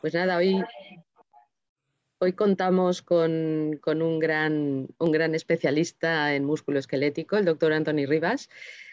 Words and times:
Pues 0.00 0.14
nada, 0.14 0.36
hoy, 0.36 0.62
hoy 2.18 2.32
contamos 2.32 3.02
con, 3.02 3.80
un, 3.84 4.18
gran, 4.18 4.88
un, 4.98 5.12
gran, 5.12 5.34
especialista 5.34 6.34
en 6.34 6.44
músculo 6.44 6.78
esquelético, 6.78 7.36
el 7.36 7.44
doctor 7.44 7.72
Anthony 7.72 8.06
Rivas, 8.06 8.48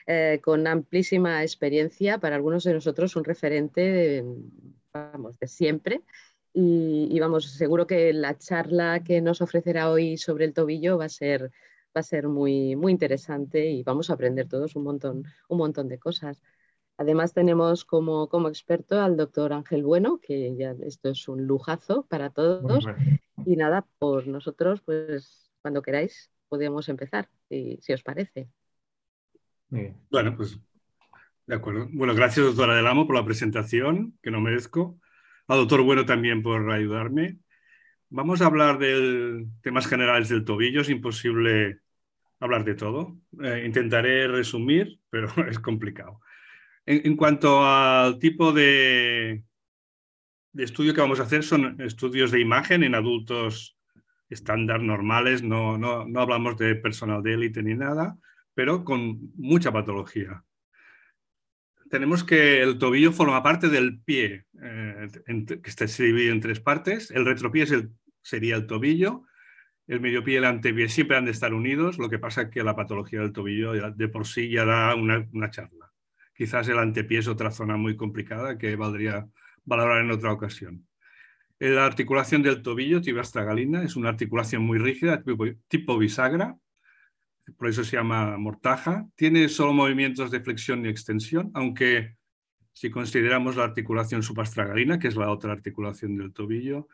eh, 0.07 0.39
con 0.43 0.65
amplísima 0.67 1.43
experiencia, 1.43 2.17
para 2.17 2.35
algunos 2.35 2.63
de 2.63 2.73
nosotros 2.73 3.15
un 3.15 3.23
referente 3.23 3.81
de, 3.81 4.25
vamos, 4.93 5.37
de 5.39 5.47
siempre. 5.47 6.01
Y, 6.53 7.19
vamos, 7.19 7.51
seguro 7.51 7.85
que 7.85 8.13
la 8.13 8.37
charla 8.37 9.03
que 9.03 9.21
nos 9.21 9.41
ofrecerá 9.41 9.91
hoy 9.91 10.17
sobre 10.17 10.45
el 10.45 10.53
tobillo 10.53 10.97
va 10.97 11.05
a 11.05 11.09
ser, 11.09 11.51
va 11.95 11.99
a 11.99 12.03
ser 12.03 12.29
muy, 12.29 12.77
muy 12.77 12.93
interesante 12.93 13.65
y 13.65 13.83
vamos 13.83 14.09
a 14.09 14.13
aprender 14.13 14.47
todos 14.47 14.75
un 14.75 14.83
montón, 14.83 15.25
un 15.49 15.57
montón 15.57 15.89
de 15.89 15.99
cosas. 15.99 16.41
Además 16.97 17.33
tenemos 17.33 17.83
como, 17.83 18.29
como, 18.29 18.47
experto 18.47 19.01
al 19.01 19.17
doctor 19.17 19.51
Ángel 19.51 19.83
Bueno, 19.83 20.19
que 20.21 20.55
ya 20.55 20.75
esto 20.83 21.09
es 21.09 21.27
un 21.27 21.45
lujazo 21.45 22.05
para 22.07 22.29
todos. 22.29 22.85
Y 23.45 23.57
nada, 23.57 23.85
por 23.99 24.27
nosotros, 24.27 24.81
pues 24.81 25.51
cuando 25.61 25.81
queráis 25.81 26.31
podemos 26.47 26.87
empezar, 26.89 27.29
si, 27.49 27.77
si 27.81 27.93
os 27.93 28.01
parece. 28.01 28.47
Bueno, 30.09 30.35
pues 30.37 30.59
de 31.47 31.55
acuerdo. 31.55 31.87
Bueno, 31.91 32.15
gracias 32.15 32.45
doctora 32.45 32.75
Del 32.75 32.87
Amo 32.87 33.05
por 33.05 33.15
la 33.15 33.25
presentación, 33.25 34.17
que 34.21 34.31
no 34.31 34.41
merezco. 34.41 34.99
Al 35.47 35.59
doctor 35.59 35.83
Bueno 35.83 36.05
también 36.05 36.41
por 36.41 36.71
ayudarme. 36.71 37.37
Vamos 38.09 38.41
a 38.41 38.47
hablar 38.47 38.79
de 38.79 39.45
temas 39.61 39.87
generales 39.87 40.29
del 40.29 40.45
tobillo. 40.45 40.81
Es 40.81 40.89
imposible 40.89 41.81
hablar 42.39 42.63
de 42.63 42.75
todo. 42.75 43.17
Eh, 43.43 43.63
intentaré 43.65 44.27
resumir, 44.27 44.99
pero 45.09 45.27
es 45.49 45.59
complicado. 45.59 46.19
En, 46.87 47.15
cuanto 47.15 47.65
al 47.65 48.19
tipo 48.19 48.51
de, 48.51 49.43
estudio 50.53 50.93
que 50.93 51.01
vamos 51.01 51.19
a 51.19 51.23
hacer, 51.23 51.43
son 51.43 51.81
estudios 51.81 52.31
de 52.31 52.39
imagen 52.39 52.83
en 52.83 52.93
adultos 52.93 53.75
estándar, 54.29 54.81
normales, 54.81 55.41
no, 55.41 55.77
no, 55.77 56.05
no 56.05 56.19
hablamos 56.19 56.57
de 56.57 56.75
personal 56.75 57.23
de 57.23 57.33
élite 57.33 57.63
ni 57.63 57.73
nada, 57.73 58.17
pero 58.53 58.83
con 58.83 59.31
mucha 59.35 59.71
patología. 59.71 60.43
Tenemos 61.89 62.23
que 62.23 62.61
el 62.61 62.77
tobillo 62.77 63.11
forma 63.11 63.41
parte 63.41 63.69
del 63.69 63.99
pie, 64.01 64.45
eh, 64.61 65.07
que 65.25 65.69
está 65.69 65.85
dividido 65.85 66.33
en 66.33 66.41
tres 66.41 66.59
partes. 66.59 67.11
El 67.11 67.25
retropié 67.25 67.63
es 67.63 67.71
el, 67.71 67.91
sería 68.21 68.55
el 68.55 68.67
tobillo, 68.67 69.23
el 69.87 70.01
mediopie 70.01 70.35
y 70.35 70.37
el 70.37 70.45
antepié 70.45 70.89
siempre 70.89 71.17
han 71.17 71.25
de 71.25 71.31
estar 71.31 71.53
unidos, 71.53 71.99
lo 71.99 72.09
que 72.09 72.19
pasa 72.19 72.43
es 72.43 72.49
que 72.49 72.63
la 72.63 72.75
patología 72.75 73.21
del 73.21 73.33
tobillo 73.33 73.73
de 73.73 74.07
por 74.07 74.25
sí 74.25 74.49
ya 74.49 74.65
da 74.65 74.95
una, 74.95 75.27
una 75.31 75.51
charla. 75.51 75.91
Quizás 76.35 76.67
el 76.67 76.79
antepié 76.79 77.19
es 77.19 77.27
otra 77.27 77.51
zona 77.51 77.77
muy 77.77 77.95
complicada 77.95 78.57
que 78.57 78.75
valdría 78.75 79.27
valorar 79.63 80.03
en 80.03 80.11
otra 80.11 80.33
ocasión. 80.33 80.85
La 81.59 81.85
articulación 81.85 82.43
del 82.43 82.61
tobillo, 82.61 83.01
tibia 83.01 83.21
astragalina, 83.21 83.83
es 83.83 83.95
una 83.95 84.09
articulación 84.09 84.61
muy 84.63 84.77
rígida, 84.77 85.23
tipo, 85.69 85.97
bisagra, 85.97 86.57
por 87.57 87.69
eso 87.69 87.83
se 87.83 87.95
llama 87.95 88.37
mortaja. 88.37 89.07
Tiene 89.15 89.47
solo 89.47 89.71
movimientos 89.71 90.31
de 90.31 90.41
flexión 90.41 90.85
y 90.85 90.89
extensión, 90.89 91.51
aunque 91.53 92.17
si 92.73 92.89
consideramos 92.89 93.55
la 93.55 93.63
articulación 93.63 94.21
subastragalina, 94.21 94.99
que 94.99 95.07
es 95.07 95.15
la 95.15 95.29
otra 95.29 95.53
articulación 95.53 96.17
del 96.17 96.33
tobillo, 96.33 96.89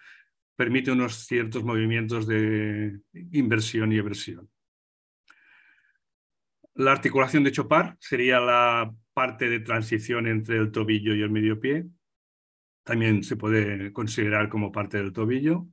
permite 0.56 0.92
unos 0.92 1.26
ciertos 1.26 1.64
movimientos 1.64 2.28
de 2.28 3.00
inversión 3.32 3.92
y 3.92 3.98
eversión. 3.98 4.48
La 6.76 6.94
articulación 6.94 7.44
de 7.44 7.52
Chopard 7.52 7.96
sería 8.00 8.40
la 8.40 8.94
parte 9.14 9.50
de 9.50 9.60
transición 9.60 10.28
entre 10.28 10.58
el 10.58 10.72
tobillo 10.72 11.14
y 11.14 11.22
el 11.22 11.30
medio 11.30 11.60
pie. 11.60 11.86
También 12.84 13.24
se 13.24 13.36
puede 13.36 13.92
considerar 13.92 14.50
como 14.50 14.72
parte 14.72 14.98
del 14.98 15.14
tobillo. 15.14 15.68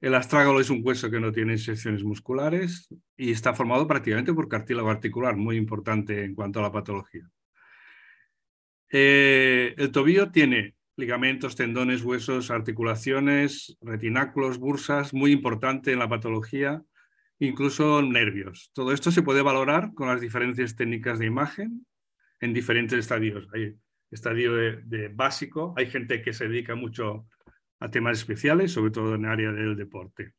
El 0.00 0.14
astrágalo 0.14 0.60
es 0.60 0.70
un 0.70 0.80
hueso 0.82 1.10
que 1.10 1.20
no 1.20 1.32
tiene 1.32 1.56
secciones 1.56 2.02
musculares 2.04 2.88
y 3.16 3.30
está 3.30 3.54
formado 3.54 3.86
prácticamente 3.86 4.34
por 4.34 4.48
cartílago 4.48 4.90
articular, 4.90 5.36
muy 5.36 5.56
importante 5.56 6.24
en 6.24 6.34
cuanto 6.34 6.58
a 6.58 6.62
la 6.62 6.72
patología. 6.72 7.30
Eh, 8.90 9.74
el 9.78 9.90
tobillo 9.92 10.30
tiene 10.30 10.74
ligamentos, 10.96 11.56
tendones, 11.56 12.02
huesos, 12.02 12.50
articulaciones, 12.50 13.76
retináculos, 13.80 14.58
bursas, 14.58 15.14
muy 15.14 15.32
importante 15.32 15.92
en 15.92 16.00
la 16.00 16.08
patología, 16.08 16.82
incluso 17.38 18.02
nervios. 18.02 18.70
Todo 18.74 18.92
esto 18.92 19.10
se 19.10 19.22
puede 19.22 19.42
valorar 19.42 19.92
con 19.94 20.08
las 20.08 20.20
diferentes 20.20 20.76
técnicas 20.76 21.18
de 21.18 21.26
imagen 21.26 21.86
en 22.40 22.52
diferentes 22.52 22.98
estadios. 22.98 23.48
Hay 23.52 23.74
estadio 24.10 24.54
de, 24.54 25.08
básico, 25.08 25.74
hay 25.76 25.86
gente 25.86 26.22
que 26.22 26.32
se 26.32 26.48
dedica 26.48 26.74
mucho 26.74 27.26
a 27.80 27.90
temas 27.90 28.18
especiales, 28.18 28.72
sobre 28.72 28.92
todo 28.92 29.14
en 29.14 29.24
el 29.24 29.30
área 29.30 29.52
del 29.52 29.76
deporte. 29.76 30.34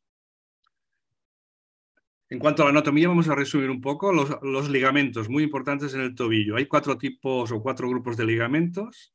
En 2.28 2.38
cuanto 2.40 2.62
a 2.62 2.66
la 2.66 2.70
anatomía, 2.70 3.08
vamos 3.08 3.28
a 3.28 3.36
resumir 3.36 3.70
un 3.70 3.80
poco 3.80 4.12
los, 4.12 4.68
ligamentos 4.68 5.28
muy 5.28 5.44
importantes 5.44 5.94
en 5.94 6.00
el 6.00 6.14
tobillo. 6.14 6.56
Hay 6.56 6.66
cuatro 6.66 6.98
tipos 6.98 7.52
o 7.52 7.62
cuatro 7.62 7.88
grupos 7.88 8.16
de 8.16 8.24
ligamentos. 8.24 9.14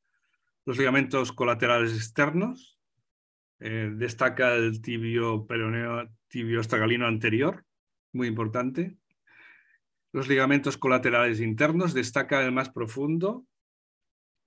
Los 0.64 0.78
ligamentos 0.78 1.32
colaterales 1.32 1.94
externos, 1.94 2.78
eh, 3.58 3.90
destaca 3.92 4.54
el 4.54 4.80
tibio 4.80 5.44
peroneo, 5.46 6.08
tibio 6.28 6.60
astragalino 6.60 7.06
anterior, 7.06 7.64
muy 8.12 8.28
importante. 8.28 8.96
Los 10.12 10.28
ligamentos 10.28 10.76
colaterales 10.76 11.40
internos 11.40 11.94
destaca 11.94 12.44
el 12.44 12.52
más 12.52 12.70
profundo, 12.70 13.46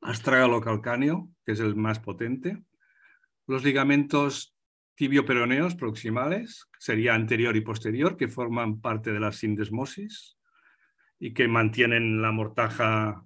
astrágalo 0.01 0.61
calcáneo, 0.61 1.29
que 1.45 1.53
es 1.53 1.59
el 1.59 1.75
más 1.75 1.99
potente. 1.99 2.63
Los 3.47 3.63
ligamentos 3.63 4.55
tibio-peroneos 4.95 5.75
proximales, 5.75 6.67
sería 6.79 7.15
anterior 7.15 7.55
y 7.55 7.61
posterior, 7.61 8.15
que 8.15 8.27
forman 8.27 8.79
parte 8.79 9.11
de 9.11 9.19
la 9.19 9.31
sindesmosis 9.31 10.37
y 11.19 11.33
que 11.33 11.47
mantienen 11.47 12.21
la 12.21 12.31
mortaja 12.31 13.25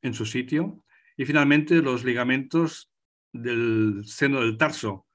en 0.00 0.14
su 0.14 0.26
sitio. 0.26 0.84
Y 1.16 1.24
finalmente 1.24 1.82
los 1.82 2.04
ligamentos 2.04 2.92
del 3.32 4.02
seno 4.04 4.40
del 4.40 4.56
tarso, 4.56 5.06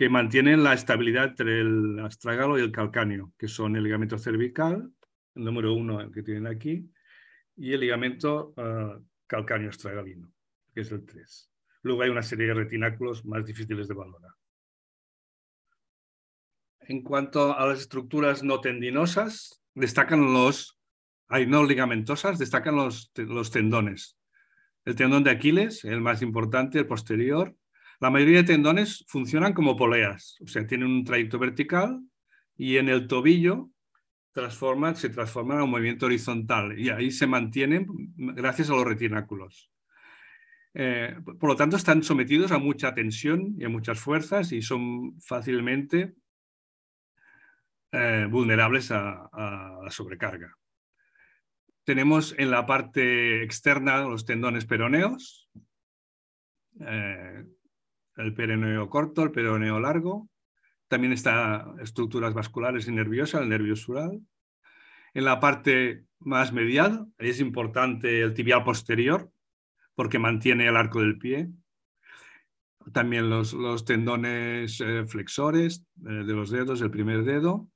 que 0.00 0.08
mantienen 0.08 0.64
la 0.64 0.72
estabilidad 0.72 1.24
entre 1.26 1.60
el 1.60 2.00
astrágalo 2.00 2.58
y 2.58 2.62
el 2.62 2.72
calcáneo, 2.72 3.34
que 3.36 3.48
son 3.48 3.76
el 3.76 3.84
ligamento 3.84 4.16
cervical 4.16 4.90
el 5.34 5.44
número 5.44 5.74
uno 5.74 6.10
que 6.10 6.22
tienen 6.22 6.46
aquí, 6.46 6.90
y 7.54 7.74
el 7.74 7.80
ligamento 7.80 8.54
uh, 8.56 9.04
calcáneo 9.26 9.68
estragalino, 9.68 10.32
que 10.72 10.80
es 10.80 10.90
el 10.90 11.04
3. 11.04 11.52
Luego 11.82 12.00
hay 12.00 12.08
una 12.08 12.22
serie 12.22 12.46
de 12.46 12.54
retináculos 12.54 13.26
más 13.26 13.44
difíciles 13.44 13.88
de 13.88 13.94
valorar. 13.94 14.32
En 16.80 17.02
cuanto 17.02 17.54
a 17.54 17.66
las 17.66 17.80
estructuras 17.80 18.42
no 18.42 18.62
tendinosas, 18.62 19.62
destacan 19.74 20.32
los, 20.32 20.78
hay 21.28 21.46
no 21.46 21.62
ligamentosas, 21.62 22.38
destacan 22.38 22.74
los, 22.74 23.12
los 23.16 23.50
tendones. 23.50 24.16
El 24.86 24.96
tendón 24.96 25.24
de 25.24 25.32
Aquiles, 25.32 25.84
el 25.84 26.00
más 26.00 26.22
importante, 26.22 26.78
el 26.78 26.86
posterior. 26.86 27.54
La 28.00 28.10
mayoría 28.10 28.38
de 28.38 28.44
tendones 28.44 29.04
funcionan 29.08 29.52
como 29.52 29.76
poleas, 29.76 30.38
o 30.42 30.46
sea, 30.46 30.66
tienen 30.66 30.88
un 30.88 31.04
trayecto 31.04 31.38
vertical 31.38 32.00
y 32.56 32.78
en 32.78 32.88
el 32.88 33.06
tobillo 33.06 33.70
se 34.94 35.10
transforman 35.10 35.58
a 35.58 35.64
un 35.64 35.70
movimiento 35.70 36.06
horizontal 36.06 36.78
y 36.78 36.88
ahí 36.88 37.10
se 37.10 37.26
mantienen 37.26 37.86
gracias 38.16 38.70
a 38.70 38.74
los 38.74 38.84
retináculos. 38.84 39.70
Eh, 40.72 41.16
por 41.24 41.50
lo 41.50 41.56
tanto, 41.56 41.76
están 41.76 42.02
sometidos 42.02 42.52
a 42.52 42.58
mucha 42.58 42.94
tensión 42.94 43.54
y 43.58 43.64
a 43.64 43.68
muchas 43.68 43.98
fuerzas 43.98 44.52
y 44.52 44.62
son 44.62 45.20
fácilmente 45.20 46.14
eh, 47.92 48.26
vulnerables 48.30 48.92
a, 48.92 49.28
la 49.82 49.90
sobrecarga. 49.90 50.56
Tenemos 51.84 52.34
en 52.38 52.50
la 52.50 52.66
parte 52.66 53.42
externa 53.42 54.02
los 54.02 54.24
tendones 54.24 54.64
peroneos, 54.64 55.50
eh, 56.80 57.44
el 58.20 58.34
peroneo 58.34 58.88
corto, 58.88 59.22
el 59.22 59.32
peroneo 59.32 59.80
largo, 59.80 60.28
también 60.90 61.12
está 61.12 61.72
estructuras 61.80 62.34
vasculares 62.34 62.88
y 62.88 62.92
nerviosas, 62.92 63.42
el 63.42 63.48
nervio 63.48 63.76
sural. 63.76 64.20
En 65.14 65.24
la 65.24 65.38
parte 65.38 66.04
más 66.18 66.52
medial 66.52 67.06
es 67.16 67.40
importante 67.40 68.22
el 68.22 68.34
tibial 68.34 68.64
posterior 68.64 69.30
porque 69.94 70.18
mantiene 70.18 70.66
el 70.66 70.76
arco 70.76 71.00
del 71.00 71.16
pie. 71.16 71.48
También 72.92 73.30
los, 73.30 73.84
tendones 73.84 74.80
eh, 74.80 75.04
flexores 75.06 75.84
eh, 76.04 76.24
de 76.24 76.32
los 76.32 76.50
dedos, 76.50 76.80
el 76.80 76.90
primer 76.90 77.22
dedo. 77.22 77.68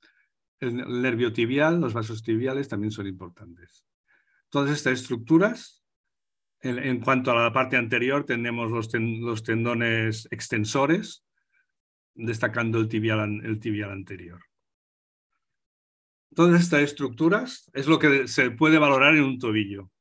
El, 0.59 1.01
nervio 1.01 1.31
tibial, 1.31 1.79
los 1.79 1.93
vasos 1.93 2.21
tibiales 2.21 2.67
también 2.67 2.91
son 2.91 3.07
importantes. 3.07 3.85
Todas 4.49 4.71
estas 4.71 4.99
estructuras 4.99 5.84
en, 6.65 6.99
cuanto 6.99 7.31
a 7.31 7.43
la 7.43 7.53
parte 7.53 7.77
anterior, 7.77 8.25
tenemos 8.25 8.71
los, 8.71 9.43
tendones 9.43 10.27
extensores, 10.31 11.23
destacando 12.15 12.79
el 12.79 12.87
tibial, 12.89 13.91
anterior. 13.91 14.41
Todas 16.33 16.61
estas 16.61 16.81
estructuras 16.81 17.69
es 17.73 17.87
lo 17.87 17.99
que 17.99 18.27
se 18.27 18.51
puede 18.51 18.79
valorar 18.79 19.15
en 19.15 19.23
un 19.23 19.39
tobillo. 19.39 19.91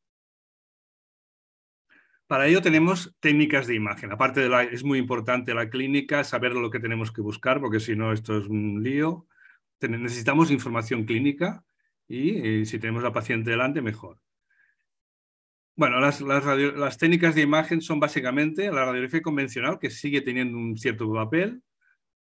Para 2.26 2.46
ello 2.46 2.62
tenemos 2.62 3.14
técnicas 3.20 3.67
de 3.67 3.75
imagen. 3.75 4.10
Aparte 4.10 4.40
de 4.40 4.49
la, 4.49 4.62
es 4.64 4.82
muy 4.82 4.99
importante 4.99 5.55
la 5.55 5.69
clínica, 5.69 6.25
saber 6.25 6.55
lo 6.55 6.70
que 6.70 6.81
tenemos 6.81 7.12
que 7.12 7.20
buscar, 7.20 7.60
porque 7.60 7.78
si 7.78 7.94
no 7.94 8.12
esto 8.12 8.38
es 8.38 8.46
un 8.46 8.82
lío. 8.82 9.26
Necesitamos 9.81 10.50
información 10.50 11.05
clínica 11.05 11.62
y, 12.08 12.64
si 12.64 12.78
tenemos 12.78 13.02
la 13.02 13.12
paciente 13.12 13.50
delante, 13.50 13.82
mejor. 13.82 14.24
Bueno, 15.76 15.99
las, 16.00 16.99
técnicas 16.99 17.35
de 17.35 17.43
imagen 17.43 17.81
son 17.81 17.99
básicamente 17.99 18.71
la 18.71 18.85
radiografía 18.85 19.23
convencional, 19.23 19.79
que 19.81 19.91
sigue 19.91 20.21
teniendo 20.21 20.56
un 20.56 20.79
cierto 20.79 21.12
papel, 21.12 21.62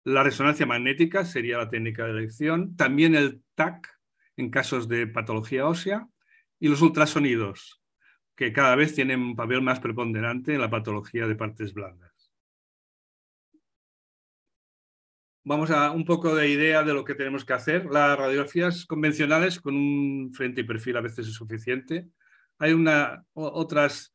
la 0.05 0.23
resonancia 0.23 0.65
magnética 0.65 1.25
sería 1.25 1.57
la 1.57 1.69
técnica 1.69 2.05
de 2.05 2.11
elección, 2.11 2.75
también 2.75 3.15
el 3.15 3.41
TAC 3.55 3.89
en 4.37 4.49
casos 4.49 4.87
de 4.87 5.07
patología 5.07 5.67
ósea 5.67 6.07
y 6.59 6.67
los 6.67 6.81
ultrasonidos, 6.81 7.81
que 8.35 8.53
cada 8.53 8.75
vez 8.75 8.95
tienen 8.95 9.21
un 9.21 9.35
papel 9.35 9.61
más 9.61 9.79
preponderante 9.79 10.53
en 10.53 10.61
la 10.61 10.69
patología 10.69 11.27
de 11.27 11.35
partes 11.35 11.73
blandas. 11.73 12.11
Vamos 15.45 15.71
a 15.71 15.91
un 15.91 16.05
poco 16.05 16.33
de 16.35 16.49
idea 16.49 16.83
de 16.83 16.93
lo 16.93 17.03
que 17.03 17.15
tenemos 17.15 17.43
que 17.43 17.51
hacer. 17.51 17.85
Las 17.85 18.17
radiografías 18.17 18.85
convencionales 18.85 19.59
con 19.59 19.75
un 19.75 20.33
frente 20.33 20.61
y 20.61 20.63
perfil 20.63 20.95
a 20.95 21.01
veces 21.01 21.27
es 21.27 21.33
suficiente. 21.33 22.07
Hay 22.59 22.73
otras 23.33 24.13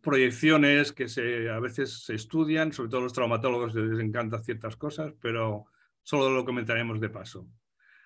proyecciones 0.00 0.92
que 0.92 1.06
a 1.50 1.60
veces 1.60 2.04
se 2.04 2.14
estudian, 2.14 2.72
sobre 2.72 2.90
todo 2.90 3.02
los 3.02 3.12
traumatólogos 3.12 3.74
les 3.74 4.00
encantan 4.00 4.42
ciertas 4.42 4.76
cosas, 4.76 5.12
pero 5.20 5.66
solo 6.02 6.30
lo 6.30 6.44
comentaremos 6.44 7.00
de 7.00 7.10
paso. 7.10 7.46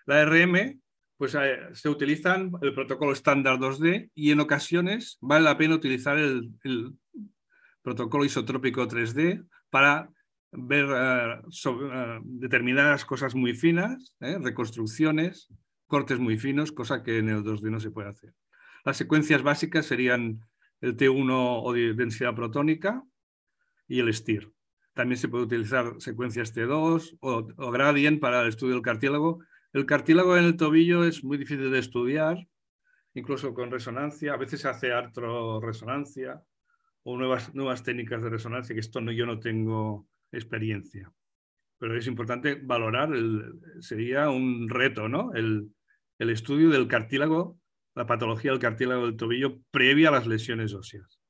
La 0.06 0.24
RM 0.24 0.80
pues 1.16 1.34
eh, 1.34 1.58
se 1.72 1.88
utilizan 1.88 2.52
el 2.60 2.74
protocolo 2.74 3.12
estándar 3.12 3.58
2D 3.58 4.10
y 4.14 4.32
en 4.32 4.40
ocasiones 4.40 5.18
vale 5.20 5.44
la 5.44 5.56
pena 5.56 5.74
utilizar 5.74 6.18
el, 6.18 6.52
protocolo 7.82 8.24
isotrópico 8.24 8.88
3D 8.88 9.46
para 9.70 10.10
ver 10.50 10.86
eh, 10.90 11.40
eh, 11.66 12.20
determinadas 12.24 13.04
cosas 13.04 13.34
muy 13.34 13.54
finas, 13.54 14.16
reconstrucciones, 14.20 15.48
cortes 15.86 16.18
muy 16.18 16.38
finos, 16.38 16.72
cosa 16.72 17.02
que 17.02 17.18
en 17.18 17.28
el 17.28 17.44
2D 17.44 17.70
no 17.70 17.80
se 17.80 17.90
puede 17.90 18.08
hacer. 18.08 18.32
Las 18.84 18.96
secuencias 18.96 19.42
básicas 19.42 19.86
serían 19.86 20.40
el 20.80 20.96
T1 20.96 21.60
o 21.62 21.72
de 21.72 21.94
densidad 21.94 22.34
protónica 22.34 23.02
y 23.88 24.00
el 24.00 24.12
STIR. 24.12 24.52
También 24.92 25.18
se 25.18 25.28
puede 25.28 25.44
utilizar 25.44 25.94
secuencias 25.98 26.54
T2 26.54 27.18
o, 27.20 27.70
gradient 27.70 28.20
para 28.20 28.42
el 28.42 28.48
estudio 28.48 28.74
del 28.74 28.82
cartílago 28.82 29.40
el 29.74 29.86
cartílago 29.86 30.36
en 30.36 30.44
el 30.44 30.56
tobillo 30.56 31.02
es 31.04 31.24
muy 31.24 31.36
difícil 31.36 31.68
de 31.72 31.80
estudiar, 31.80 32.46
incluso 33.12 33.52
con 33.52 33.72
resonancia. 33.72 34.32
A 34.32 34.36
veces 34.36 34.60
se 34.60 34.68
hace 34.68 34.92
artroresonancia 34.92 36.40
o 37.02 37.16
nuevas, 37.18 37.52
nuevas 37.56 37.82
técnicas 37.82 38.22
de 38.22 38.30
resonancia, 38.30 38.72
que 38.72 38.80
esto 38.80 39.00
no, 39.00 39.10
yo 39.10 39.26
no 39.26 39.40
tengo 39.40 40.06
experiencia. 40.30 41.12
Pero 41.78 41.98
es 41.98 42.06
importante 42.06 42.54
valorar, 42.54 43.10
sería 43.80 44.30
un 44.30 44.68
reto, 44.68 45.08
¿no? 45.08 45.32
El, 45.34 45.74
estudio 46.20 46.70
del 46.70 46.86
cartílago, 46.86 47.58
la 47.94 48.06
patología 48.06 48.50
del 48.50 48.60
cartílago 48.60 49.06
del 49.06 49.16
tobillo 49.16 49.60
previa 49.70 50.08
a 50.08 50.12
las 50.12 50.26
lesiones 50.26 50.74
óseas. 50.74 51.20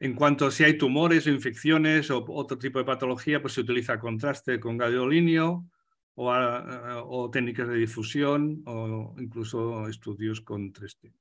En 0.00 0.14
cuanto 0.14 0.46
a 0.46 0.50
si 0.50 0.62
hay 0.62 0.78
tumores 0.78 1.26
o 1.26 1.30
infecciones 1.30 2.10
o 2.10 2.24
otro 2.28 2.56
tipo 2.56 2.78
de 2.78 2.84
patología, 2.84 3.42
pues 3.42 3.54
se 3.54 3.62
utiliza 3.62 3.98
contraste 3.98 4.60
con 4.60 4.76
gadolíneo 4.76 5.66
o, 6.14 7.30
técnicas 7.30 7.68
de 7.68 7.76
difusión 7.76 8.62
o 8.66 9.14
incluso 9.18 9.88
estudios 9.88 10.40
con 10.40 10.72
3D. 10.72 11.12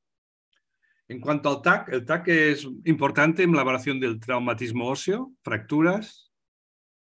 En 1.10 1.19
cuanto 1.19 1.50
al 1.50 1.62
TAC, 1.62 1.90
el 1.90 2.06
TAC 2.06 2.28
es 2.28 2.68
importante 2.86 3.44
en 3.44 3.54
la 3.54 3.62
evaluación 3.62 4.00
del 4.00 4.19
traumatismo 4.19 4.88
óseo, 4.88 5.31
fracturas, 5.42 6.31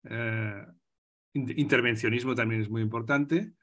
eh, 0.04 0.66
intervencionismo 1.34 2.36
también 2.36 2.62
es 2.62 2.70
muy 2.70 2.82
importante. 2.82 3.54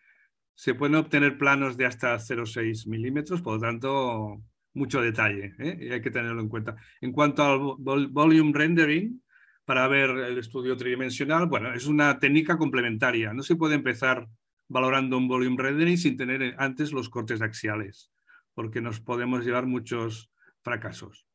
Se 0.55 0.75
pueden 0.75 0.97
obtener 0.97 1.39
planos 1.39 1.77
de 1.77 1.87
hasta 1.87 2.17
0,6 2.17 2.87
milímetros, 2.87 3.43
por 3.43 3.55
lo 3.55 3.61
tanto, 3.61 4.43
mucho 4.75 5.01
detalle, 5.01 5.55
¿eh? 5.59 5.79
y 5.81 5.93
hay 5.93 6.01
que 6.01 6.11
tenerlo 6.11 6.41
en 6.41 6.49
cuenta. 6.49 6.77
En 7.01 7.13
cuanto 7.13 7.43
al 7.43 8.09
volume 8.09 8.53
rendering, 8.55 9.23
para 9.65 9.87
ver 9.89 10.11
el 10.11 10.39
estudio 10.39 10.77
tridimensional, 10.77 11.47
bueno, 11.47 11.73
es 11.73 11.87
una 11.87 12.19
técnica 12.19 12.57
complementaria. 12.57 13.33
No 13.33 13.43
se 13.43 13.57
puede 13.57 13.75
empezar 13.75 14.27
valorando 14.69 15.19
un 15.19 15.29
volume 15.29 15.63
rendering 15.63 15.99
sin 15.99 16.17
tener 16.17 16.55
antes 16.59 16.93
los 16.93 17.09
cortes 17.09 17.43
axiales, 17.43 18.11
porque 18.55 18.81
nos 18.81 19.01
podemos 19.01 19.45
llevar 19.45 19.67
muchos 19.67 20.31
fracasos. 20.63 21.27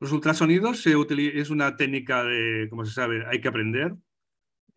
Los 0.00 0.12
ultrasonidos 0.12 0.80
se 0.80 0.96
es 1.34 1.50
una 1.50 1.76
técnica 1.76 2.24
de, 2.24 2.66
como 2.70 2.84
se 2.86 2.92
sabe, 2.92 3.24
hay 3.26 3.40
que 3.40 3.48
aprender, 3.48 3.94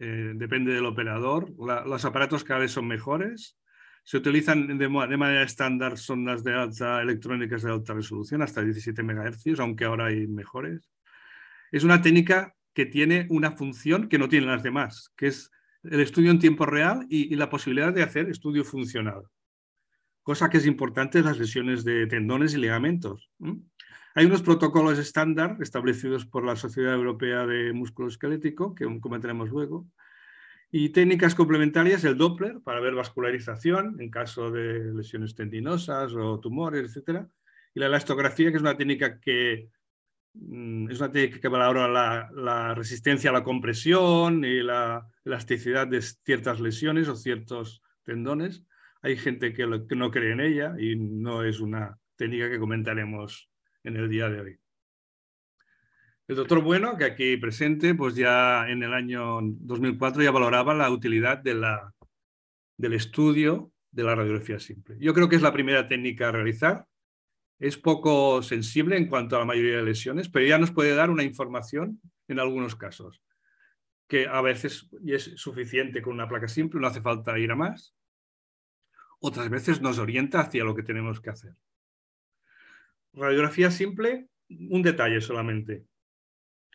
eh, 0.04 0.34
depende 0.36 0.74
del 0.74 0.86
operador. 0.86 1.50
los 1.58 2.04
aparatos 2.04 2.44
cada 2.44 2.60
vez 2.60 2.72
son 2.72 2.88
mejores. 2.88 3.58
Se 4.04 4.18
utilizan 4.18 4.78
de, 4.78 4.90
manera 4.90 5.44
estándar 5.44 5.98
sondas 5.98 6.44
de 6.44 6.54
alta 6.54 7.02
electrónicas 7.02 7.62
de 7.62 7.72
alta 7.72 7.94
resolución, 7.94 8.42
hasta 8.42 8.62
17 8.62 9.02
MHz, 9.02 9.60
aunque 9.60 9.86
ahora 9.86 10.08
hay 10.08 10.28
mejores. 10.28 10.92
Es 11.72 11.86
una 11.86 12.02
técnica 12.02 12.54
que 12.74 12.86
tiene 12.86 13.28
una 13.30 13.52
función 13.52 14.10
que 14.10 14.18
no 14.18 14.28
tienen 14.28 14.50
las 14.50 14.62
demás, 14.62 15.14
que 15.16 15.28
es 15.28 15.50
el 15.84 16.02
estudio 16.02 16.32
en 16.32 16.40
tiempo 16.40 16.66
real 16.66 17.06
y, 17.10 17.34
la 17.36 17.50
posibilidad 17.50 17.94
de 17.94 18.04
hacer 18.04 18.30
estudio 18.30 18.66
funcional, 18.66 19.24
cosa 20.22 20.50
que 20.50 20.58
es 20.58 20.66
importante 20.66 21.20
en 21.20 21.26
las 21.26 21.40
lesiones 21.40 21.86
de 21.86 22.08
tendones 22.08 22.54
y 22.56 22.58
ligamentos. 22.58 23.30
Hay 24.15 24.25
unos 24.25 24.42
protocolos 24.42 25.00
estándar 25.00 25.57
establecidos 25.60 26.25
por 26.25 26.45
la 26.45 26.56
Sociedad 26.56 26.94
Europea 26.94 27.45
de 27.48 27.74
Músculo 27.74 28.07
Esquelético, 28.07 28.75
que 28.75 28.86
comentaremos 29.00 29.50
luego, 29.50 29.88
y 30.71 30.89
técnicas 30.89 31.36
complementarias, 31.36 32.04
el 32.04 32.18
Doppler, 32.18 32.62
para 32.63 32.80
ver 32.80 32.95
vascularización 32.95 34.00
en 34.00 34.10
caso 34.10 34.51
de 34.51 34.94
lesiones 34.94 35.36
tendinosas 35.36 36.13
o 36.13 36.39
tumores, 36.39 36.95
etc. 36.95 37.27
Y 37.74 37.80
la 37.80 37.88
elastografía, 37.88 38.50
que 38.50 38.57
es 38.57 38.62
una 38.62 38.77
técnica 38.77 39.19
que 39.19 39.69
Mm, 40.33 40.89
es 40.89 41.00
una 41.00 41.12
técnica 41.12 41.39
que 41.42 41.48
valora 41.48 41.88
la, 42.33 42.74
resistencia 42.74 43.30
a 43.30 43.33
la 43.33 43.44
compresión 43.44 44.44
y 44.44 44.62
la 44.63 45.07
elasticidad 45.25 45.88
de 45.88 46.01
ciertas 46.01 46.60
lesiones 46.60 47.07
o 47.07 47.15
ciertos 47.15 47.81
tendones. 48.04 48.63
Hay 49.01 49.18
gente 49.18 49.54
que, 49.54 49.68
no 49.68 50.12
cree 50.12 50.31
en 50.31 50.39
ella 50.39 50.75
y 50.80 50.95
no 50.95 51.44
es 51.44 51.60
una 51.60 52.00
técnica 52.15 52.50
que 52.50 52.60
comentaremos 52.60 53.50
en 53.84 53.98
el 53.98 54.10
día 54.10 54.30
de 54.30 54.42
hoy. 54.42 54.60
El 56.28 56.36
doctor 56.36 56.62
Bueno, 56.62 56.98
que 56.98 57.06
aquí 57.06 57.38
presente, 57.38 57.96
pues 57.96 58.16
ya 58.16 58.68
en 58.70 58.82
el 58.84 58.94
año 58.94 59.40
2004 59.42 60.24
ya 60.24 60.32
valoraba 60.32 60.74
la 60.74 60.90
utilidad 60.90 61.40
del 61.40 62.94
estudio 62.94 63.72
de 63.92 64.04
la 64.04 64.16
radiografía 64.16 64.60
simple. 64.60 64.96
Yo 65.00 65.13
creo 65.13 65.28
que 65.28 65.36
es 65.36 65.42
la 65.42 65.54
primera 65.54 65.88
técnica 65.88 66.30
a 66.30 66.32
realizar 66.32 66.88
es 67.63 67.78
poco 67.78 68.42
sensible 68.42 68.98
en 68.98 69.08
cuanto 69.08 69.38
a 69.38 69.40
la 69.40 69.46
mayoría 69.46 69.78
de 69.78 69.84
lesiones, 69.84 70.28
pero 70.28 70.46
ya 70.46 70.58
nos 70.58 70.72
puede 70.72 70.96
dar 70.96 71.10
una 71.10 71.24
información 71.24 72.02
en 72.28 72.40
algunos 72.40 72.75
casos, 72.75 73.22
que 74.08 74.28
a 74.28 74.42
veces 74.42 74.90
es 75.06 75.32
suficiente 75.36 76.02
con 76.02 76.13
una 76.13 76.28
placa 76.28 76.50
simple, 76.50 76.82
no 76.82 76.88
hace 76.88 77.02
falta 77.02 77.40
ir 77.40 77.52
a 77.52 77.56
más. 77.56 77.96
Otras 79.20 79.50
veces 79.50 79.80
nos 79.80 79.98
orienta 79.98 80.42
hacia 80.42 80.66
lo 80.66 80.75
que 80.75 80.84
tenemos 80.84 81.22
que 81.22 81.30
hacer. 81.30 81.54
Radiografía 83.13 83.72
simple, 83.72 84.27
un 84.50 84.82
detalle 84.82 85.22
solamente. 85.22 85.86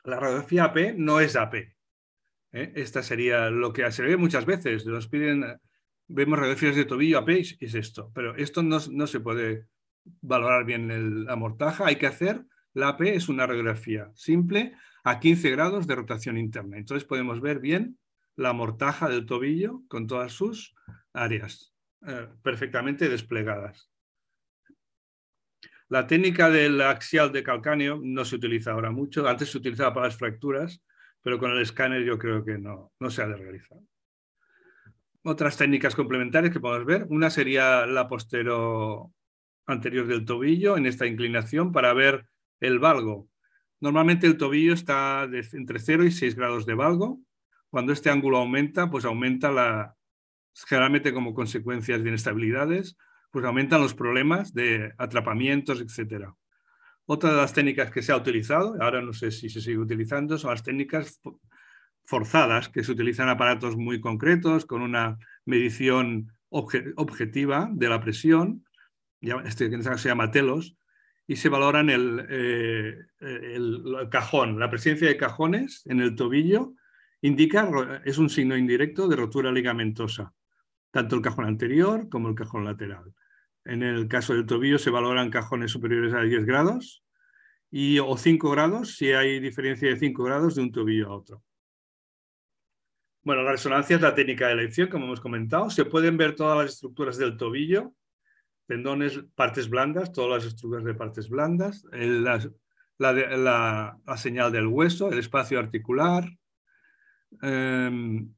La 0.05 0.21
radiografía 0.21 0.65
AP 0.65 0.95
no 0.97 1.21
es 1.21 1.37
AP. 1.37 1.55
¿eh? 2.53 2.73
Esta 2.77 3.03
sería 3.03 3.51
lo 3.51 3.73
que 3.73 3.91
se 3.93 4.03
ve 4.03 4.17
muchas 4.17 4.47
veces. 4.47 4.87
Nos 4.87 5.09
piden, 5.09 5.45
vemos 6.07 6.39
radiografías 6.39 6.77
de 6.77 6.85
tobillo 6.85 7.19
AP 7.19 7.31
y 7.31 7.65
es 7.65 7.75
esto, 7.75 8.11
pero 8.15 8.37
esto 8.37 8.63
no, 8.63 8.79
no 8.91 9.07
se 9.07 9.21
puede 9.21 9.67
valorar 10.21 10.65
bien 10.65 11.25
la 11.25 11.37
mortaja, 11.37 11.87
hay 11.87 11.97
que 11.97 12.07
hacer, 12.07 12.45
la 12.75 12.89
AP 12.89 13.03
es 13.03 13.29
una 13.29 13.47
radiografía 13.47 14.11
simple 14.15 14.75
a 15.05 15.21
15 15.21 15.51
grados 15.51 15.87
de 15.87 15.95
rotación 15.95 16.39
interna. 16.39 16.77
Entonces 16.79 17.07
podemos 17.07 17.41
ver 17.41 17.61
bien 17.61 17.99
la 18.37 18.53
mortaja 18.53 19.09
del 19.09 19.27
tobillo 19.27 19.83
con 19.89 20.07
todas 20.07 20.33
sus 20.33 20.75
áreas 21.13 21.75
eh, 22.07 22.29
perfectamente 22.43 23.09
desplegadas. 23.09 23.91
La 25.89 26.07
técnica 26.07 26.51
del 26.51 26.81
axial 26.83 27.33
de 27.33 27.43
calcáneo 27.43 27.99
no 28.03 28.25
se 28.25 28.37
utiliza 28.37 28.73
ahora 28.73 28.91
mucho. 28.91 29.27
Antes 29.27 29.51
se 29.51 29.59
utilizaba 29.59 29.95
para 29.95 30.07
las 30.07 30.17
fracturas, 30.17 30.83
pero 31.23 31.39
con 31.39 31.51
el 31.51 31.63
escáner 31.63 32.05
yo 32.05 32.19
creo 32.19 32.45
que 32.45 32.59
no, 32.59 32.93
no 33.01 33.11
se 33.11 33.23
ha 33.23 33.27
de 33.27 33.37
realizar. 33.37 33.79
Otras 35.23 35.57
técnicas 35.57 35.95
complementarias 35.95 36.53
que 36.53 36.61
podemos 36.61 36.87
ver, 36.87 37.07
una 37.09 37.31
sería 37.31 37.87
la 37.87 38.07
postero 38.07 39.13
anterior 39.67 40.07
del 40.07 40.25
tobillo 40.25 40.77
en 40.77 40.87
esta 40.87 41.07
inclinación 41.07 41.73
para 41.73 41.93
ver 41.95 42.27
el 42.61 42.79
valgo. 42.79 43.29
Normalmente 43.81 44.27
el 44.27 44.37
tobillo 44.37 44.75
está 44.75 45.29
entre 45.53 45.79
0 45.79 46.05
y 46.05 46.11
6 46.11 46.35
grados 46.35 46.67
de 46.67 46.75
valgo. 46.75 47.21
Cuando 47.71 47.93
este 47.93 48.11
ángulo 48.11 48.39
aumenta, 48.39 48.91
pues 48.91 49.05
aumenta 49.05 49.51
la, 49.53 49.95
generalmente 50.67 51.13
como 51.13 51.35
consecuencias 51.35 52.03
de 52.03 52.09
inestabilidades, 52.09 52.97
pues 53.39 53.47
aumentan 53.47 53.81
los 53.81 53.95
problemas 53.95 54.53
de 54.53 54.93
atrapamientos, 54.99 55.81
etc. 55.81 56.27
Otra 57.07 57.31
de 57.31 57.37
las 57.37 57.53
técnicas 57.53 57.93
que 57.93 58.03
se 58.03 58.11
ha 58.11 58.17
utilizado, 58.17 58.75
ahora 58.81 59.01
no 59.01 59.13
sé 59.13 59.31
si 59.31 59.49
se 59.49 59.61
sigue 59.61 59.79
utilizando, 59.79 60.37
son 60.39 60.51
las 60.51 60.65
técnicas 60.65 61.21
forzadas, 62.05 62.69
que 62.69 62.83
se 62.83 62.91
utilizan 62.91 63.29
aparatos 63.29 63.77
muy 63.77 64.01
concretos 64.01 64.67
con 64.67 64.83
una 64.83 65.19
medición 65.45 66.33
objetiva 66.51 67.71
de 67.73 67.89
la 67.89 68.01
presión, 68.01 68.65
este 69.21 69.67
en 69.67 69.75
este 69.75 69.89
caso 69.89 70.03
se 70.03 70.09
llama 70.09 70.33
telos, 70.33 70.77
y 71.25 71.37
se 71.37 71.49
valoran 71.49 71.91
eh, 71.91 71.95
el, 71.95 73.07
el, 73.21 74.09
cajón, 74.11 74.59
la 74.59 74.69
presencia 74.69 75.07
de 75.07 75.17
cajones 75.17 75.83
en 75.87 76.01
el 76.01 76.17
tobillo 76.17 76.73
indica, 77.21 78.03
es 78.05 78.19
un 78.19 78.31
signo 78.31 78.57
indirecto 78.57 79.07
de 79.07 79.15
rotura 79.15 79.53
ligamentosa, 79.53 80.35
tanto 80.91 81.15
el 81.15 81.23
cajón 81.23 81.45
anterior 81.45 82.09
como 82.09 82.31
el 82.31 82.35
cajón 82.35 82.65
lateral. 82.65 83.15
En 83.69 83.83
el 83.83 84.09
caso 84.09 84.33
del 84.33 84.47
tobillo 84.47 84.79
se 84.79 84.89
valoran 84.89 85.31
cajones 85.31 85.71
superiores 85.71 86.15
a 86.15 86.23
10 86.23 86.47
grados 86.47 87.05
y, 87.71 87.99
o 87.99 88.17
5 88.17 88.51
grados 88.51 88.97
si 88.97 89.13
hay 89.13 89.41
diferencia 89.41 89.91
de 89.91 89.99
5 89.99 90.25
grados 90.25 90.55
de 90.55 90.63
un 90.63 90.73
tobillo 90.73 91.09
a 91.09 91.15
otro. 91.15 91.45
Bueno, 93.23 93.43
la 93.43 93.53
resonancia 93.53 93.97
es 93.97 94.01
la 94.01 94.15
técnica 94.15 94.47
de 94.47 94.55
elección, 94.55 94.89
como 94.89 95.05
hemos 95.05 95.21
comentado. 95.21 95.69
Se 95.69 95.85
pueden 95.85 96.17
ver 96.17 96.35
todas 96.35 96.57
las 96.57 96.73
estructuras 96.73 97.19
del 97.19 97.37
tobillo, 97.37 97.93
tendones, 98.67 99.21
partes 99.35 99.69
blandas, 99.69 100.13
todas 100.13 100.43
las 100.43 100.51
estructuras 100.51 100.87
de 100.87 100.95
partes 100.95 101.29
blandas, 101.29 101.85
la, 101.93 102.41
señal 104.17 104.51
del 104.51 104.69
hueso, 104.69 105.13
el 105.13 105.19
espacio 105.19 105.59
articular. 105.59 106.27
Em, 107.43 108.33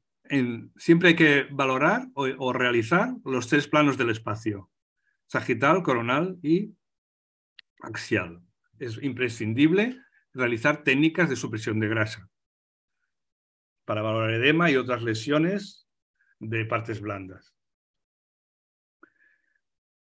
siempre 0.75 1.09
hay 1.09 1.15
que 1.15 1.47
valorar 1.51 2.09
o, 2.15 2.51
realizar 2.51 3.13
los 3.23 3.47
tres 3.47 3.69
planos 3.69 3.97
del 3.97 4.09
espacio, 4.09 4.70
sagital, 5.31 5.81
coronal 5.81 6.37
y 6.43 6.75
axial. 7.79 8.41
Es 8.79 9.01
imprescindible 9.01 9.97
realizar 10.33 10.83
técnicas 10.83 11.29
de 11.29 11.37
supresión 11.37 11.79
de 11.79 11.87
grasa 11.87 12.29
para 13.85 14.01
valorar 14.01 14.31
edema 14.31 14.69
y 14.69 14.75
otras 14.75 15.03
lesiones 15.03 15.87
de 16.39 16.65
partes 16.65 16.99
blandas. 16.99 17.55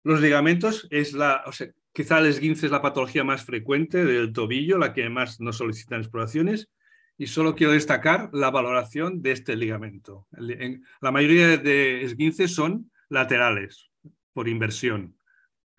Los 0.02 0.22
ligamentos 0.22 0.88
es 0.90 1.12
la, 1.12 1.44
quizá 1.92 2.20
el 2.20 2.26
esguince 2.26 2.64
es 2.64 2.72
la 2.72 2.80
patología 2.80 3.22
más 3.22 3.44
frecuente 3.44 4.06
del 4.06 4.32
tobillo, 4.32 4.78
la 4.78 4.94
que 4.94 5.10
más 5.10 5.40
nos 5.40 5.58
solicitan 5.58 6.00
exploraciones, 6.00 6.70
y 7.18 7.26
solo 7.26 7.54
quiero 7.54 7.74
destacar 7.74 8.30
la 8.32 8.50
valoración 8.50 9.20
de 9.20 9.32
este 9.32 9.56
ligamento. 9.56 10.26
La 10.30 11.10
mayoría 11.10 11.58
de 11.58 12.02
esguinces 12.02 12.54
son 12.54 12.90
laterales, 13.10 13.90
por 14.32 14.48
inversión, 14.48 15.17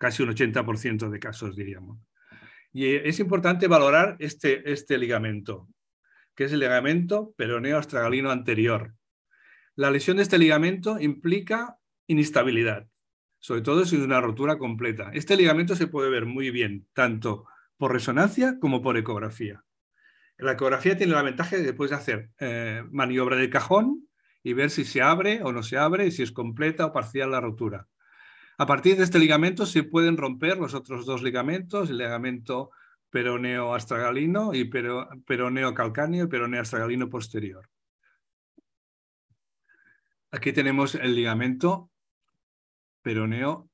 casi 0.00 0.22
un 0.22 0.30
80% 0.30 1.10
de 1.10 1.18
casos 1.20 1.54
diríamos. 1.54 2.00
Y 2.72 2.86
es 2.86 3.20
importante 3.20 3.68
valorar 3.68 4.16
este, 4.18 4.72
este 4.72 4.96
ligamento 4.96 5.68
que 6.40 6.44
es 6.44 6.52
el 6.52 6.60
ligamento 6.60 7.34
peroneo 7.36 7.76
astragalino 7.76 8.30
anterior. 8.30 8.94
La 9.76 9.90
lesión 9.90 10.16
de 10.16 10.22
este 10.22 10.38
ligamento 10.38 10.98
implica 10.98 11.76
inestabilidad, 12.06 12.88
sobre 13.38 13.60
todo 13.60 13.84
si 13.84 13.96
es 13.96 14.02
una 14.02 14.22
rotura 14.22 14.56
completa. 14.56 15.10
Este 15.12 15.36
ligamento 15.36 15.76
se 15.76 15.86
puede 15.86 16.08
ver 16.08 16.24
muy 16.24 16.50
bien, 16.50 16.86
tanto 16.94 17.46
por 17.76 17.92
resonancia 17.92 18.56
como 18.58 18.80
por 18.80 18.96
ecografía. 18.96 19.62
La 20.38 20.52
ecografía 20.52 20.96
tiene 20.96 21.12
la 21.12 21.22
ventaja 21.22 21.58
de 21.58 21.74
puedes 21.74 21.92
hacer 21.92 22.30
eh, 22.38 22.84
maniobra 22.90 23.36
de 23.36 23.50
cajón 23.50 24.08
y 24.42 24.54
ver 24.54 24.70
si 24.70 24.86
se 24.86 25.02
abre 25.02 25.42
o 25.42 25.52
no 25.52 25.62
se 25.62 25.76
abre 25.76 26.10
si 26.10 26.22
es 26.22 26.32
completa 26.32 26.86
o 26.86 26.92
parcial 26.94 27.32
la 27.32 27.42
rotura. 27.42 27.86
A 28.60 28.66
partir 28.66 28.98
de 28.98 29.04
este 29.04 29.18
ligamento 29.18 29.64
se 29.64 29.84
pueden 29.84 30.18
romper 30.18 30.58
los 30.58 30.74
otros 30.74 31.06
dos 31.06 31.22
ligamentos, 31.22 31.88
el 31.88 31.96
ligamento 31.96 32.70
peroneo 33.08 33.74
astragalino 33.74 34.52
y 34.52 34.64
peroneo 34.64 35.72
calcáneo 35.72 36.24
y 36.24 36.28
peroneo 36.28 36.60
astragalino 36.60 37.08
posterior. 37.08 37.70
Aquí 40.30 40.52
tenemos 40.52 40.94
el 40.94 41.14
ligamento 41.14 41.90
peroneo 43.00 43.70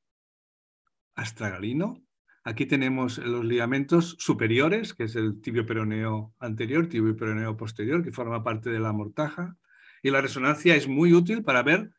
astragalino. 1.16 2.00
Aquí 2.44 2.66
tenemos 2.66 3.18
los 3.18 3.44
ligamentos 3.44 4.14
superiores, 4.20 4.94
que 4.94 5.02
es 5.02 5.16
el 5.16 5.40
tibio 5.40 5.66
peroneo 5.66 6.32
anterior, 6.38 6.88
tibio 6.88 7.16
peroneo 7.16 7.56
posterior, 7.56 8.04
que 8.04 8.12
forma 8.12 8.44
parte 8.44 8.70
de 8.70 8.78
la 8.78 8.92
mortaja. 8.92 9.56
Y 10.00 10.10
la 10.10 10.20
resonancia 10.20 10.76
es 10.76 10.86
muy 10.86 11.12
útil 11.12 11.42
para 11.42 11.64
ver 11.64 11.90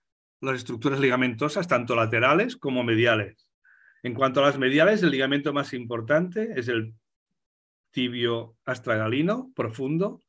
las 0.41 0.55
estructuras 0.55 0.99
ligamentosas, 0.99 1.67
tanto 1.67 1.95
laterales 1.95 2.57
como 2.57 2.83
mediales. 2.83 3.49
En 4.03 4.13
cuanto 4.13 4.39
a 4.39 4.47
las 4.47 4.57
mediales, 4.57 5.01
el 5.03 5.11
ligamento 5.11 5.53
más 5.53 5.73
importante 5.73 6.53
es 6.55 6.67
el 6.67 6.93
tibio 7.91 8.55
astragalino 8.65 9.51
profundo. 9.55 10.21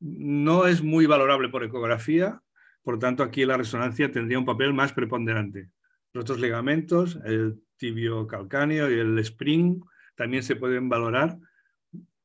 No 0.00 0.66
es 0.66 0.82
muy 0.82 1.06
valorable 1.06 1.48
por 1.48 1.64
ecografía, 1.64 2.40
por 2.82 2.98
tanto 2.98 3.22
aquí 3.22 3.44
la 3.44 3.56
resonancia 3.56 4.10
tendría 4.10 4.38
un 4.38 4.46
papel 4.46 4.72
más 4.72 4.92
preponderante. 4.92 5.70
Los 6.12 6.22
otros 6.22 6.40
ligamentos, 6.40 7.18
el 7.24 7.60
tibio 7.76 8.26
calcáneo 8.26 8.90
y 8.90 8.98
el 8.98 9.18
spring, 9.18 9.82
también 10.14 10.42
se 10.42 10.56
pueden 10.56 10.88
valorar 10.88 11.38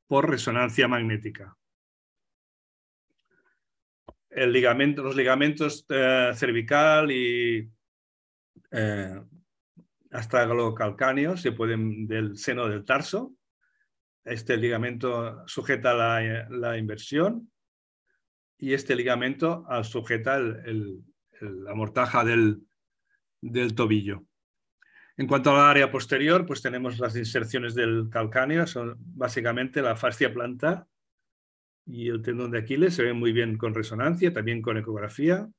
por 0.07 0.29
resonancia 0.29 0.87
magnética. 0.87 1.57
El 4.35 4.51
ligamento, 4.51 5.03
los 5.03 5.15
ligamentos 5.15 5.85
eh, 5.89 6.31
cervical 6.35 7.11
y 7.11 7.69
eh, 8.71 9.21
calcáneo 10.75 11.37
se 11.37 11.51
pueden 11.51 12.07
del 12.07 12.37
seno 12.37 12.67
del 12.67 12.85
tarso 12.85 13.33
este 14.25 14.57
ligamento 14.57 15.45
sujeta 15.47 15.93
la, 15.93 16.77
inversión 16.77 17.51
y 18.57 18.73
este 18.73 18.95
ligamento 18.95 19.65
sujeta 19.83 20.39
la 20.39 21.75
mortaja 21.75 22.23
del, 22.23 22.65
tobillo. 23.75 24.23
En 25.17 25.27
cuanto 25.27 25.51
al 25.51 25.69
área 25.69 25.91
posterior, 25.91 26.45
pues 26.45 26.61
tenemos 26.61 26.97
las 26.99 27.15
inserciones 27.15 27.75
del 27.75 28.09
calcáneo, 28.09 28.65
son 28.65 28.95
básicamente 28.97 29.81
la 29.81 29.95
fascia 29.95 30.33
plantar 30.33 30.87
y 31.85 32.09
el 32.09 32.21
tendón 32.21 32.51
de 32.51 32.59
Aquiles, 32.59 32.95
se 32.95 33.03
ven 33.03 33.17
muy 33.17 33.31
bien 33.31 33.57
con 33.57 33.73
resonancia, 33.73 34.33
también 34.33 34.61
con 34.61 34.77
ecografía. 34.77 35.49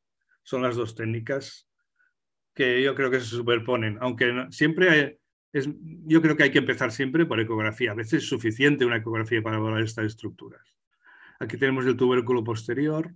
Son 0.42 0.62
las 0.62 0.76
dos 0.76 0.94
técnicas 0.94 1.68
que 2.54 2.82
yo 2.82 2.94
creo 2.94 3.10
que 3.10 3.20
se 3.20 3.26
superponen, 3.26 3.98
aunque 4.00 4.46
siempre 4.50 4.90
hay, 4.90 5.18
yo 6.06 6.22
creo 6.22 6.36
que 6.36 6.44
hay 6.44 6.50
que 6.50 6.58
empezar 6.58 6.92
siempre 6.92 7.26
por 7.26 7.40
ecografía. 7.40 7.92
A 7.92 7.94
veces 7.94 8.22
es 8.22 8.28
suficiente 8.28 8.84
una 8.84 8.96
ecografía 8.96 9.42
para 9.42 9.58
valorar 9.58 9.84
estas 9.84 10.06
estructuras. 10.06 10.62
Aquí 11.40 11.56
tenemos 11.56 11.84
el 11.86 11.96
tubérculo 11.96 12.44
posterior, 12.44 13.12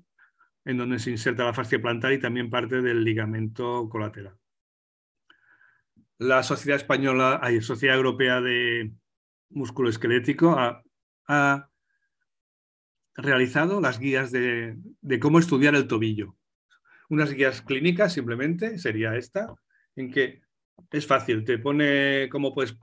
en 0.64 0.76
donde 0.76 0.98
se 0.98 1.10
inserta 1.10 1.44
la 1.44 1.54
fascia 1.54 1.80
plantar 1.80 2.12
y 2.12 2.20
también 2.20 2.50
parte 2.50 2.82
del 2.82 3.04
ligamento 3.04 3.88
colateral. 3.88 4.36
La 6.18 6.42
Sociedad 6.42 6.76
Española, 6.76 7.38
hay 7.42 7.60
Sociedad 7.60 7.96
Europea 7.96 8.40
de 8.40 8.92
Músculo 9.50 9.88
Esquelético 9.88 10.56
ha, 11.26 11.70
realizado 13.18 13.80
las 13.80 13.98
guías 13.98 14.30
de, 14.30 14.78
cómo 15.20 15.38
estudiar 15.38 15.74
el 15.74 15.88
tobillo. 15.88 16.36
Unas 17.10 17.32
guías 17.32 17.62
clínicas 17.62 18.12
simplemente, 18.12 18.78
sería 18.78 19.16
esta, 19.16 19.54
en 19.96 20.10
que 20.10 20.40
es 20.92 21.06
fácil, 21.06 21.44
te 21.44 21.58
pone 21.58 22.28
cómo 22.30 22.54
puedes, 22.54 22.78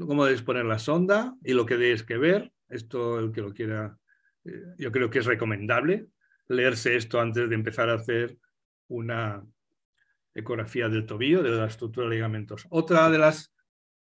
cómo 0.00 0.24
debes 0.24 0.42
poner 0.42 0.64
la 0.64 0.78
sonda 0.78 1.36
y 1.44 1.52
lo 1.52 1.66
que 1.66 1.76
debes 1.76 2.02
que 2.02 2.16
ver. 2.16 2.52
Esto, 2.68 3.20
el 3.20 3.30
que 3.32 3.42
lo 3.42 3.52
quiera, 3.52 3.96
eh, 4.44 4.62
yo 4.78 4.90
creo 4.90 5.10
que 5.10 5.20
es 5.20 5.26
recomendable 5.26 6.06
leerse 6.48 6.96
esto 6.96 7.20
antes 7.20 7.48
de 7.48 7.54
empezar 7.54 7.90
a 7.90 7.94
hacer 7.94 8.38
una 8.88 9.44
ecografía 10.34 10.88
del 10.88 11.06
tobillo, 11.06 11.42
de 11.42 11.50
la 11.50 11.66
estructura 11.66 12.08
de 12.08 12.14
ligamentos. 12.14 12.66
Otra 12.70 13.10
de 13.10 13.18
las 13.18 13.52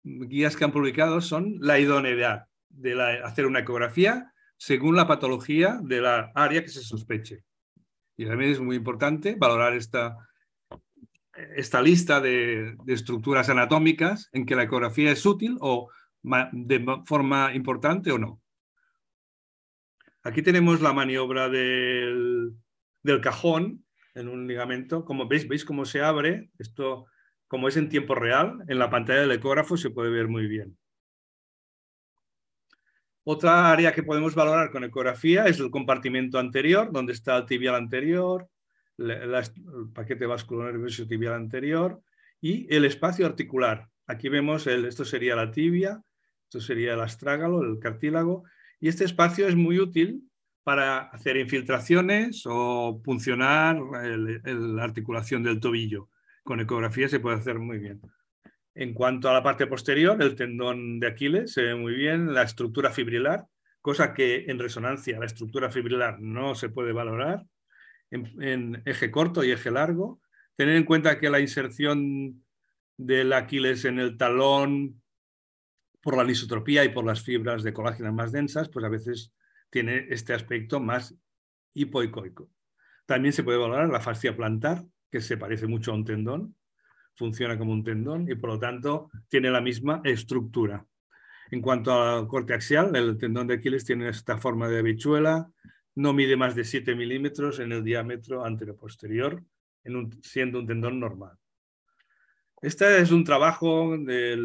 guías 0.04 0.56
que 0.56 0.64
han 0.64 0.72
publicado 0.72 1.22
son 1.22 1.58
la 1.60 1.80
idoneidad 1.80 2.46
de 2.70 3.02
hacer 3.24 3.46
una 3.46 3.60
ecografía 3.60 4.34
según 4.58 4.96
la 4.96 5.08
patología 5.08 5.80
de 5.82 6.02
la 6.02 6.32
área 6.36 6.62
que 6.62 6.70
se 6.70 6.82
sospeche. 6.82 7.44
Y 8.18 8.26
también 8.26 8.52
es 8.52 8.60
muy 8.60 8.76
importante 8.76 9.36
valorar 9.38 9.76
esta 9.76 10.18
esta 11.56 11.82
lista 11.82 12.22
de, 12.22 12.76
estructuras 12.88 13.50
anatómicas 13.50 14.30
en 14.32 14.46
que 14.46 14.56
la 14.56 14.64
ecografía 14.64 15.12
es 15.12 15.26
útil 15.26 15.58
o 15.60 15.90
de 16.52 16.86
forma 17.06 17.54
importante 17.54 18.12
o 18.12 18.18
no. 18.18 18.42
Aquí 20.24 20.42
tenemos 20.42 20.82
la 20.82 20.94
maniobra 20.94 21.50
del, 21.50 22.56
cajón 23.22 23.86
en 24.16 24.28
un 24.28 24.48
ligamento. 24.48 25.06
Como 25.06 25.28
veis, 25.28 25.48
veis 25.48 25.66
cómo 25.66 25.86
se 25.86 26.02
abre. 26.02 26.50
Esto, 26.58 27.06
como 27.48 27.68
es 27.68 27.78
en 27.78 27.90
tiempo 27.90 28.16
real, 28.16 28.64
en 28.68 28.80
la 28.80 28.90
pantalla 28.90 29.22
del 29.22 29.32
ecógrafo 29.32 29.78
se 29.78 29.92
puede 29.92 30.10
ver 30.10 30.28
muy 30.28 30.48
bien. 30.48 30.78
Otra 33.28 33.72
área 33.72 33.92
que 33.92 34.04
podemos 34.04 34.36
valorar 34.36 34.70
con 34.70 34.84
ecografía 34.84 35.46
es 35.46 35.60
el 35.60 35.72
compartimento 35.72 36.38
anterior, 36.38 36.92
donde 36.92 37.14
está 37.14 37.36
el 37.38 37.48
tibial 37.48 37.74
anterior, 37.74 38.48
el 39.00 39.34
paquete 39.96 40.28
vascular 40.28 40.72
nervioso 40.72 41.08
tibial 41.08 41.34
anterior 41.34 42.00
y 42.40 42.72
el 42.74 42.86
espacio 42.86 43.26
articular. 43.26 43.90
Aquí 44.06 44.30
vemos, 44.30 44.68
el, 44.68 44.86
esto 44.86 45.04
sería 45.04 45.36
la 45.36 45.50
tibia 45.50 46.04
Esto 46.44 46.62
sería 46.62 46.94
el 46.94 47.02
astrágalo, 47.02 47.64
el 47.64 47.80
cartílago, 47.80 48.44
y 48.80 48.90
este 48.90 49.06
espacio 49.06 49.48
es 49.48 49.56
muy 49.56 49.80
útil 49.80 50.30
para 50.62 51.00
hacer 51.00 51.38
infiltraciones 51.38 52.44
o 52.46 53.02
puncionar 53.04 53.80
la 53.82 54.84
articulación 54.84 55.42
del 55.42 55.60
tobillo. 55.60 56.10
Con 56.44 56.60
ecografía 56.60 57.10
se 57.10 57.20
puede 57.20 57.38
hacer 57.38 57.58
muy 57.58 57.80
bien. 57.80 58.02
En 58.76 58.94
cuanto 58.94 59.30
a 59.30 59.34
la 59.34 59.42
parte 59.42 59.68
posterior, 59.68 60.22
el 60.22 60.36
tendón 60.36 61.00
de 61.00 61.08
Aquiles 61.08 61.54
se 61.54 61.64
ve 61.64 61.76
muy 61.76 61.96
bien, 61.96 62.34
la 62.34 62.44
estructura 62.44 62.92
fibrilar, 62.92 63.46
cosa 63.82 64.14
que 64.14 64.46
en 64.48 64.60
resonancia 64.60 65.18
la 65.18 65.26
estructura 65.26 65.72
fibrilar 65.72 66.20
no 66.20 66.56
se 66.56 66.68
puede 66.68 66.92
valorar, 66.92 67.46
en, 68.12 68.82
eje 68.86 69.12
corto 69.12 69.44
y 69.44 69.52
eje 69.52 69.72
largo. 69.72 70.20
Tener 70.58 70.76
en 70.76 70.84
cuenta 70.84 71.20
que 71.20 71.30
la 71.30 71.40
inserción 71.40 72.44
del 72.98 73.32
Aquiles 73.32 73.86
en 73.86 74.00
el 74.00 74.18
talón 74.18 75.02
por 76.02 76.18
la 76.18 76.24
lisotropía 76.24 76.84
y 76.84 76.90
por 76.90 77.06
las 77.06 77.24
fibras 77.24 77.64
de 77.64 77.74
colágeno 77.74 78.12
más 78.14 78.34
densas, 78.34 78.70
pues 78.70 78.86
a 78.86 78.90
veces 78.90 79.34
tiene 79.70 80.06
este 80.10 80.34
aspecto 80.34 80.82
más 80.82 81.16
hipoicoico. 81.74 82.50
También 83.06 83.34
se 83.34 83.44
puede 83.44 83.58
valorar 83.58 83.90
la 83.90 84.02
fascia 84.02 84.36
plantar, 84.36 84.84
que 85.10 85.22
se 85.22 85.38
parece 85.38 85.66
mucho 85.66 85.92
a 85.92 85.96
un 85.96 86.06
tendón, 86.06 86.56
funciona 87.16 87.58
como 87.58 87.72
un 87.72 87.84
tendón 87.84 88.30
y 88.30 88.36
por 88.36 88.52
lo 88.52 88.60
tanto 88.60 89.10
tiene 89.28 89.50
la 89.50 89.62
misma 89.62 90.02
estructura. 90.04 90.86
En 91.52 91.62
cuanto 91.62 91.94
al 91.94 92.28
corte 92.28 92.54
axial, 92.54 92.96
el 92.96 93.18
tendón 93.18 93.48
de 93.48 93.56
Aquiles 93.56 93.86
tiene 93.86 94.10
esta 94.10 94.38
forma 94.38 94.68
de 94.68 94.80
habichuela, 94.80 95.50
no 95.96 96.14
mide 96.14 96.36
más 96.36 96.56
de 96.56 96.64
7 96.64 96.96
milímetros 96.96 97.60
en 97.60 97.72
el 97.72 97.84
diámetro 97.84 98.44
anteroposterior, 98.44 99.44
en 99.84 100.10
siendo 100.22 100.60
un 100.60 100.68
tendón 100.68 101.00
normal. 101.00 101.38
Este 102.62 103.00
es 103.00 103.12
un 103.12 103.24
trabajo 103.24 103.96
de 103.98 104.36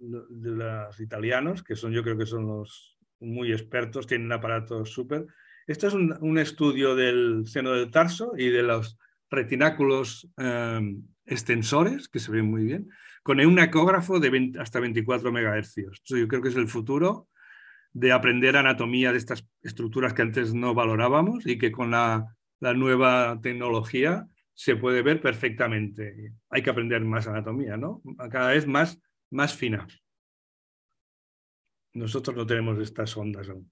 los 0.00 1.00
italianos, 1.00 1.62
que 1.62 1.76
son, 1.76 1.92
yo 1.92 2.02
creo 2.02 2.18
que 2.18 2.26
son 2.26 2.46
los 2.46 2.98
muy 3.20 3.52
expertos, 3.52 4.06
tienen 4.06 4.32
aparatos 4.32 4.90
súper. 4.90 5.26
Esto 5.66 5.86
es 5.86 5.94
un, 5.94 6.38
estudio 6.38 6.96
del 6.96 7.46
seno 7.46 7.72
del 7.72 7.90
tarso 7.90 8.32
y 8.36 8.48
de 8.48 8.62
los 8.62 8.98
retináculos 9.30 10.28
eh, 10.38 10.80
extensores, 11.28 12.08
que 12.08 12.18
se 12.18 12.32
ven 12.32 12.50
muy 12.50 12.64
bien, 12.64 12.88
con 13.22 13.40
un 13.40 13.58
ecógrafo 13.58 14.20
de 14.20 14.52
hasta 14.58 14.80
24 14.80 15.30
megahercios. 15.30 16.02
yo 16.04 16.26
creo 16.28 16.42
que 16.42 16.48
es 16.48 16.56
el 16.56 16.68
futuro 16.68 17.28
de 17.92 18.12
aprender 18.12 18.56
anatomía 18.56 19.12
de 19.12 19.18
estas 19.18 19.46
estructuras 19.62 20.14
que 20.14 20.22
antes 20.22 20.54
no 20.54 20.74
valorábamos 20.74 21.46
y 21.46 21.58
que 21.58 21.72
con 21.72 21.90
la, 21.90 22.34
nueva 22.60 23.38
tecnología 23.40 24.26
se 24.54 24.76
puede 24.76 25.02
ver 25.02 25.20
perfectamente. 25.20 26.32
Hay 26.50 26.62
que 26.62 26.70
aprender 26.70 27.04
más 27.04 27.28
anatomía, 27.28 27.76
¿no? 27.76 28.02
Cada 28.30 28.48
vez 28.48 28.66
más, 28.66 29.00
más 29.30 29.54
fina. 29.54 29.86
Nosotros 31.92 32.36
no 32.36 32.46
tenemos 32.46 32.78
estas 32.80 33.16
ondas 33.16 33.48
aún. 33.48 33.70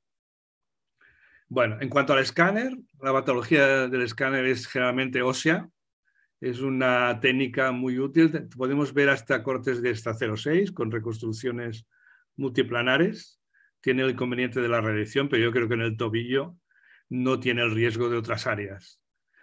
Bueno, 1.48 1.78
en 1.80 1.88
cuanto 1.88 2.12
al 2.12 2.20
escáner, 2.20 2.76
la 3.00 3.12
patología 3.12 3.88
del 3.88 4.02
escáner 4.02 4.44
es 4.46 4.66
generalmente 4.66 5.22
ósea, 5.22 5.68
es 6.40 6.60
una 6.60 7.18
técnica 7.20 7.72
muy 7.72 7.98
útil. 7.98 8.48
Podemos 8.56 8.92
ver 8.92 9.08
hasta 9.08 9.42
cortes 9.42 9.82
de 9.82 9.90
esta 9.90 10.12
0,6 10.12 10.72
con 10.72 10.90
reconstrucciones 10.90 11.86
multiplanares. 12.36 13.40
Tiene 13.80 14.02
el 14.02 14.10
inconveniente 14.10 14.60
de 14.60 14.68
la 14.68 14.80
radiación, 14.80 15.28
pero 15.28 15.42
yo 15.42 15.52
creo 15.52 15.68
que 15.68 15.74
en 15.74 15.82
el 15.82 15.96
tobillo 15.96 16.56
no 17.08 17.40
tiene 17.40 17.62
el 17.62 17.74
riesgo 17.74 18.08
de 18.08 18.16
otras 18.16 18.46
áreas. 18.46 19.00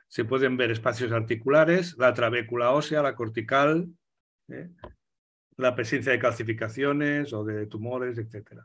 Se 0.08 0.26
pueden 0.26 0.58
ver 0.58 0.70
espacios 0.70 1.12
articulares, 1.12 1.96
la 1.98 2.14
trabécula 2.14 2.72
ósea, 2.72 3.02
la 3.02 3.16
cortical, 3.16 3.90
¿eh? 4.50 4.70
la 5.58 5.76
presencia 5.76 6.12
de 6.12 6.20
calcificaciones 6.20 7.34
o 7.34 7.44
de 7.44 7.66
tumores, 7.68 8.18
etc. 8.18 8.60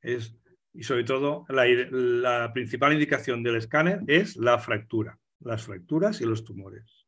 Es, 0.00 0.34
y 0.72 0.82
sobre 0.82 1.04
todo, 1.04 1.44
la, 1.48 1.66
la 1.66 2.52
principal 2.52 2.94
indicación 2.94 3.42
del 3.42 3.56
escáner 3.56 4.00
es 4.08 4.36
la 4.36 4.58
fractura, 4.58 5.18
las 5.40 5.64
fracturas 5.64 6.20
y 6.20 6.24
los 6.24 6.44
tumores. 6.44 7.01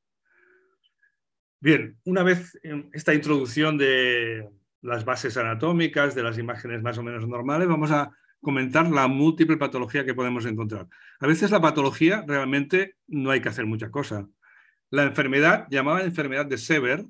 Bien, 1.65 1.97
una 2.05 2.23
vez 2.23 2.59
esta 2.93 3.15
introducción 3.15 3.79
de 3.79 4.51
las 4.83 5.07
bases 5.07 5.35
anatómicas, 5.39 6.15
de 6.15 6.23
las 6.23 6.37
imágenes 6.37 6.83
más 6.83 6.99
o 6.99 7.03
menos 7.03 7.27
normales, 7.27 7.67
vamos 7.67 7.91
a 7.91 8.11
comentar 8.43 8.91
la 8.91 9.09
múltiple 9.09 9.57
patología 9.57 10.05
que 10.05 10.13
podemos 10.13 10.45
encontrar. 10.45 10.89
A 11.21 11.27
veces 11.27 11.51
la 11.51 11.63
patología 11.63 12.23
realmente 12.29 12.97
no 13.07 13.31
hay 13.31 13.41
que 13.41 13.49
hacer 13.49 13.65
mucha 13.65 13.91
cosa. 13.91 14.29
La 14.91 15.05
enfermedad, 15.05 15.67
llamada 15.71 16.05
enfermedad 16.05 16.45
de 16.45 16.59
Sever, 16.59 17.07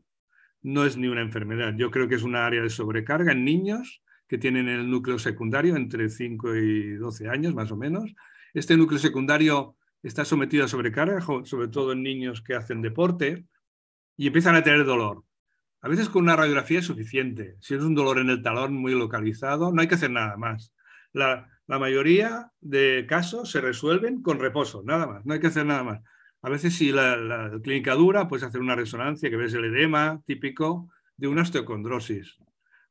no 0.62 0.84
es 0.84 0.96
ni 0.96 1.08
una 1.08 1.22
enfermedad. 1.22 1.74
Yo 1.76 1.90
creo 1.90 2.06
que 2.06 2.14
es 2.14 2.22
una 2.22 2.46
área 2.46 2.62
de 2.62 2.70
sobrecarga 2.70 3.32
en 3.32 3.44
niños 3.44 4.04
que 4.28 4.38
tienen 4.38 4.68
el 4.68 4.88
núcleo 4.88 5.18
secundario 5.18 5.74
entre 5.74 6.08
5 6.08 6.54
y 6.54 6.92
12 6.92 7.28
años 7.28 7.56
más 7.56 7.72
o 7.72 7.76
menos. 7.76 8.14
Este 8.52 8.76
núcleo 8.76 9.00
secundario 9.00 9.74
está 10.00 10.24
sometido 10.24 10.64
a 10.64 10.68
sobrecarga, 10.68 11.20
sobre 11.20 11.66
todo 11.66 11.90
en 11.90 12.04
niños 12.04 12.40
que 12.40 12.54
hacen 12.54 12.82
deporte, 12.82 13.46
y 14.16 14.26
empiezan 14.28 14.56
a 14.56 14.62
tener 14.62 14.84
dolor. 14.84 15.24
A 15.80 15.88
veces 15.88 16.08
con 16.08 16.22
una 16.22 16.36
radiografía 16.36 16.78
es 16.78 16.86
suficiente. 16.86 17.56
Si 17.60 17.74
es 17.74 17.82
un 17.82 17.94
dolor 17.94 18.18
en 18.18 18.30
el 18.30 18.42
talón 18.42 18.74
muy 18.74 18.92
localizado, 18.92 19.72
no 19.72 19.82
hay 19.82 19.88
que 19.88 19.96
hacer 19.96 20.10
nada 20.10 20.36
más. 20.36 20.72
La, 21.12 21.50
mayoría 21.66 22.50
de 22.60 23.06
casos 23.08 23.50
se 23.50 23.60
resuelven 23.60 24.22
con 24.22 24.38
reposo, 24.38 24.82
nada 24.84 25.06
más, 25.06 25.24
no 25.24 25.34
hay 25.34 25.40
que 25.40 25.46
hacer 25.48 25.64
nada 25.66 25.82
más. 25.82 26.00
A 26.42 26.50
veces 26.50 26.74
si 26.74 26.92
la, 26.92 27.50
clínica 27.62 27.94
dura, 27.94 28.28
puedes 28.28 28.44
hacer 28.44 28.60
una 28.60 28.74
resonancia 28.74 29.30
que 29.30 29.36
ves 29.36 29.54
el 29.54 29.64
edema 29.64 30.20
típico 30.26 30.90
de 31.16 31.28
una 31.28 31.42
osteocondrosis. 31.42 32.38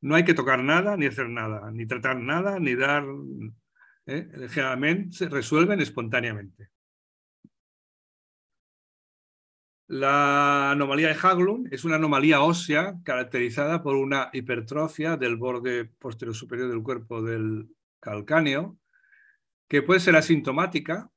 No 0.00 0.14
hay 0.14 0.24
que 0.24 0.34
tocar 0.34 0.62
nada, 0.62 0.96
ni 0.96 1.06
hacer 1.06 1.28
nada, 1.28 1.70
ni 1.72 1.86
tratar 1.86 2.16
nada, 2.16 2.58
ni 2.58 2.74
dar... 2.74 3.04
¿eh? 4.06 4.28
Generalmente 4.50 5.16
se 5.16 5.28
resuelven 5.28 5.80
espontáneamente. 5.80 6.68
La 9.86 10.70
anomalía 10.70 11.08
de 11.08 11.18
Haglund 11.20 11.72
es 11.72 11.84
una 11.84 11.96
anomalía 11.96 12.40
ósea 12.40 12.94
caracterizada 13.04 13.82
por 13.82 13.96
una 13.96 14.30
hipertrofia 14.32 15.18
del 15.18 15.36
borde 15.36 15.84
posterior 15.84 16.34
superior 16.34 16.70
del 16.70 16.82
cuerpo 16.82 17.20
del 17.20 17.68
calcáneo, 18.00 18.78
que 19.68 19.82
puede 19.82 20.00
ser 20.00 20.16
asintomática. 20.16 21.10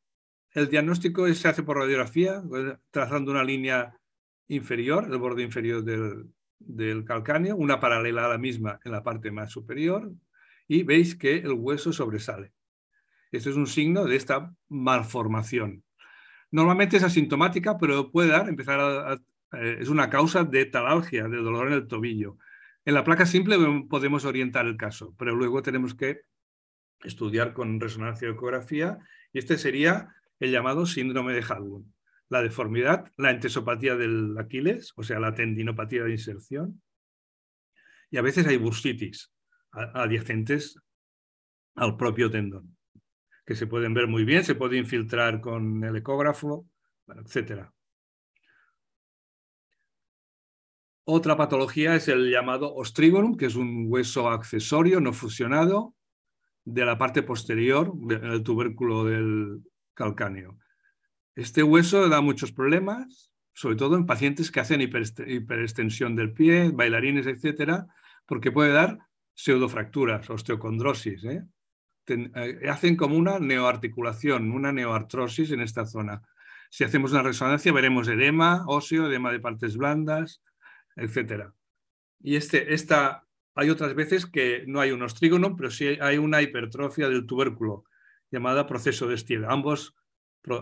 El 0.51 0.67
diagnóstico 0.67 1.32
se 1.34 1.47
hace 1.47 1.63
por 1.63 1.77
radiografía, 1.77 2.43
trazando 2.91 3.32
una 3.32 3.43
línea 3.43 3.97
inferior, 4.49 5.08
el 5.10 5.17
borde 5.17 5.43
inferior 5.43 5.84
del, 5.84 6.25
del 6.60 7.06
calcáneo, 7.06 7.56
una 7.56 7.80
paralela 7.80 8.25
a 8.25 8.30
la 8.30 8.38
misma 8.38 8.80
en 8.84 8.91
la 8.91 9.03
parte 9.03 9.32
más 9.32 9.49
superior, 9.49 10.12
y 10.67 10.84
veis 10.84 11.15
que 11.15 11.38
el 11.38 11.53
hueso 11.53 11.93
sobresale. 11.93 12.51
Esto 13.32 13.49
es 13.49 13.56
un 13.56 13.67
signo 13.67 14.06
de 14.06 14.17
esta 14.17 14.53
malformación. 14.67 15.84
Normalmente 16.51 16.97
es 16.97 17.03
asintomática, 17.03 17.77
pero 17.77 18.12
puede 18.12 18.29
dar, 18.29 18.47
empezar 18.47 18.79
a, 18.79 19.13
eh, 19.53 19.77
es 19.79 19.89
una 19.89 20.10
causa 20.10 20.43
de 20.43 20.65
talalgia, 20.65 21.27
de 21.27 21.38
dolor 21.38 21.67
en 21.67 21.73
el 21.73 21.88
tobillo. 21.88 22.38
En 22.86 22.93
la 22.93 23.03
placa 23.03 23.25
simple 23.25 23.57
podemos 23.89 24.23
orientar 24.25 24.65
el 24.65 24.77
caso, 24.77 25.13
pero 25.17 25.36
luego 25.36 25.62
tenemos 25.62 25.93
que 25.93 26.21
estudiar 27.03 27.53
con 27.53 27.79
resonancia 27.79 28.27
y 28.27 28.31
ecografía 28.31 28.99
y 29.33 29.39
este 29.39 29.57
sería 29.57 30.15
el 30.39 30.51
llamado 30.51 30.86
síndrome 30.86 31.33
de 31.33 31.41
Haglund. 31.43 31.91
La 32.29 32.41
deformidad, 32.41 33.12
la 33.17 33.31
entesopatía 33.31 33.95
del 33.95 34.38
Aquiles, 34.38 34.93
o 34.95 35.03
sea, 35.03 35.19
la 35.19 35.33
tendinopatía 35.33 36.03
de 36.03 36.12
inserción, 36.12 36.81
y 38.10 38.17
a 38.17 38.21
veces 38.21 38.47
hay 38.47 38.57
bursitis 38.57 39.31
adyacentes 39.71 40.79
al 41.75 41.97
propio 41.97 42.31
tendón 42.31 42.76
que 43.47 43.55
se 43.55 43.65
pueden 43.65 43.93
ver 43.93 44.07
muy 44.07 44.25
bien, 44.25 44.43
se 44.43 44.55
puede 44.55 44.77
infiltrar 44.77 45.39
con 45.39 45.81
el 45.81 45.95
ecógrafo, 45.95 46.67
etc. 47.07 47.71
Otra 51.05 51.38
patología 51.38 51.95
es 51.95 52.10
el 52.10 52.29
llamado 52.29 52.75
ostrigonum, 52.75 53.38
que 53.38 53.45
es 53.45 53.55
un 53.55 53.86
hueso 53.88 54.29
accesorio 54.29 54.99
no 54.99 55.13
fusionado 55.13 55.95
de 56.65 56.83
la 56.83 56.97
parte 56.97 57.23
posterior 57.23 57.93
del 57.95 58.43
tubérculo 58.43 59.05
del 59.05 59.63
calcáneo. 59.93 60.57
Este 61.33 61.63
hueso 61.63 62.10
da 62.10 62.19
muchos 62.19 62.51
problemas, 62.51 63.31
sobre 63.53 63.77
todo 63.77 63.95
en 63.95 64.05
pacientes 64.05 64.51
que 64.51 64.60
hacen 64.60 64.81
hiperextensión 64.81 66.17
del 66.17 66.33
pie, 66.33 66.71
bailarines, 66.73 67.27
etcétera, 67.27 67.88
porque 68.25 68.51
puede 68.51 68.73
dar 68.73 68.99
pseudofracturas, 69.36 70.29
osteocondrosis. 70.29 71.23
¿eh? 71.23 71.43
Eh, 72.08 72.70
hacen 72.70 72.96
como 72.96 73.17
una 73.17 73.39
neoarticulación, 73.39 74.52
una 74.52 74.72
neoartrosis 74.72 75.52
en 75.52 75.62
esta 75.62 75.86
zona. 75.86 76.22
Si 76.70 76.84
hacemos 76.84 77.12
una 77.12 77.24
resonancia 77.24 77.74
veremos 77.74 78.08
edema 78.08 78.63
óseo, 78.67 79.08
edema 79.08 79.32
de 79.32 79.39
partes 79.39 79.78
blandas, 79.78 80.41
etc. 80.96 81.52
Y 82.22 82.36
este, 82.36 82.74
esta, 82.74 83.26
hay 83.56 83.70
otras 83.70 83.93
veces 83.93 84.26
que 84.26 84.63
no 84.67 84.80
hay 84.80 84.91
un 84.91 85.04
ostrígono, 85.04 85.56
pero 85.56 85.70
sí 85.70 85.98
hay 86.02 86.17
una 86.17 86.41
hipertrofia 86.41 87.10
del 87.10 87.26
tubérculo 87.26 87.84
llamada 88.32 88.67
proceso 88.67 89.08
de 89.08 89.17
Stier. 89.17 89.46
Ambos, 89.46 89.96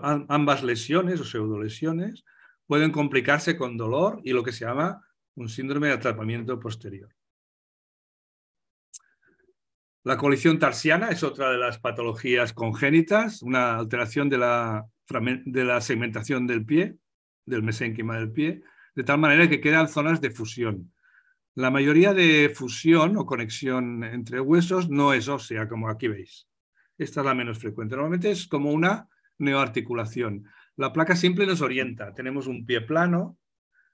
ambas 0.02 0.64
lesiones 0.64 1.20
o 1.20 1.26
pseudolesiones 1.26 2.24
pueden 2.66 2.92
complicarse 2.92 3.56
con 3.56 3.78
dolor 3.78 4.20
y 4.24 4.34
lo 4.34 4.44
que 4.44 4.52
se 4.52 4.66
llama 4.66 5.06
un 5.36 5.50
síndrome 5.50 5.88
de 5.88 5.94
atrapamiento 5.94 6.60
posterior. 6.60 7.10
La 10.06 10.18
colisión 10.18 10.60
tarsiana 10.60 11.10
es 11.10 11.24
otra 11.24 11.50
de 11.50 11.58
las 11.58 11.80
patologías 11.80 12.54
congénitas, 12.54 13.42
una 13.42 13.76
alteración 13.76 14.30
de 14.30 14.38
la, 14.38 15.82
segmentación 15.82 16.46
del 16.46 16.64
pie, 16.64 16.98
del 17.44 17.64
mesénquima 17.64 18.16
del 18.20 18.32
pie, 18.32 18.62
de 18.94 19.04
tal 19.04 19.18
manera 19.18 19.50
que 19.50 19.60
quedan 19.60 19.88
zonas 19.88 20.22
de 20.22 20.30
fusión. 20.30 20.94
La 21.56 21.72
mayoría 21.72 22.14
de 22.14 22.52
fusión 22.54 23.18
o 23.18 23.26
conexión 23.26 24.04
entre 24.04 24.40
huesos 24.40 24.92
no 24.92 25.12
es 25.12 25.28
ósea, 25.28 25.68
como 25.68 25.90
aquí 25.90 26.08
veis. 26.08 26.48
Esta 27.00 27.22
es 27.22 27.26
la 27.26 27.34
menos 27.34 27.58
frecuente. 27.58 27.96
Normalmente 27.96 28.30
es 28.30 28.46
como 28.46 28.70
una 28.70 29.10
neoarticulación. 29.40 30.46
La 30.76 30.94
placa 30.94 31.16
simple 31.16 31.48
nos 31.48 31.62
orienta. 31.62 32.14
Tenemos 32.14 32.46
un 32.46 32.64
pie 32.64 32.82
plano 32.82 33.40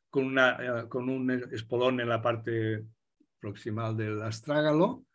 con, 0.10 0.38
eh, 0.38 0.88
con 0.90 1.08
un 1.08 1.32
espolón 1.54 2.02
en 2.02 2.10
la 2.10 2.22
parte 2.22 2.84
proximal 3.40 3.96
del 3.96 4.22
astrágalo 4.22 5.06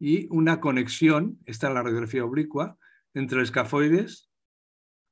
y 0.00 0.26
una 0.30 0.60
conexión, 0.60 1.38
esta 1.44 1.68
es 1.68 1.74
la 1.74 1.82
radiografía 1.82 2.24
oblicua, 2.24 2.78
entre 3.12 3.38
el 3.38 3.44
escafoides 3.44 4.30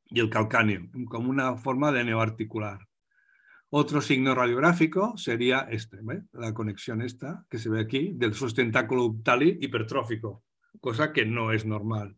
y 0.07 0.19
el 0.21 0.31
calcáneo, 0.31 0.89
como 1.09 1.29
una 1.29 1.57
forma 1.57 1.93
de 1.93 2.05
neoarticular. 2.05 2.89
Otro 3.69 4.01
signo 4.01 4.35
radiográfico 4.35 5.19
sería 5.19 5.69
este, 5.71 5.99
la 6.33 6.55
conexión 6.55 7.03
esta 7.03 7.45
que 7.51 7.59
se 7.59 7.69
ve 7.69 7.81
aquí 7.81 8.13
del 8.15 8.33
sustentáculo 8.33 9.05
uptali 9.05 9.59
hipertrófico, 9.61 10.43
cosa 10.81 11.13
que 11.13 11.27
no 11.27 11.53
es 11.53 11.67
normal. 11.67 12.17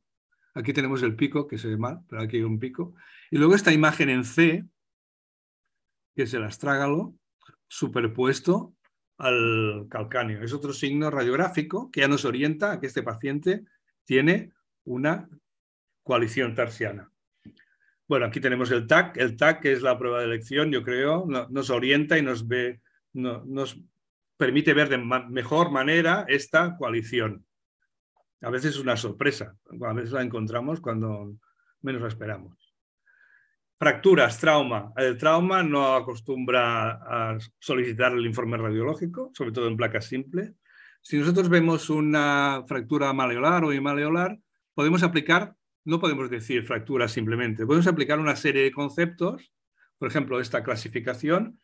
Aquí 0.54 0.72
tenemos 0.72 1.02
el 1.02 1.16
pico, 1.16 1.48
que 1.48 1.58
se 1.58 1.66
ve 1.66 1.76
mal, 1.76 2.02
pero 2.08 2.22
aquí 2.22 2.36
hay 2.36 2.44
un 2.44 2.60
pico. 2.60 2.94
Y 3.32 3.38
luego 3.38 3.56
esta 3.56 3.72
imagen 3.72 4.10
en 4.10 4.24
C, 4.24 4.64
que 6.14 6.22
es 6.22 6.34
el 6.34 6.44
astrágalo, 6.44 7.16
superpuesto 7.66 8.74
al 9.20 9.86
calcáneo. 9.90 10.42
Es 10.42 10.52
otro 10.52 10.72
signo 10.72 11.10
radiográfico 11.10 11.90
que 11.90 12.00
ya 12.00 12.08
nos 12.08 12.24
orienta 12.24 12.72
a 12.72 12.80
que 12.80 12.86
este 12.86 13.02
paciente 13.02 13.64
tiene 14.04 14.52
una 14.84 15.28
coalición 16.02 16.54
tarsiana. 16.54 17.10
Bueno, 18.08 18.26
aquí 18.26 18.40
tenemos 18.40 18.70
el 18.70 18.86
TAC. 18.86 19.18
El 19.18 19.36
TAC, 19.36 19.66
es 19.66 19.82
la 19.82 19.98
prueba 19.98 20.18
de 20.18 20.24
elección, 20.24 20.72
yo 20.72 20.82
creo, 20.82 21.26
nos 21.26 21.70
orienta 21.70 22.18
y 22.18 22.22
nos, 22.22 22.48
ve, 22.48 22.80
nos 23.12 23.78
permite 24.36 24.74
ver 24.74 24.88
de 24.88 24.98
mejor 24.98 25.70
manera 25.70 26.24
esta 26.26 26.76
coalición. 26.76 27.44
A 28.40 28.50
veces 28.50 28.74
es 28.74 28.80
una 28.80 28.96
sorpresa, 28.96 29.54
a 29.82 29.92
veces 29.92 30.12
la 30.12 30.22
encontramos 30.22 30.80
cuando 30.80 31.36
menos 31.82 32.00
la 32.02 32.08
esperamos. 32.08 32.59
Fracturas, 33.80 34.38
trauma. 34.38 34.92
El 34.94 35.16
trauma 35.16 35.62
no 35.62 35.94
acostumbra 35.94 36.90
a 36.90 37.38
solicitar 37.58 38.12
el 38.12 38.26
informe 38.26 38.58
radiológico, 38.58 39.30
sobre 39.32 39.52
todo 39.52 39.68
en 39.68 39.76
placas 39.78 40.04
simples. 40.04 40.52
Si 41.00 41.16
nosotros 41.16 41.48
vemos 41.48 41.88
una 41.88 42.62
fractura 42.68 43.10
maleolar 43.14 43.64
o 43.64 43.72
imaleolar, 43.72 44.38
podemos 44.74 45.02
aplicar, 45.02 45.54
no 45.86 45.98
podemos 45.98 46.28
decir 46.28 46.66
fractura 46.66 47.08
simplemente, 47.08 47.64
podemos 47.64 47.86
aplicar 47.86 48.18
una 48.18 48.36
serie 48.36 48.64
de 48.64 48.70
conceptos, 48.70 49.50
por 49.96 50.08
ejemplo, 50.08 50.40
esta 50.40 50.62
clasificación, 50.62 51.58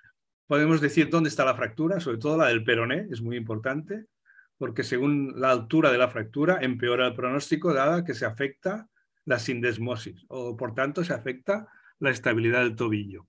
podemos 0.46 0.80
decir 0.80 1.10
dónde 1.10 1.28
está 1.28 1.44
la 1.44 1.54
fractura, 1.54 2.00
sobre 2.00 2.16
todo 2.16 2.38
la 2.38 2.48
del 2.48 2.64
peroné, 2.64 3.08
es 3.10 3.20
muy 3.20 3.36
importante, 3.36 4.06
porque 4.56 4.84
según 4.84 5.38
la 5.38 5.50
altura 5.50 5.92
de 5.92 5.98
la 5.98 6.08
fractura 6.08 6.60
empeora 6.62 7.08
el 7.08 7.14
pronóstico, 7.14 7.74
dada 7.74 8.06
que 8.06 8.14
se 8.14 8.24
afecta 8.24 8.88
la 9.26 9.38
sindesmosis, 9.38 10.24
o 10.28 10.56
por 10.56 10.74
tanto 10.74 11.04
se 11.04 11.12
afecta 11.12 11.68
la 11.98 12.10
estabilidad 12.10 12.62
del 12.62 12.76
tobillo. 12.76 13.26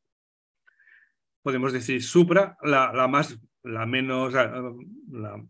Podemos 1.42 1.74
decir 1.74 2.04
supra, 2.04 2.58
la, 2.62 3.08
más, 3.08 3.40
la 3.64 3.86
menos, 3.86 4.34
la 4.34 5.44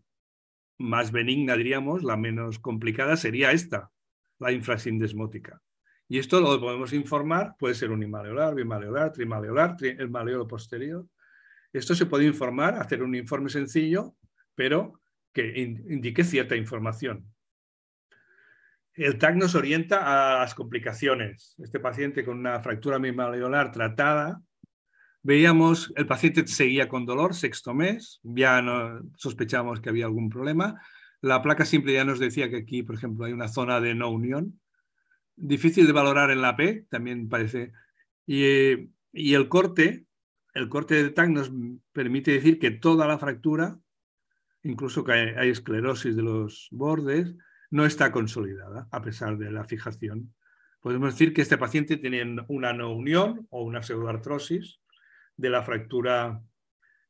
más 0.78 1.10
benigna, 1.10 1.56
diríamos, 1.56 2.04
la 2.04 2.16
menos 2.16 2.58
complicada 2.58 3.16
sería 3.16 3.52
esta, 3.52 3.90
la 4.38 4.52
infrasindesmótica. 4.52 5.60
Y 6.08 6.18
esto 6.18 6.40
lo 6.40 6.58
podemos 6.58 6.92
informar, 6.92 7.56
puede 7.58 7.74
ser 7.74 7.90
un 7.90 8.02
imaleolar, 8.02 8.54
bimaleolar, 8.54 9.12
trimaleolar, 9.12 9.76
el 9.80 10.08
maleolo 10.08 10.46
posterior. 10.46 11.06
Esto 11.72 11.94
se 11.94 12.06
puede 12.06 12.24
informar, 12.24 12.76
hacer 12.76 13.02
un 13.02 13.14
informe 13.14 13.50
sencillo, 13.50 14.14
pero 14.54 15.00
que 15.32 15.60
indique 15.60 16.24
cierta 16.24 16.56
información. 16.56 17.30
El 18.98 19.16
TAC 19.16 19.36
nos 19.36 19.54
orienta 19.54 20.38
a 20.38 20.40
las 20.40 20.56
complicaciones. 20.56 21.54
Este 21.62 21.78
paciente 21.78 22.24
con 22.24 22.36
una 22.36 22.58
fractura 22.60 22.98
mimaleolar 22.98 23.70
tratada, 23.70 24.42
veíamos, 25.22 25.92
el 25.94 26.08
paciente 26.08 26.44
seguía 26.48 26.88
con 26.88 27.06
dolor, 27.06 27.32
sexto 27.32 27.74
mes, 27.74 28.18
ya 28.24 28.60
no 28.60 29.00
sospechamos 29.14 29.80
que 29.80 29.90
había 29.90 30.06
algún 30.06 30.28
problema. 30.28 30.82
La 31.20 31.40
placa 31.42 31.64
simple 31.64 31.92
ya 31.92 32.04
nos 32.04 32.18
decía 32.18 32.50
que 32.50 32.56
aquí, 32.56 32.82
por 32.82 32.96
ejemplo, 32.96 33.24
hay 33.24 33.32
una 33.32 33.46
zona 33.46 33.80
de 33.80 33.94
no 33.94 34.10
unión. 34.10 34.58
Difícil 35.36 35.86
de 35.86 35.92
valorar 35.92 36.32
en 36.32 36.42
la 36.42 36.56
P, 36.56 36.86
también 36.90 37.28
parece. 37.28 37.70
Y, 38.26 38.90
y 39.12 39.34
el 39.34 39.48
corte, 39.48 40.06
el 40.54 40.68
corte 40.68 41.00
de 41.00 41.10
TAC 41.10 41.28
nos 41.28 41.52
permite 41.92 42.32
decir 42.32 42.58
que 42.58 42.72
toda 42.72 43.06
la 43.06 43.18
fractura, 43.18 43.78
incluso 44.64 45.04
que 45.04 45.12
hay 45.12 45.50
esclerosis 45.50 46.16
de 46.16 46.22
los 46.22 46.66
bordes, 46.72 47.36
no 47.70 47.84
está 47.84 48.10
consolidada 48.12 48.88
a 48.90 49.02
pesar 49.02 49.36
de 49.38 49.50
la 49.50 49.64
fijación. 49.64 50.34
Podemos 50.80 51.12
decir 51.12 51.32
que 51.32 51.42
este 51.42 51.58
paciente 51.58 51.96
tiene 51.96 52.44
una 52.48 52.72
no 52.72 52.92
unión 52.92 53.46
o 53.50 53.64
una 53.64 53.82
pseudoartrosis 53.82 54.80
de 55.36 55.50
la 55.50 55.62
fractura 55.62 56.40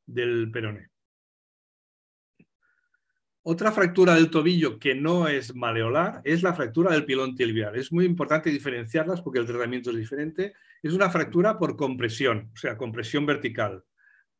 del 0.07 0.51
peroné. 0.51 0.89
Otra 3.43 3.73
fractura 3.73 4.15
del 4.15 4.31
tobillo 4.31 4.79
que 4.79 4.95
no 4.95 5.27
es 5.27 5.55
maleolar 5.55 6.21
es 6.25 6.43
la 6.43 6.53
fractura 6.53 6.93
del 6.93 7.07
pilón 7.07 7.35
tibial. 7.35 7.77
Es 7.77 7.91
muy 7.93 8.05
importante 8.05 8.51
diferenciarlas 8.51 9.23
porque 9.23 9.39
el 9.39 9.47
tratamiento 9.47 9.91
es 9.91 9.97
diferente. 9.97 10.55
Es 10.83 10.93
una 10.93 11.09
fractura 11.09 11.59
por 11.59 11.75
compresión, 11.77 12.51
o 12.53 12.57
sea, 12.57 12.77
compresión 12.77 13.25
vertical. 13.25 13.85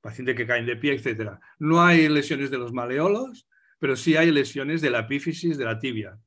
Paciente 0.03 0.35
que 0.35 0.47
cae 0.47 0.63
de 0.63 0.77
pie, 0.77 0.93
etc. 0.93 1.39
No 1.59 1.83
hay 1.83 2.07
lesiones 2.09 2.51
de 2.51 2.59
los 2.59 2.73
maleolos, 2.75 3.49
pero 3.79 3.97
sí 3.97 4.17
hay 4.17 4.31
lesiones 4.31 4.81
de 4.81 4.91
la 4.91 5.01
epífisis 5.01 5.57
de 5.57 5.65
la 5.65 5.79
tibia. 5.79 6.19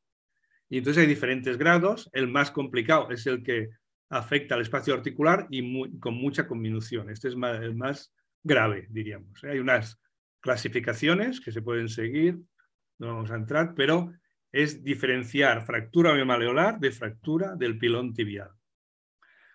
Y 0.70 0.78
entonces 0.78 1.02
hay 1.02 1.08
diferentes 1.08 1.58
grados. 1.58 2.10
El 2.14 2.28
más 2.28 2.52
complicado 2.52 3.10
es 3.12 3.28
el 3.28 3.44
que 3.44 3.70
afecta 4.10 4.56
al 4.56 4.62
espacio 4.62 4.94
articular 4.94 5.48
y 5.50 6.00
con 6.00 6.14
mucha 6.16 6.48
conminución. 6.48 7.10
Este 7.10 7.28
es 7.28 7.34
el 7.34 7.76
más 7.76 8.14
grave, 8.44 8.88
diríamos. 8.90 9.44
¿eh? 9.44 9.52
Hay 9.52 9.60
unas 9.60 10.00
clasificaciones 10.40 11.40
que 11.42 11.52
se 11.52 11.62
pueden 11.62 11.90
seguir, 11.90 12.40
no 13.00 13.08
vamos 13.08 13.32
a 13.32 13.36
entrar, 13.36 13.74
pero 13.76 14.14
es 14.52 14.84
diferenciar 14.84 15.66
fractura 15.66 16.14
biomaleolar 16.14 16.80
de 16.80 16.92
fractura 16.92 17.56
del 17.56 17.78
pilón 17.78 18.14
tibial. 18.14 18.50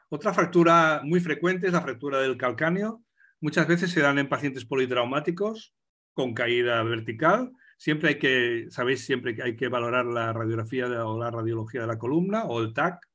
Otra 0.08 0.32
fractura 0.32 1.02
muy 1.04 1.20
frecuente 1.20 1.66
es 1.66 1.72
la 1.72 1.82
fractura 1.82 2.20
del 2.20 2.36
calcáneo. 2.36 3.02
Muchas 3.40 3.66
veces 3.66 3.90
se 3.90 4.00
dan 4.00 4.18
en 4.18 4.28
pacientes 4.28 4.64
politraumáticos 4.64 5.74
con 6.14 6.32
caída 6.32 6.82
vertical 6.82 7.52
Siempre 7.76 8.10
hay 8.10 8.18
que, 8.18 8.66
sabéis, 8.70 9.04
siempre 9.04 9.36
hay 9.42 9.54
que 9.54 9.68
valorar 9.68 10.06
la 10.06 10.32
radiografía 10.32 10.86
o 11.06 11.18
la 11.18 11.30
radiología 11.30 11.82
de 11.82 11.86
la 11.86 11.98
columna 11.98 12.44
o 12.44 12.60
el 12.62 12.72
TAC, 12.72 13.06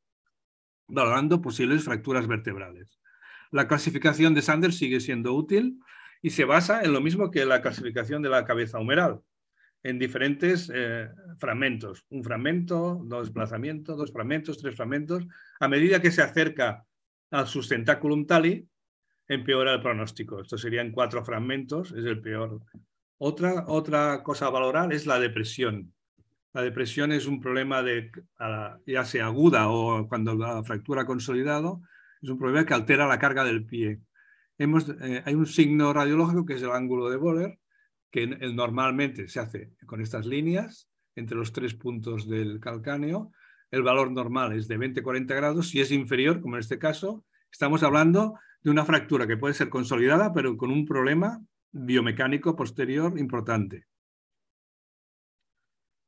valorando 0.87 1.41
posibles 1.41 1.83
fracturas 1.83 2.27
vertebrales. 2.27 2.99
La 3.51 3.67
clasificación 3.67 4.33
de 4.33 4.41
Sanders 4.41 4.77
sigue 4.77 4.99
siendo 4.99 5.33
útil 5.33 5.79
y 6.21 6.29
se 6.29 6.45
basa 6.45 6.83
en 6.83 6.93
lo 6.93 7.01
mismo 7.01 7.31
que 7.31 7.45
la 7.45 7.61
clasificación 7.61 8.21
de 8.21 8.29
la 8.29 8.45
cabeza 8.45 8.79
humeral, 8.79 9.21
en 9.83 9.97
diferentes 9.97 10.71
eh, 10.73 11.09
fragmentos. 11.39 12.05
Un 12.09 12.23
fragmento, 12.23 13.01
dos 13.03 13.25
desplazamientos, 13.25 13.97
dos 13.97 14.11
fragmentos, 14.11 14.59
tres 14.59 14.75
fragmentos. 14.75 15.25
A 15.59 15.67
medida 15.67 16.01
que 16.01 16.11
se 16.11 16.21
acerca 16.21 16.85
al 17.31 17.47
sustentaculum 17.47 18.27
tali, 18.27 18.67
empeora 19.27 19.73
el 19.73 19.81
pronóstico. 19.81 20.41
Esto 20.41 20.57
serían 20.57 20.91
cuatro 20.91 21.23
fragmentos, 21.25 21.91
es 21.91 22.05
el 22.05 22.21
peor 22.21 22.61
otra, 23.23 23.65
otra 23.67 24.23
cosa 24.23 24.47
a 24.47 24.49
valorar 24.49 24.91
es 24.91 25.05
la 25.05 25.19
depresión. 25.19 25.93
La 26.53 26.63
depresión 26.63 27.11
es 27.11 27.27
un 27.27 27.39
problema 27.39 27.83
de, 27.83 28.11
ya 28.87 29.05
sea 29.05 29.27
aguda 29.27 29.69
o 29.69 30.07
cuando 30.07 30.33
la 30.33 30.63
fractura 30.63 31.03
ha 31.03 31.05
consolidado, 31.05 31.83
es 32.19 32.29
un 32.29 32.39
problema 32.39 32.65
que 32.65 32.73
altera 32.73 33.07
la 33.07 33.19
carga 33.19 33.43
del 33.43 33.63
pie. 33.63 33.99
Eh, 34.57 35.23
hay 35.23 35.35
un 35.35 35.45
signo 35.45 35.93
radiológico 35.93 36.47
que 36.47 36.55
es 36.55 36.63
el 36.63 36.71
ángulo 36.71 37.11
de 37.11 37.17
Boller, 37.17 37.59
que 38.09 38.25
normalmente 38.25 39.27
se 39.27 39.39
hace 39.39 39.71
con 39.85 40.01
estas 40.01 40.25
líneas 40.25 40.89
entre 41.15 41.37
los 41.37 41.53
tres 41.53 41.75
puntos 41.75 42.27
del 42.27 42.59
calcáneo. 42.59 43.31
El 43.69 43.83
valor 43.83 44.11
normal 44.11 44.53
es 44.53 44.67
de 44.67 44.79
20-40 44.79 45.27
grados. 45.27 45.69
Si 45.69 45.79
es 45.79 45.91
inferior, 45.91 46.41
como 46.41 46.55
en 46.55 46.61
este 46.61 46.79
caso, 46.79 47.23
estamos 47.51 47.83
hablando 47.83 48.33
de 48.63 48.71
una 48.71 48.83
fractura 48.83 49.27
que 49.27 49.37
puede 49.37 49.53
ser 49.53 49.69
consolidada, 49.69 50.33
pero 50.33 50.57
con 50.57 50.71
un 50.71 50.85
problema 50.87 51.39
biomecánico 51.71 52.55
posterior 52.55 53.17
importante. 53.17 53.87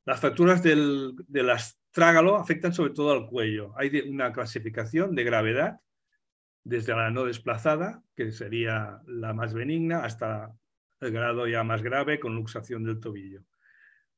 Las 0.04 0.20
fracturas 0.20 0.62
del, 0.62 1.16
astrágalo 1.50 2.36
afectan 2.36 2.74
sobre 2.74 2.92
todo 2.92 3.12
al 3.12 3.26
cuello. 3.26 3.72
Hay 3.76 4.00
una 4.00 4.32
clasificación 4.32 5.14
de 5.14 5.24
gravedad 5.24 5.80
desde 6.62 6.94
la 6.94 7.10
no 7.10 7.24
desplazada, 7.24 8.02
que 8.14 8.32
sería 8.32 9.00
la 9.06 9.32
más 9.32 9.54
benigna, 9.54 10.04
hasta 10.04 10.54
el 11.00 11.10
grado 11.12 11.46
ya 11.46 11.64
más 11.64 11.82
grave 11.82 12.20
con 12.20 12.34
luxación 12.34 12.84
del 12.84 13.00
tobillo. 13.00 13.42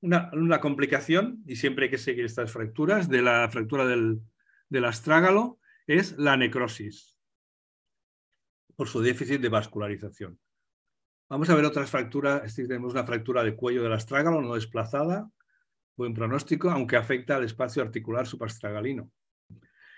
Una, 0.01 0.61
complicación, 0.61 1.43
y 1.47 1.57
siempre 1.57 1.85
hay 1.85 1.91
que 1.91 1.99
seguir 1.99 2.25
estas 2.25 2.53
fracturas, 2.53 3.09
de 3.09 3.23
la 3.23 3.49
fractura 3.51 3.87
del, 3.87 4.21
del 4.69 4.85
astrágalo 4.85 5.59
es 5.87 6.17
la 6.19 6.37
necrosis 6.37 7.19
por 8.77 8.89
su 8.89 9.01
déficit 9.01 9.41
de 9.41 9.49
vascularización. 9.49 10.39
Vamos 11.29 11.51
a 11.51 11.57
ver 11.57 11.65
otras 11.65 11.91
fracturas. 11.91 12.55
tenemos 12.55 12.93
una 12.93 13.05
fractura 13.05 13.43
de 13.43 13.57
cuello 13.57 13.83
del 13.83 13.93
astrágalo 13.93 14.41
no 14.41 14.55
desplazada, 14.55 15.29
buen 15.97 16.15
pronóstico, 16.15 16.71
aunque 16.71 16.97
afecta 16.97 17.35
al 17.35 17.43
espacio 17.43 17.83
articular 17.83 18.29
suprastragalino. 18.29 19.11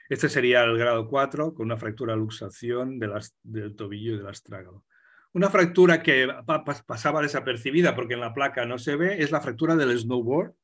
Este 0.09 0.31
sería 0.31 0.65
el 0.65 0.79
grado 0.79 1.07
4 1.07 1.53
con 1.53 1.67
una 1.67 1.77
fractura 1.77 2.17
luxación 2.17 2.99
del 2.99 3.77
tobillo 3.77 4.15
y 4.15 4.17
del 4.17 4.27
astrágalo. 4.27 4.87
Una 5.35 5.51
fractura 5.51 6.03
que 6.03 6.27
pasaba 6.87 7.21
desapercibida 7.21 7.95
porque 7.95 8.15
en 8.15 8.21
la 8.21 8.33
placa 8.33 8.65
no 8.65 8.79
se 8.79 8.97
ve 8.97 9.23
es 9.23 9.31
la 9.31 9.43
fractura 9.43 9.77
del 9.77 9.99
snowboard. 9.99 10.55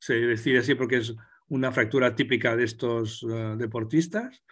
Se 0.00 0.14
decide 0.14 0.58
así 0.58 0.74
porque 0.74 0.96
es 0.96 1.14
una 1.46 1.70
fractura 1.70 2.16
típica 2.16 2.56
de 2.56 2.64
estos 2.64 3.24
eh, 3.30 3.54
deportistas. 3.56 4.42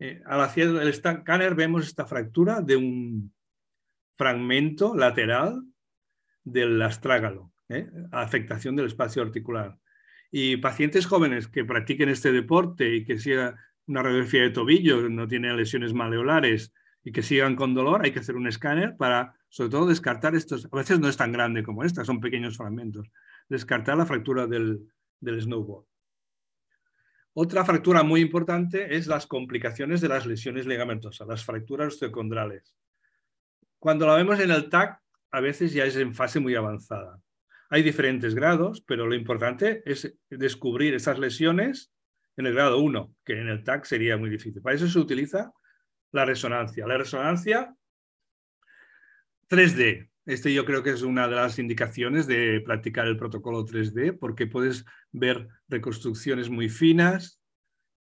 Eh, 0.00 0.20
al 0.26 0.40
hacer 0.40 0.70
el 0.70 0.88
escáner 0.88 1.54
vemos 1.54 1.86
esta 1.86 2.04
fractura 2.04 2.60
de 2.60 2.74
un 2.74 3.32
fragmento 4.16 4.94
lateral 4.96 5.64
del 6.44 6.80
astrágalo, 6.82 7.52
¿eh? 7.68 7.88
afectación 8.12 8.76
del 8.76 8.86
espacio 8.86 9.22
articular. 9.22 9.78
Y 10.30 10.56
pacientes 10.56 11.06
jóvenes 11.06 11.48
que 11.48 11.64
practiquen 11.64 12.08
este 12.08 12.32
deporte 12.32 12.94
y 12.94 13.04
que 13.04 13.18
sea 13.18 13.56
una 13.86 14.02
radiografía 14.02 14.42
de 14.42 14.50
tobillo, 14.50 15.08
no 15.08 15.28
tienen 15.28 15.56
lesiones 15.56 15.94
maleolares 15.94 16.72
y 17.04 17.12
que 17.12 17.22
sigan 17.22 17.54
con 17.54 17.74
dolor, 17.74 18.00
hay 18.04 18.12
que 18.12 18.20
hacer 18.20 18.34
un 18.34 18.46
escáner 18.46 18.96
para, 18.96 19.34
sobre 19.48 19.70
todo, 19.70 19.86
descartar 19.86 20.34
estos. 20.34 20.68
A 20.72 20.76
veces 20.76 20.98
no 20.98 21.08
es 21.08 21.16
tan 21.16 21.32
grande 21.32 21.62
como 21.62 21.84
esta, 21.84 22.04
son 22.04 22.20
pequeños 22.20 22.56
fragmentos. 22.56 23.06
Descartar 23.48 23.96
la 23.96 24.06
fractura 24.06 24.46
del, 24.46 24.88
del 25.20 25.40
snowboard. 25.40 25.84
Otra 27.34 27.64
fractura 27.64 28.02
muy 28.04 28.20
importante 28.20 28.96
es 28.96 29.06
las 29.06 29.26
complicaciones 29.26 30.00
de 30.00 30.08
las 30.08 30.24
lesiones 30.24 30.66
ligamentosas, 30.66 31.26
las 31.26 31.44
fracturas 31.44 31.88
osteocondrales. 31.88 32.74
Cuando 33.84 34.06
la 34.06 34.14
vemos 34.14 34.40
en 34.40 34.50
el 34.50 34.70
TAC, 34.70 34.98
a 35.30 35.40
veces 35.42 35.74
ya 35.74 35.84
es 35.84 35.94
en 35.96 36.14
fase 36.14 36.40
muy 36.40 36.54
avanzada. 36.54 37.20
Hay 37.68 37.82
diferentes 37.82 38.34
grados, 38.34 38.82
pero 38.86 39.06
lo 39.06 39.14
importante 39.14 39.82
es 39.84 40.16
descubrir 40.30 40.94
esas 40.94 41.18
lesiones 41.18 41.92
en 42.38 42.46
el 42.46 42.54
grado 42.54 42.78
1, 42.78 43.14
que 43.26 43.38
en 43.38 43.48
el 43.48 43.62
TAC 43.62 43.84
sería 43.84 44.16
muy 44.16 44.30
difícil. 44.30 44.62
Para 44.62 44.74
eso 44.74 44.88
se 44.88 44.98
utiliza 44.98 45.52
la 46.12 46.24
resonancia. 46.24 46.86
La 46.86 46.96
resonancia 46.96 47.74
3D. 49.50 50.08
Este 50.24 50.54
yo 50.54 50.64
creo 50.64 50.82
que 50.82 50.92
es 50.92 51.02
una 51.02 51.28
de 51.28 51.36
las 51.36 51.58
indicaciones 51.58 52.26
de 52.26 52.62
practicar 52.64 53.06
el 53.06 53.18
protocolo 53.18 53.66
3D 53.66 54.18
porque 54.18 54.46
puedes 54.46 54.86
ver 55.12 55.46
reconstrucciones 55.68 56.48
muy 56.48 56.70
finas 56.70 57.38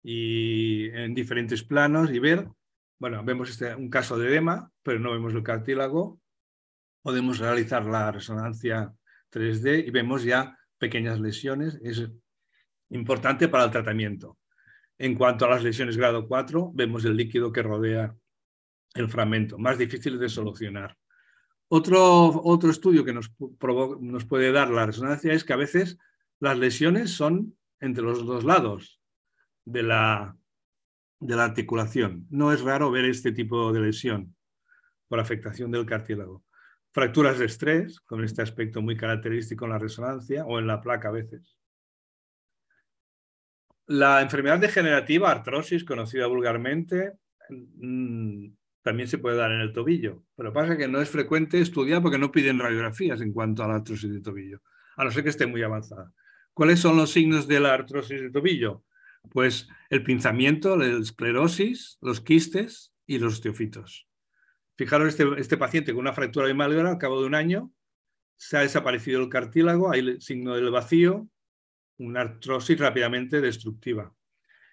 y 0.04 0.89
en 0.89 1.13
diferentes 1.13 1.63
planos 1.63 2.12
y 2.12 2.20
ver 2.20 2.50
bueno, 3.00 3.24
vemos 3.24 3.50
este, 3.50 3.74
un 3.76 3.90
caso 3.90 4.18
de 4.18 4.28
edema, 4.28 4.72
pero 4.84 5.00
no 5.00 5.12
vemos 5.12 5.34
el 5.34 5.42
cartílago. 5.42 6.20
Podemos 7.02 7.40
realizar 7.40 7.86
la 7.86 8.12
resonancia 8.12 8.94
3D 9.32 9.88
y 9.88 9.90
vemos 9.90 10.24
ya 10.24 10.58
pequeñas 10.78 11.20
lesiones. 11.20 11.80
Es 11.82 12.10
importante 12.90 13.48
para 13.48 13.64
el 13.64 13.72
tratamiento. 13.72 14.38
En 14.98 15.16
cuanto 15.16 15.46
a 15.46 15.50
las 15.50 15.64
lesiones 15.64 15.96
grado 15.96 16.28
4, 16.28 16.72
vemos 16.74 17.06
el 17.06 17.16
líquido 17.16 17.54
que 17.54 17.64
rodea 17.64 18.14
el 18.96 19.10
fragmento, 19.10 19.58
más 19.58 19.78
difícil 19.78 20.20
de 20.20 20.28
solucionar. 20.28 20.98
Otro, 21.70 22.42
otro 22.44 22.70
estudio 22.70 23.06
que 23.06 23.14
nos, 23.14 23.32
nos 24.02 24.26
puede 24.26 24.52
dar 24.52 24.72
la 24.72 24.88
resonancia 24.88 25.32
es 25.32 25.46
que 25.46 25.54
a 25.54 25.58
veces 25.58 25.98
las 26.40 26.58
lesiones 26.58 27.12
son 27.12 27.56
entre 27.80 28.04
los 28.04 28.26
dos 28.26 28.44
lados 28.44 29.00
de 29.64 29.84
la, 29.84 30.38
de 31.20 31.36
la 31.36 31.46
articulación. 31.46 32.26
No 32.30 32.52
es 32.54 32.62
raro 32.62 32.92
ver 32.92 33.06
este 33.06 33.32
tipo 33.32 33.72
de 33.74 33.82
lesión 33.82 34.36
por 35.08 35.20
afectación 35.20 35.72
del 35.72 35.86
cartílago. 35.86 36.44
Fracturas 36.92 37.38
de 37.38 37.46
estrés, 37.46 38.00
con 38.00 38.24
este 38.24 38.42
aspecto 38.42 38.82
muy 38.82 38.96
característico 38.96 39.66
en 39.66 39.72
la 39.72 39.80
resonancia 39.80 40.46
o 40.46 40.60
en 40.60 40.68
la 40.68 40.82
placa 40.82 41.10
a 41.10 41.12
veces. 41.12 41.58
La 43.86 44.22
enfermedad 44.22 44.60
degenerativa, 44.60 45.32
artrosis, 45.32 45.84
conocida 45.84 46.28
vulgarmente, 46.28 47.14
mm, 47.50 48.48
también 48.82 49.08
se 49.08 49.18
puede 49.18 49.38
dar 49.38 49.52
en 49.52 49.62
el 49.62 49.74
tobillo, 49.74 50.24
pero 50.36 50.54
pasa 50.54 50.78
que 50.78 50.88
no 50.88 51.02
es 51.02 51.10
frecuente 51.10 51.60
estudiar 51.60 52.02
porque 52.02 52.18
no 52.18 52.32
piden 52.32 52.60
radiografías 52.60 53.22
en 53.22 53.34
cuanto 53.34 53.64
a 53.64 53.68
la 53.68 53.76
artrosis 53.76 54.12
de 54.12 54.22
tobillo, 54.22 54.62
a 54.96 55.04
no 55.04 55.12
ser 55.12 55.24
que 55.24 55.30
esté 55.30 55.48
muy 55.48 55.64
avanzada. 55.64 56.14
¿Cuáles 56.54 56.80
son 56.80 56.98
los 56.98 57.12
signos 57.12 57.48
de 57.48 57.60
la 57.60 57.74
artrosis 57.74 58.22
de 58.22 58.32
tobillo? 58.32 58.84
Pues 59.32 59.68
el 59.89 60.04
pinzamiento, 60.04 60.76
la 60.78 60.88
esclerosis, 61.00 61.98
los 62.02 62.22
quistes 62.22 62.94
y 63.06 63.20
los 63.20 63.34
osteofitos. 63.34 64.08
Fijaros, 64.78 65.10
este, 65.10 65.26
este 65.38 65.58
paciente 65.58 65.92
con 65.94 66.02
una 66.02 66.13
fractura 66.13 66.48
de 66.48 66.54
málgara 66.54 66.89
al 66.89 66.98
cabo 66.98 67.22
de 67.22 67.28
un 67.28 67.36
año, 67.36 67.72
se 68.38 68.58
ha 68.58 68.62
desaparecido 68.62 69.22
el 69.22 69.30
cartílago, 69.30 69.92
hay 69.92 70.00
el 70.00 70.22
signo 70.22 70.56
del 70.56 70.72
vacío, 70.72 71.28
una 71.98 72.22
artrosis 72.22 72.80
rápidamente 72.80 73.42
destructiva. 73.42 74.13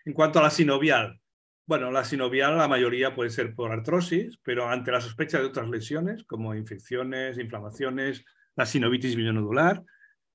En 0.05 0.12
cuanto 0.12 0.38
a 0.38 0.42
la 0.42 0.51
sinovial, 0.51 1.21
bueno, 1.66 1.90
la 1.90 2.05
sinovial 2.05 2.57
la 2.57 2.69
mayoría 2.69 3.16
puede 3.16 3.31
ser 3.31 3.53
por 3.55 3.73
artrosis, 3.73 4.38
pero 4.45 4.69
ante 4.69 4.92
la 4.92 5.01
sospecha 5.01 5.40
de 5.40 5.47
otras 5.47 5.69
lesiones, 5.69 6.23
como 6.23 6.55
infecciones, 6.55 7.38
inflamaciones, 7.38 8.25
la 8.55 8.66
sinovitis 8.66 9.16
bilionodular, 9.16 9.83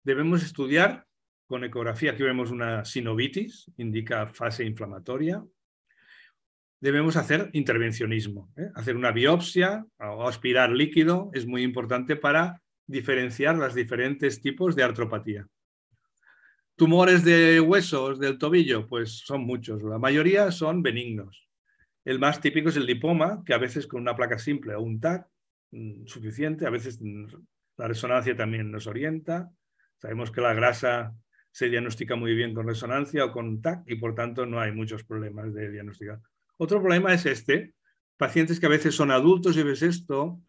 debemos 0.03 0.43
estudiar 0.43 1.05
con 1.51 1.65
ecografía, 1.65 2.11
aquí 2.11 2.23
vemos 2.23 2.49
una 2.49 2.85
sinovitis, 2.85 3.69
indica 3.75 4.25
fase 4.25 4.63
inflamatoria. 4.63 5.43
Debemos 6.79 7.17
hacer 7.17 7.49
intervencionismo, 7.51 8.53
¿eh? 8.55 8.69
hacer 8.73 8.95
una 8.95 9.11
biopsia 9.11 9.85
o 9.99 10.29
aspirar 10.29 10.69
líquido 10.69 11.29
es 11.33 11.45
muy 11.45 11.63
importante 11.63 12.15
para 12.15 12.61
diferenciar 12.87 13.57
los 13.57 13.75
diferentes 13.75 14.41
tipos 14.41 14.77
de 14.77 14.83
artropatía. 14.83 15.45
Tumores 16.77 17.25
de 17.25 17.59
huesos 17.59 18.17
del 18.17 18.37
tobillo, 18.37 18.87
pues 18.87 19.17
son 19.17 19.41
muchos, 19.41 19.83
la 19.83 19.99
mayoría 19.99 20.51
son 20.51 20.81
benignos. 20.81 21.49
El 22.05 22.17
más 22.17 22.39
típico 22.39 22.69
es 22.69 22.77
el 22.77 22.85
lipoma, 22.85 23.43
que 23.45 23.53
a 23.53 23.57
veces 23.57 23.87
con 23.87 23.99
una 23.99 24.15
placa 24.15 24.39
simple 24.39 24.73
o 24.73 24.81
un 24.81 25.01
TAC 25.01 25.27
mm, 25.71 26.05
suficiente, 26.05 26.65
a 26.65 26.69
veces 26.69 27.01
mm, 27.01 27.25
la 27.75 27.89
resonancia 27.89 28.37
también 28.37 28.71
nos 28.71 28.87
orienta. 28.87 29.51
Sabemos 29.97 30.31
que 30.31 30.39
la 30.39 30.53
grasa 30.53 31.13
se 31.51 31.69
diagnostica 31.69 32.15
muy 32.15 32.33
bien 32.33 32.53
con 32.53 32.67
resonancia 32.67 33.25
o 33.25 33.31
con 33.31 33.61
TAC 33.61 33.83
y 33.87 33.95
por 33.95 34.15
tanto 34.15 34.45
no 34.45 34.59
hay 34.59 34.71
muchos 34.71 35.03
problemas 35.03 35.53
de 35.53 35.69
diagnosticar. 35.69 36.19
Otro 36.57 36.79
problema 36.79 37.13
es 37.13 37.25
este, 37.25 37.73
pacientes 38.17 38.59
que 38.59 38.67
a 38.67 38.69
veces 38.69 38.95
son 38.95 39.11
adultos 39.11 39.57
y 39.57 39.63
ves 39.63 39.81
esto, 39.81 40.41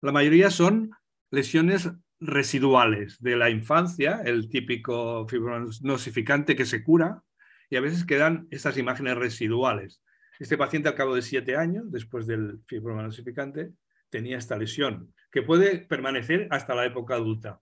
la 0.00 0.12
mayoría 0.12 0.50
son 0.50 0.90
lesiones 1.30 1.90
residuales 2.20 3.20
de 3.20 3.36
la 3.36 3.50
infancia, 3.50 4.22
el 4.24 4.48
típico 4.48 5.26
fibronosificante 5.28 6.54
que 6.54 6.66
se 6.66 6.82
cura, 6.82 7.22
y 7.70 7.76
a 7.76 7.80
veces 7.80 8.04
quedan 8.04 8.46
estas 8.50 8.76
imágenes 8.76 9.16
residuales. 9.16 10.02
Este 10.38 10.58
paciente 10.58 10.88
al 10.88 10.94
cabo 10.94 11.14
de 11.14 11.22
siete 11.22 11.56
años, 11.56 11.90
después 11.90 12.26
del 12.26 12.60
fibronosificante, 12.66 13.72
tenía 14.10 14.38
esta 14.38 14.56
lesión, 14.56 15.14
que 15.30 15.42
puede 15.42 15.78
permanecer 15.78 16.48
hasta 16.50 16.74
la 16.74 16.84
época 16.84 17.14
adulta. 17.14 17.60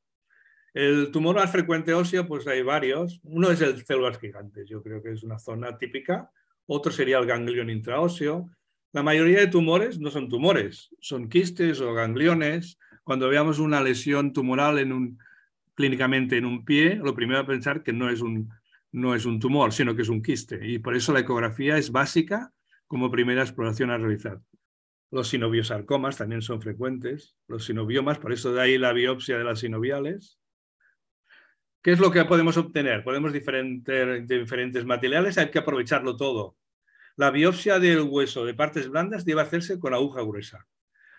El 0.72 1.11
tumor 1.11 1.37
más 1.37 1.50
frecuente 1.50 1.92
óseo, 1.92 2.26
pues 2.26 2.46
hay 2.46 2.62
varios. 2.62 3.20
Uno 3.24 3.50
es 3.50 3.61
el 3.61 3.85
células 3.85 4.18
gigantes, 4.18 4.68
yo 4.68 4.83
creo 4.83 5.02
que 5.02 5.12
es 5.12 5.22
una 5.22 5.38
zona 5.38 5.76
típica. 5.76 6.30
Otro 6.66 6.92
sería 6.92 7.18
el 7.18 7.26
ganglión 7.26 7.70
intraóseo. 7.70 8.48
La 8.92 9.02
mayoría 9.02 9.40
de 9.40 9.46
tumores 9.46 9.98
no 10.00 10.11
son 10.11 10.28
tumores, 10.28 10.90
son 11.00 11.28
quistes 11.28 11.80
o 11.80 11.92
gangliones. 11.92 12.78
Cuando 13.04 13.28
veamos 13.28 13.59
una 13.59 13.80
lesión 13.80 14.33
tumoral 14.33 14.78
en 14.78 14.92
un, 14.92 15.18
clínicamente 15.74 16.37
en 16.37 16.44
un 16.44 16.64
pie, 16.64 16.96
lo 16.96 17.14
primero 17.14 17.40
a 17.40 17.46
pensar 17.46 17.83
que 17.83 17.92
no 17.92 18.11
es, 18.11 18.20
un, 18.20 18.50
no 18.92 19.14
es 19.14 19.26
un 19.26 19.38
tumor, 19.38 19.72
sino 19.72 19.94
que 19.94 20.02
es 20.02 20.09
un 20.09 20.22
quiste. 20.22 20.61
Y 20.66 20.78
por 20.78 20.96
eso 20.96 21.12
la 21.12 21.20
ecografía 21.20 21.76
es 21.76 21.90
básica 21.90 22.52
como 22.87 23.11
primera 23.11 23.42
exploración 23.42 23.90
a 23.90 23.98
realizar. 23.98 24.40
Los 25.12 25.28
sinoviosarcomas 25.28 26.16
también 26.16 26.42
son 26.42 26.61
frecuentes, 26.61 27.37
los 27.48 27.64
sinobiomas, 27.64 28.18
por 28.18 28.33
eso 28.33 28.52
de 28.52 28.61
ahí 28.61 28.78
la 28.78 28.92
biopsia 28.92 29.38
de 29.38 29.44
las 29.44 29.61
sinoviales. 29.61 30.39
¿Qué 31.83 31.93
es 31.93 31.99
lo 31.99 32.11
que 32.11 32.25
podemos 32.25 32.57
obtener? 32.57 33.03
Podemos 33.03 33.33
diferentes, 33.33 34.29
diferentes 34.29 34.85
materiales, 34.85 35.38
hay 35.38 35.51
que 35.51 35.61
aprovecharlo 35.61 36.16
todo. 36.16 36.57
La 37.16 37.31
biopsia 37.31 37.79
del 37.79 38.03
hueso 38.03 38.45
de 38.45 38.55
partes 38.55 38.88
blandas 38.88 39.25
debe 39.25 39.40
hacerse 39.43 39.79
con 39.79 39.95
aguja 39.95 40.23
gruesa. 40.23 40.66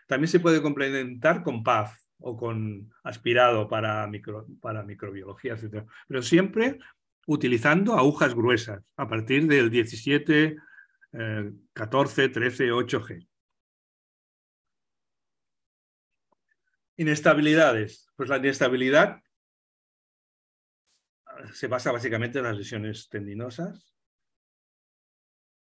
También 0.08 0.28
se 0.28 0.40
puede 0.40 0.62
complementar 0.62 1.44
con 1.44 1.64
PAF 1.64 1.98
o 2.20 2.38
con 2.38 2.92
aspirado 3.04 3.68
para, 3.68 4.10
para 4.62 4.84
microbiología, 4.84 5.54
etc. 5.54 5.86
Pero 6.08 6.22
siempre 6.22 6.78
utilizando 7.26 7.94
agujas 7.96 8.36
gruesas 8.36 8.84
a 8.98 9.08
partir 9.08 9.48
del 9.48 9.70
17, 9.70 10.58
14, 11.74 12.30
13, 12.30 12.72
8G. 12.72 13.28
Inestabilidades. 16.98 18.08
Pues 18.16 18.30
la 18.30 18.38
inestabilidad 18.38 19.22
se 21.54 21.68
basa 21.68 21.92
básicamente 21.92 22.40
en 22.40 22.46
las 22.46 22.58
lesiones 22.58 23.10
tendinosas 23.10 23.94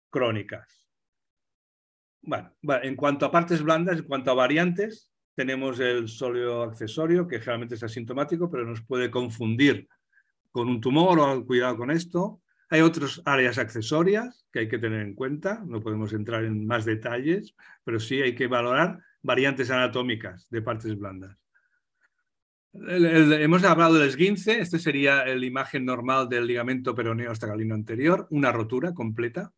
crónicas. 0.09 0.87
Bueno, 2.21 2.53
en 2.61 2.95
cuanto 2.95 3.25
a 3.25 3.31
partes 3.31 3.61
blandas, 3.61 3.99
en 3.99 4.05
cuanto 4.05 4.31
a 4.31 4.35
variantes, 4.35 5.11
tenemos 5.35 5.79
el 5.79 6.07
sóleo 6.07 6.63
accesorio, 6.63 7.27
que 7.27 7.39
generalmente 7.39 7.75
es 7.75 7.83
asintomático, 7.83 8.49
pero 8.49 8.65
nos 8.65 8.81
puede 8.81 9.09
confundir 9.09 9.87
con 10.51 10.69
un 10.69 10.79
tumor 10.79 11.19
o 11.19 11.45
cuidado 11.45 11.75
con 11.77 11.91
esto. 11.91 12.41
Hay 12.69 12.81
otras 12.81 13.21
áreas 13.25 13.57
accesorias 13.57 14.47
que 14.51 14.59
hay 14.59 14.67
que 14.69 14.79
tener 14.79 15.01
en 15.01 15.15
cuenta, 15.15 15.63
no 15.65 15.81
podemos 15.81 16.13
entrar 16.13 16.45
en 16.45 16.65
más 16.65 16.85
detalles, 16.85 17.55
pero 17.83 17.99
sí 17.99 18.21
hay 18.21 18.35
que 18.35 18.47
valorar 18.47 18.99
variantes 19.21 19.69
anatómicas 19.71 20.49
de 20.49 20.61
partes 20.61 20.97
blandas. 20.97 21.42
Hemos 22.73 23.63
hablado 23.63 23.95
del 23.95 24.09
esguince, 24.09 24.59
este 24.59 24.79
sería 24.79 25.25
la 25.25 25.45
imagen 25.45 25.85
normal 25.85 26.27
del 26.27 26.47
ligamento 26.47 26.95
peroneo 26.95 27.31
astagalino 27.31 27.75
anterior, 27.75 28.27
una 28.31 28.51
rotura 28.51 28.93
completa. 28.93 29.53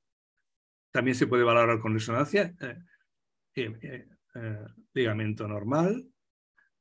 También 0.92 1.16
se 1.16 1.28
puede 1.28 1.44
valorar 1.44 1.80
con 1.80 1.94
resonancia. 1.94 2.54
Eh, 2.60 2.78
eh, 3.56 4.08
eh, 4.36 4.66
ligamento 4.94 5.48
normal, 5.48 6.06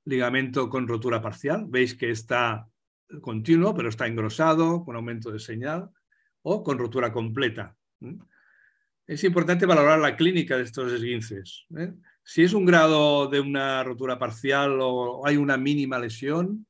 ligamento 0.04 0.68
con 0.68 0.88
rotura 0.88 1.22
parcial. 1.22 1.66
Veis 1.68 1.94
que 1.94 2.10
está 2.10 2.68
continuo, 3.20 3.74
pero 3.74 3.88
está 3.88 4.06
engrosado, 4.06 4.84
con 4.84 4.96
aumento 4.96 5.30
de 5.30 5.38
señal, 5.38 5.90
o 6.42 6.62
con 6.62 6.78
rotura 6.78 7.12
completa. 7.12 7.76
Es 9.06 9.22
importante 9.22 9.66
valorar 9.66 10.00
la 10.00 10.16
clínica 10.16 10.56
de 10.56 10.64
estos 10.64 10.92
esguinces. 10.92 11.66
Si 12.24 12.42
es 12.42 12.54
un 12.54 12.64
grado 12.64 13.28
de 13.28 13.40
una 13.40 13.84
rotura 13.84 14.18
parcial 14.18 14.78
o 14.80 15.26
hay 15.26 15.36
una 15.36 15.58
mínima 15.58 15.98
lesión, 15.98 16.66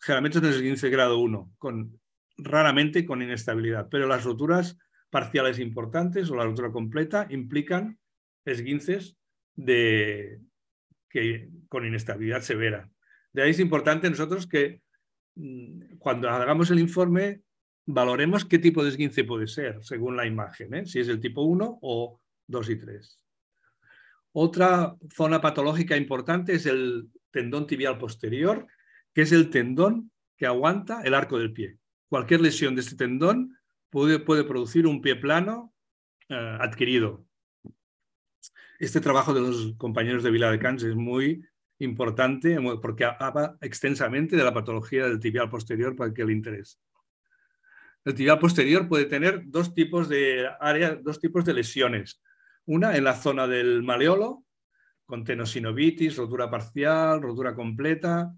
generalmente 0.00 0.38
es 0.38 0.44
un 0.44 0.50
esguince 0.50 0.90
grado 0.90 1.18
1, 1.20 1.54
con, 1.56 2.00
raramente 2.36 3.06
con 3.06 3.22
inestabilidad, 3.22 3.88
pero 3.90 4.08
las 4.08 4.24
roturas 4.24 4.76
parciales 5.08 5.60
importantes 5.60 6.28
o 6.30 6.36
la 6.36 6.44
rotura 6.44 6.72
completa 6.72 7.26
implican 7.30 7.98
esguinces 8.44 9.16
de, 9.54 10.40
que, 11.08 11.48
con 11.68 11.86
inestabilidad 11.86 12.40
severa. 12.40 12.90
De 13.32 13.42
ahí 13.42 13.50
es 13.50 13.60
importante 13.60 14.10
nosotros 14.10 14.48
que 14.48 14.82
mm, 15.36 15.98
cuando 15.98 16.28
hagamos 16.28 16.70
el 16.70 16.80
informe 16.80 17.42
valoremos 17.86 18.44
qué 18.44 18.58
tipo 18.58 18.82
de 18.82 18.90
esguince 18.90 19.24
puede 19.24 19.46
ser 19.46 19.84
según 19.84 20.16
la 20.16 20.26
imagen, 20.26 20.74
¿eh? 20.74 20.86
si 20.86 21.00
es 21.00 21.08
el 21.08 21.20
tipo 21.20 21.42
1 21.42 21.78
o 21.82 22.20
2 22.48 22.70
y 22.70 22.76
3. 22.76 23.21
Otra 24.32 24.96
zona 25.14 25.40
patológica 25.40 25.96
importante 25.96 26.54
es 26.54 26.66
el 26.66 27.10
tendón 27.30 27.66
tibial 27.66 27.98
posterior, 27.98 28.66
que 29.12 29.22
es 29.22 29.32
el 29.32 29.50
tendón 29.50 30.10
que 30.36 30.46
aguanta 30.46 31.02
el 31.02 31.14
arco 31.14 31.38
del 31.38 31.52
pie. 31.52 31.78
Cualquier 32.08 32.40
lesión 32.40 32.74
de 32.74 32.80
este 32.80 32.96
tendón 32.96 33.58
puede, 33.90 34.18
producir 34.18 34.86
un 34.86 35.02
pie 35.02 35.16
plano 35.16 35.74
eh, 36.28 36.56
adquirido. 36.60 37.26
Este 38.78 39.00
trabajo 39.00 39.34
de 39.34 39.40
los 39.40 39.74
compañeros 39.76 40.22
de 40.22 40.30
Vila 40.30 40.50
de 40.50 40.58
Cans 40.58 40.82
es 40.82 40.96
muy 40.96 41.44
importante 41.78 42.58
porque 42.80 43.04
habla 43.04 43.56
extensamente 43.60 44.36
de 44.36 44.44
la 44.44 44.54
patología 44.54 45.06
del 45.06 45.20
tibial 45.20 45.50
posterior 45.50 45.94
para 45.94 46.12
que 46.12 46.24
le 46.24 46.32
interese. 46.32 46.78
El 48.04 48.14
tibial 48.14 48.38
posterior 48.38 48.88
puede 48.88 49.04
tener 49.04 49.42
dos 49.46 49.74
tipos 49.74 50.08
de 50.08 50.48
áreas, 50.58 51.02
dos 51.02 51.20
tipos 51.20 51.44
de 51.44 51.54
lesiones. 51.54 52.20
Una 52.66 52.96
en 52.96 53.04
la 53.04 53.14
zona 53.14 53.46
del 53.46 53.82
maleolo, 53.82 54.44
con 55.04 55.24
tenosinovitis, 55.24 56.16
rotura 56.16 56.50
parcial, 56.50 57.20
rotura 57.20 57.54
completa, 57.54 58.32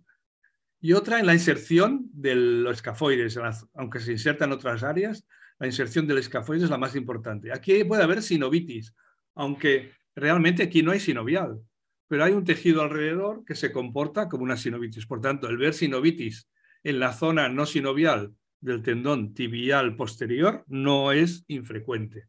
y 0.81 0.93
otra 0.93 1.19
en 1.19 1.27
la 1.27 1.35
inserción 1.35 2.11
de 2.13 2.35
los 2.35 2.77
escafoides, 2.77 3.39
aunque 3.75 4.01
se 4.01 4.13
inserta 4.13 4.45
en 4.45 4.53
otras 4.53 4.83
áreas, 4.83 5.27
la 5.59 5.67
inserción 5.67 6.07
del 6.07 6.19
escafoide 6.19 6.65
es 6.65 6.71
la 6.71 6.79
más 6.79 6.97
importante. 6.97 7.53
Aquí 7.53 7.85
puede 7.85 8.03
haber 8.03 8.23
sinovitis, 8.23 8.95
aunque 9.35 9.93
realmente 10.15 10.63
aquí 10.63 10.83
no 10.83 10.93
hay 10.93 11.01
sinovial, 11.01 11.61
pero 12.09 12.25
hay 12.25 12.33
un 12.33 12.45
tejido 12.45 12.83
alrededor 12.83 13.45
que 13.45 13.55
se 13.55 13.73
comporta 13.73 14.29
como 14.29 14.45
una 14.45 14.57
sinovitis. 14.57 15.07
Por 15.07 15.21
tanto, 15.21 15.49
el 15.49 15.57
ver 15.57 15.75
sinovitis 15.75 16.49
en 16.83 17.01
la 17.01 17.13
zona 17.13 17.49
no 17.49 17.67
sinovial 17.67 18.35
del 18.61 18.83
tendón 18.83 19.33
tibial 19.33 19.97
posterior 19.97 20.65
no 20.67 21.13
es 21.13 21.45
infrecuente. 21.49 22.29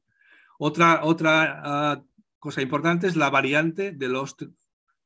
Otra, 0.57 1.03
otra 1.03 1.61
ah, 1.63 2.03
cosa 2.39 2.61
importante 2.61 3.07
es 3.07 3.15
la 3.15 3.29
variante 3.29 3.91
del 3.91 4.15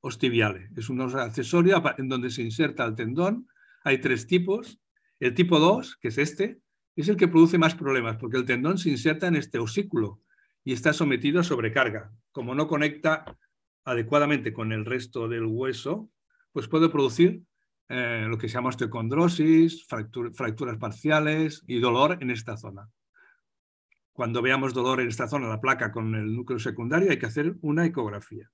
ostibiale. 0.01 0.69
Es 0.75 0.89
un 0.89 1.01
accesorio 1.01 1.81
en 1.97 2.07
donde 2.07 2.29
se 2.29 2.43
inserta 2.43 2.85
el 2.85 2.95
tendón. 2.95 3.47
Hay 3.83 3.99
tres 3.99 4.27
tipos. 4.27 4.79
El 5.19 5.33
tipo 5.33 5.59
2, 5.59 5.97
que 5.97 6.09
es 6.09 6.17
este, 6.17 6.59
es 6.95 7.09
el 7.09 7.17
que 7.17 7.27
produce 7.27 7.57
más 7.57 7.75
problemas 7.75 8.17
porque 8.17 8.38
el 8.38 8.45
tendón 8.45 8.77
se 8.77 8.89
inserta 8.89 9.27
en 9.27 9.35
este 9.35 9.59
osículo 9.59 10.21
y 10.63 10.73
está 10.73 10.93
sometido 10.93 11.39
a 11.39 11.43
sobrecarga. 11.43 12.12
Como 12.31 12.55
no 12.55 12.67
conecta 12.67 13.25
adecuadamente 13.85 14.53
con 14.53 14.71
el 14.71 14.85
resto 14.85 15.27
del 15.27 15.45
hueso, 15.45 16.09
pues 16.51 16.67
puede 16.67 16.89
producir 16.89 17.41
eh, 17.88 18.25
lo 18.27 18.38
que 18.38 18.47
se 18.47 18.55
llama 18.55 18.69
osteocondrosis, 18.69 19.85
fracturas 19.88 20.77
parciales 20.77 21.63
y 21.67 21.79
dolor 21.79 22.17
en 22.21 22.31
esta 22.31 22.57
zona. 22.57 22.89
Cuando 24.19 24.41
veamos 24.41 24.73
dolor 24.73 24.99
en 24.99 25.08
esta 25.08 25.29
zona, 25.29 25.47
la 25.47 25.62
placa 25.62 25.93
con 25.93 26.13
el 26.13 26.36
núcleo 26.36 26.60
secundario, 26.60 27.10
hay 27.10 27.17
que 27.17 27.27
hacer 27.27 27.55
una 27.62 27.86
ecografía. 27.86 28.51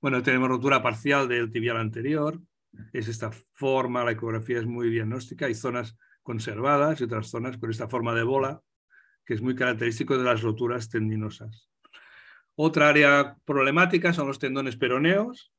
Bueno, 0.00 0.22
tenemos 0.22 0.48
rotura 0.48 0.80
parcial 0.80 1.26
del 1.26 1.50
tibial 1.50 1.78
anterior, 1.78 2.40
es 2.92 3.08
esta 3.08 3.32
forma, 3.32 4.04
la 4.04 4.12
ecografía 4.12 4.60
es 4.60 4.64
muy 4.64 4.88
diagnóstica, 4.88 5.46
hay 5.46 5.56
zonas 5.56 5.98
conservadas 6.22 7.00
y 7.00 7.04
otras 7.04 7.28
zonas 7.28 7.58
con 7.58 7.68
esta 7.68 7.88
forma 7.88 8.14
de 8.14 8.22
bola, 8.22 8.62
que 9.24 9.34
es 9.34 9.42
muy 9.42 9.56
característico 9.56 10.16
de 10.16 10.22
las 10.22 10.42
roturas 10.42 10.88
tendinosas. 10.88 11.68
Otra 12.54 12.88
área 12.88 13.36
problemática 13.44 14.12
son 14.12 14.28
los 14.28 14.38
tendones 14.38 14.76
peroneos, 14.76 15.52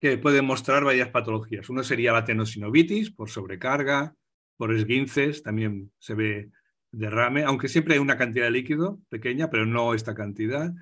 que 0.00 0.18
pueden 0.18 0.44
mostrar 0.44 0.82
varias 0.82 1.10
patologías. 1.10 1.70
Uno 1.70 1.84
sería 1.84 2.12
la 2.12 2.24
tenosinovitis 2.24 3.12
por 3.12 3.30
sobrecarga, 3.30 4.12
por 4.56 4.74
esguinces, 4.74 5.44
también 5.44 5.92
se 6.00 6.14
ve 6.14 6.50
derrame, 6.92 7.42
aunque 7.44 7.68
siempre 7.68 7.94
hay 7.94 8.00
una 8.00 8.16
cantidad 8.16 8.44
de 8.44 8.50
líquido 8.52 9.00
pequeña, 9.08 9.50
pero 9.50 9.66
no 9.66 9.94
esta 9.94 10.14
cantidad. 10.14 10.72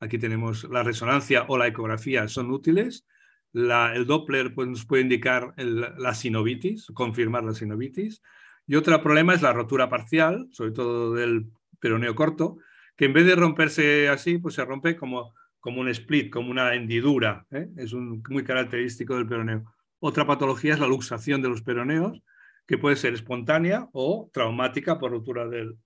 Aquí 0.00 0.18
tenemos 0.18 0.64
la 0.64 0.82
resonancia 0.82 1.44
o 1.48 1.58
la 1.58 1.66
ecografía 1.66 2.26
son 2.26 2.50
útiles. 2.50 3.06
el 3.52 4.06
Doppler 4.06 4.54
pues, 4.54 4.68
nos 4.68 4.86
puede 4.86 5.02
indicar 5.02 5.54
la 5.56 6.14
sinovitis, 6.14 6.86
confirmar 6.94 7.44
la 7.44 7.54
sinovitis. 7.54 8.22
Y 8.66 8.76
otro 8.76 9.00
problema 9.02 9.34
es 9.34 9.42
la 9.42 9.52
rotura 9.52 9.88
parcial, 9.88 10.48
sobre 10.52 10.72
todo 10.72 11.14
del 11.14 11.50
peroneo 11.80 12.14
corto, 12.14 12.58
que 12.96 13.06
en 13.06 13.12
vez 13.12 13.26
de 13.26 13.34
romperse 13.34 14.08
así, 14.08 14.38
pues 14.38 14.54
se 14.54 14.64
rompe 14.64 14.96
como, 14.96 15.34
como 15.58 15.80
un 15.80 15.88
split, 15.88 16.30
como 16.30 16.50
una 16.50 16.74
hendidura. 16.74 17.46
¿eh? 17.50 17.68
Es 17.76 17.92
muy 17.92 18.44
característico 18.44 19.16
del 19.16 19.26
peroneo. 19.26 19.64
Otra 19.98 20.26
patología 20.26 20.74
es 20.74 20.80
la 20.80 20.86
luxación 20.86 21.42
de 21.42 21.48
los 21.48 21.62
peroneos, 21.62 22.22
que 22.70 22.78
puede 22.78 22.94
ser 22.94 23.14
espontánea 23.14 23.88
o 23.94 24.30
traumática 24.32 24.96
por 24.96 25.10
rotura 25.10 25.48
del, 25.48 25.76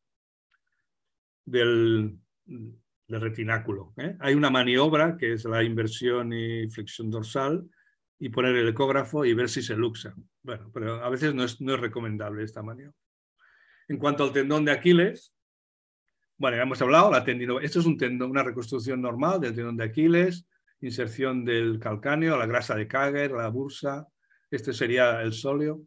del, 1.46 2.18
retináculo. 3.08 3.94
¿eh? 3.96 4.18
Hay 4.20 4.34
una 4.34 4.50
maniobra 4.50 5.16
que 5.16 5.32
es 5.32 5.46
la 5.46 5.62
inversión 5.62 6.34
y 6.34 6.68
flexión 6.68 7.10
dorsal, 7.10 7.66
y 8.18 8.28
poner 8.28 8.54
el 8.56 8.68
ecógrafo 8.68 9.24
y 9.24 9.32
ver 9.32 9.48
si 9.48 9.62
se 9.62 9.74
luxa. 9.74 10.14
Bueno, 10.42 10.70
pero 10.74 11.02
a 11.02 11.08
veces 11.08 11.34
no 11.34 11.44
es, 11.44 11.58
no 11.58 11.74
es 11.74 11.80
recomendable 11.80 12.44
esta 12.44 12.62
maniobra. 12.62 12.94
En 13.88 13.96
cuanto 13.96 14.22
al 14.24 14.32
tendón 14.34 14.66
de 14.66 14.72
Aquiles, 14.72 15.32
bueno, 16.36 16.58
ya 16.58 16.64
hemos 16.64 16.82
hablado, 16.82 17.10
la 17.10 17.24
tendino, 17.24 17.60
esto 17.60 17.80
es 17.80 17.86
un 17.86 17.96
tendón, 17.96 18.30
una 18.30 18.42
reconstrucción 18.42 19.00
normal 19.00 19.40
del 19.40 19.54
tendón 19.54 19.78
de 19.78 19.84
Aquiles, 19.84 20.46
inserción 20.82 21.46
del 21.46 21.78
calcáneo, 21.78 22.36
la 22.36 22.44
grasa 22.44 22.74
de 22.74 22.86
Kager, 22.86 23.30
la 23.30 23.48
bursa, 23.48 24.06
este 24.50 24.74
sería 24.74 25.22
el 25.22 25.32
sóleo. 25.32 25.80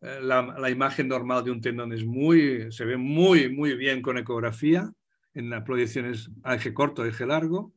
Eh, 0.00 0.20
la, 0.22 0.70
imagen 0.70 1.08
normal 1.08 1.44
de 1.44 1.50
un 1.50 1.60
tendón 1.60 1.92
es 1.92 2.04
muy, 2.04 2.70
se 2.70 2.84
ve 2.84 2.96
muy, 2.96 3.52
muy 3.52 3.74
bien 3.74 4.02
con 4.02 4.18
ecografía, 4.18 4.90
en 5.34 5.50
las 5.50 5.62
proyecciones 5.64 6.30
a 6.42 6.54
eje 6.54 6.72
corto, 6.74 7.04
eje 7.04 7.26
largo. 7.26 7.72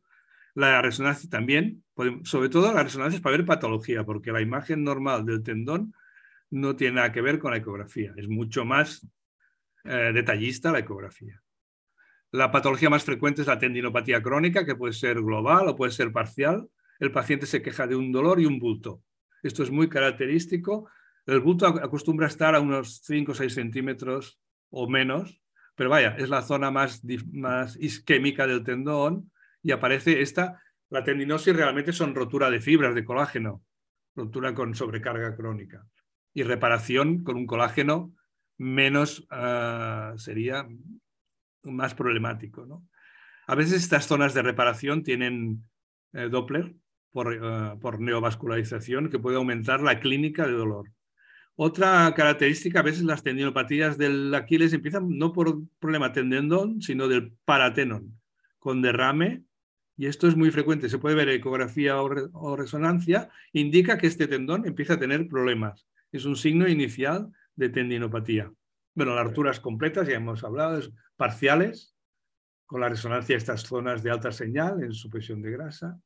La 0.53 0.81
resonancia 0.81 1.29
también, 1.29 1.83
sobre 2.23 2.49
todo 2.49 2.73
la 2.73 2.83
resonancia 2.83 3.17
es 3.17 3.21
para 3.21 3.37
ver 3.37 3.45
patología, 3.45 4.03
porque 4.03 4.31
la 4.31 4.41
imagen 4.41 4.83
normal 4.83 5.25
del 5.25 5.43
tendón 5.43 5.93
no 6.49 6.75
tiene 6.75 6.95
nada 6.95 7.11
que 7.11 7.21
ver 7.21 7.39
con 7.39 7.51
la 7.51 7.57
ecografía, 7.57 8.13
es 8.17 8.27
mucho 8.27 8.65
más 8.65 9.07
eh, 9.85 10.11
detallista 10.13 10.71
la 10.71 10.79
ecografía. 10.79 11.41
La 12.31 12.51
patología 12.51 12.89
más 12.89 13.03
frecuente 13.03 13.41
es 13.41 13.47
la 13.47 13.59
tendinopatía 13.59 14.21
crónica, 14.21 14.65
que 14.65 14.75
puede 14.75 14.93
ser 14.93 15.21
global 15.21 15.67
o 15.67 15.75
puede 15.75 15.91
ser 15.91 16.11
parcial. 16.11 16.69
El 16.99 17.11
paciente 17.11 17.45
se 17.45 17.61
queja 17.61 17.87
de 17.87 17.95
un 17.95 18.11
dolor 18.11 18.39
y 18.39 18.45
un 18.45 18.59
bulto. 18.59 19.01
Esto 19.43 19.63
es 19.63 19.71
muy 19.71 19.89
característico. 19.89 20.89
El 21.25 21.39
bulto 21.39 21.67
acostumbra 21.67 22.27
estar 22.27 22.55
a 22.55 22.59
unos 22.59 23.01
5 23.03 23.31
o 23.31 23.35
6 23.35 23.53
centímetros 23.53 24.39
o 24.69 24.89
menos, 24.89 25.41
pero 25.75 25.89
vaya, 25.89 26.15
es 26.17 26.29
la 26.29 26.41
zona 26.41 26.71
más, 26.71 27.01
más 27.31 27.77
isquémica 27.77 28.47
del 28.47 28.63
tendón 28.63 29.31
y 29.61 29.71
aparece 29.71 30.21
esta, 30.21 30.61
la 30.89 31.03
tendinosis 31.03 31.55
realmente 31.55 31.93
son 31.93 32.15
rotura 32.15 32.49
de 32.49 32.59
fibras 32.59 32.95
de 32.95 33.05
colágeno, 33.05 33.63
rotura 34.15 34.53
con 34.53 34.75
sobrecarga 34.75 35.35
crónica. 35.35 35.85
y 36.33 36.43
reparación 36.43 37.23
con 37.23 37.35
un 37.35 37.45
colágeno 37.45 38.13
menos 38.57 39.27
ah, 39.29 40.13
sería 40.17 40.67
más 41.63 41.93
problemático. 41.93 42.65
¿no? 42.65 42.87
A 43.47 43.55
veces 43.55 43.83
estas 43.83 44.07
zonas 44.07 44.33
de 44.33 44.41
reparación 44.41 45.03
tienen 45.03 45.63
eh, 46.13 46.29
Doppler 46.29 46.73
por, 47.11 47.37
ah, 47.43 47.77
por, 47.81 47.99
neovascularización 47.99 49.09
que 49.09 49.19
puede 49.19 49.37
aumentar 49.37 49.81
la 49.81 49.99
clínica 49.99 50.45
de 50.45 50.53
dolor. 50.53 50.89
Otra 51.55 52.13
característica, 52.15 52.79
a 52.79 52.83
veces 52.83 53.03
las 53.03 53.23
tendinopatías 53.23 53.97
del 53.97 54.33
Aquiles 54.33 54.73
empiezan 54.73 55.17
no 55.17 55.33
por 55.33 55.61
problema 55.79 56.11
tendendón, 56.11 56.81
sino 56.81 57.07
del 57.07 57.33
paratenon, 57.45 58.19
con 58.57 58.81
derrame, 58.81 59.43
y 59.97 60.07
esto 60.07 60.27
es 60.27 60.35
muy 60.35 60.49
frecuente, 60.49 60.89
se 60.89 60.97
puede 60.97 61.15
ver 61.15 61.29
ecografía 61.29 62.01
o 62.01 62.55
resonancia, 62.55 63.29
indica 63.53 63.97
que 63.97 64.07
este 64.07 64.27
tendón 64.27 64.65
empieza 64.65 64.93
a 64.93 64.99
tener 64.99 65.27
problemas. 65.27 65.85
Es 66.11 66.25
un 66.25 66.35
signo 66.35 66.67
inicial 66.67 67.31
de 67.55 67.69
tendinopatía. 67.69 68.51
Bueno, 68.95 69.15
las 69.15 69.27
alturas 69.27 69.59
completas, 69.59 70.07
ya 70.07 70.15
hemos 70.15 70.43
hablado, 70.43 70.81
parciales, 71.15 71.95
con 72.65 72.81
la 72.81 72.89
resonancia 72.89 73.33
de 73.35 73.37
estas 73.37 73.63
zonas 73.63 74.01
de 74.01 74.11
alta 74.11 74.31
señal 74.31 74.81
en 74.81 74.93
supresión 74.93 75.41
de 75.41 75.51
grasa. 75.51 75.99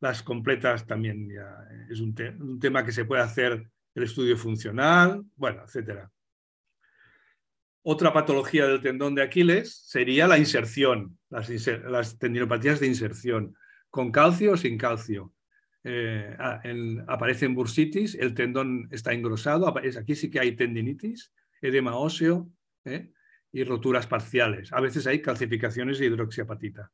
Las 0.00 0.22
completas 0.22 0.86
también 0.86 1.28
ya 1.28 1.68
es 1.90 2.00
un, 2.00 2.14
tema 2.58 2.84
que 2.84 2.92
se 2.92 3.04
puede 3.04 3.22
hacer 3.22 3.70
el 3.94 4.02
estudio 4.04 4.36
funcional, 4.36 5.24
bueno, 5.36 5.62
etcétera. 5.64 6.10
Otra 7.84 8.12
patología 8.12 8.66
del 8.66 8.80
tendón 8.80 9.14
de 9.14 9.22
Aquiles 9.22 9.82
sería 9.86 10.28
la 10.28 10.38
inserción, 10.38 11.18
las, 11.28 12.18
tendinopatías 12.18 12.78
de 12.78 12.86
inserción, 12.86 13.56
con 13.90 14.12
calcio 14.12 14.52
o 14.52 14.56
sin 14.56 14.78
calcio. 14.78 15.34
Eh, 15.82 16.36
aparece 17.08 17.46
en 17.46 17.56
bursitis, 17.56 18.14
el 18.14 18.34
tendón 18.34 18.88
está 18.92 19.12
engrosado, 19.12 19.66
aquí 19.98 20.14
sí 20.14 20.30
que 20.30 20.38
hay 20.38 20.54
tendinitis, 20.54 21.32
edema 21.60 21.96
óseo 21.96 22.48
¿eh? 22.84 23.10
y 23.50 23.64
roturas 23.64 24.06
parciales. 24.06 24.72
A 24.72 24.80
veces 24.80 25.08
hay 25.08 25.20
calcificaciones 25.20 25.98
de 25.98 26.06
hidroxiapatita. 26.06 26.92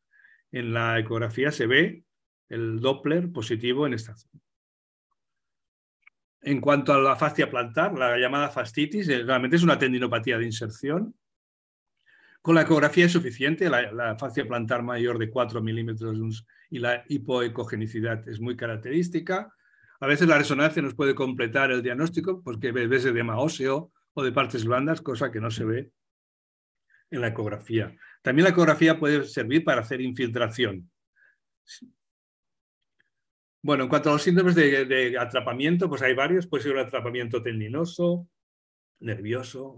En 0.50 0.72
la 0.72 0.98
ecografía 0.98 1.52
se 1.52 1.66
ve 1.66 2.02
el 2.48 2.80
Doppler 2.80 3.30
positivo 3.30 3.86
en 3.86 3.92
esta 3.92 4.16
zona. 4.16 4.40
En 6.40 6.60
cuanto 6.60 6.92
a 6.92 6.98
la 6.98 7.16
fascia 7.16 7.50
plantar, 7.50 7.98
la 7.98 8.16
llamada 8.16 8.48
fascitis, 8.48 9.08
eh, 9.08 9.24
realmente 9.24 9.56
es 9.56 9.62
una 9.62 9.78
tendinopatía 9.78 10.38
de 10.38 10.44
inserción. 10.44 11.14
Con 12.40 12.54
la 12.54 12.62
ecografía 12.62 13.06
es 13.06 13.12
suficiente, 13.12 13.68
la, 13.68 14.16
fascia 14.16 14.46
plantar 14.46 14.82
mayor 14.82 15.18
de 15.18 15.28
4 15.28 15.60
milímetros 15.60 16.46
y 16.70 16.78
la 16.78 17.04
hipoecogenicidad 17.08 18.26
es 18.28 18.40
muy 18.40 18.56
característica. 18.56 19.52
A 20.00 20.06
veces 20.06 20.28
la 20.28 20.38
resonancia 20.38 20.80
nos 20.80 20.94
puede 20.94 21.14
completar 21.14 21.72
el 21.72 21.82
diagnóstico 21.82 22.40
porque 22.42 22.70
ves 22.70 23.04
edema 23.04 23.38
óseo 23.38 23.92
o 24.14 24.22
de 24.22 24.32
partes 24.32 24.64
blandas, 24.64 25.00
cosa 25.00 25.32
que 25.32 25.40
no 25.40 25.50
se 25.50 25.64
ve 25.64 25.92
en 27.10 27.20
la 27.20 27.28
ecografía. 27.28 27.96
También 28.22 28.44
la 28.44 28.50
ecografía 28.50 28.98
puede 28.98 29.24
servir 29.24 29.64
para 29.64 29.80
hacer 29.80 30.00
infiltración. 30.00 30.90
Bueno, 33.60 33.84
en 33.84 33.88
cuanto 33.88 34.10
a 34.10 34.12
los 34.12 34.22
síndromes 34.22 34.54
de, 34.54 35.16
atrapamiento, 35.18 35.88
pues 35.88 36.02
hay 36.02 36.14
varios. 36.14 36.46
Puede 36.46 36.62
ser 36.62 36.72
un 36.72 36.80
atrapamiento 36.80 37.42
tendinoso, 37.42 38.28
nervioso. 39.00 39.76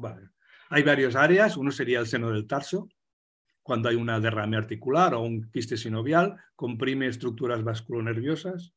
Hay 0.68 0.83
varias 0.83 1.16
áreas. 1.16 1.57
Uno 1.57 1.70
sería 1.70 2.01
el 2.01 2.07
seno 2.07 2.31
del 2.31 2.47
tarso, 2.47 2.89
cuando 3.62 3.89
hay 3.89 3.97
una 3.97 4.20
derrame 4.20 4.57
articular 4.57 5.14
o 5.14 5.22
un 5.22 5.51
quiste 5.51 5.76
sinovial, 5.76 6.37
comprime 6.57 7.07
estructuras 7.07 7.62
vasculonerviosas 7.62 8.74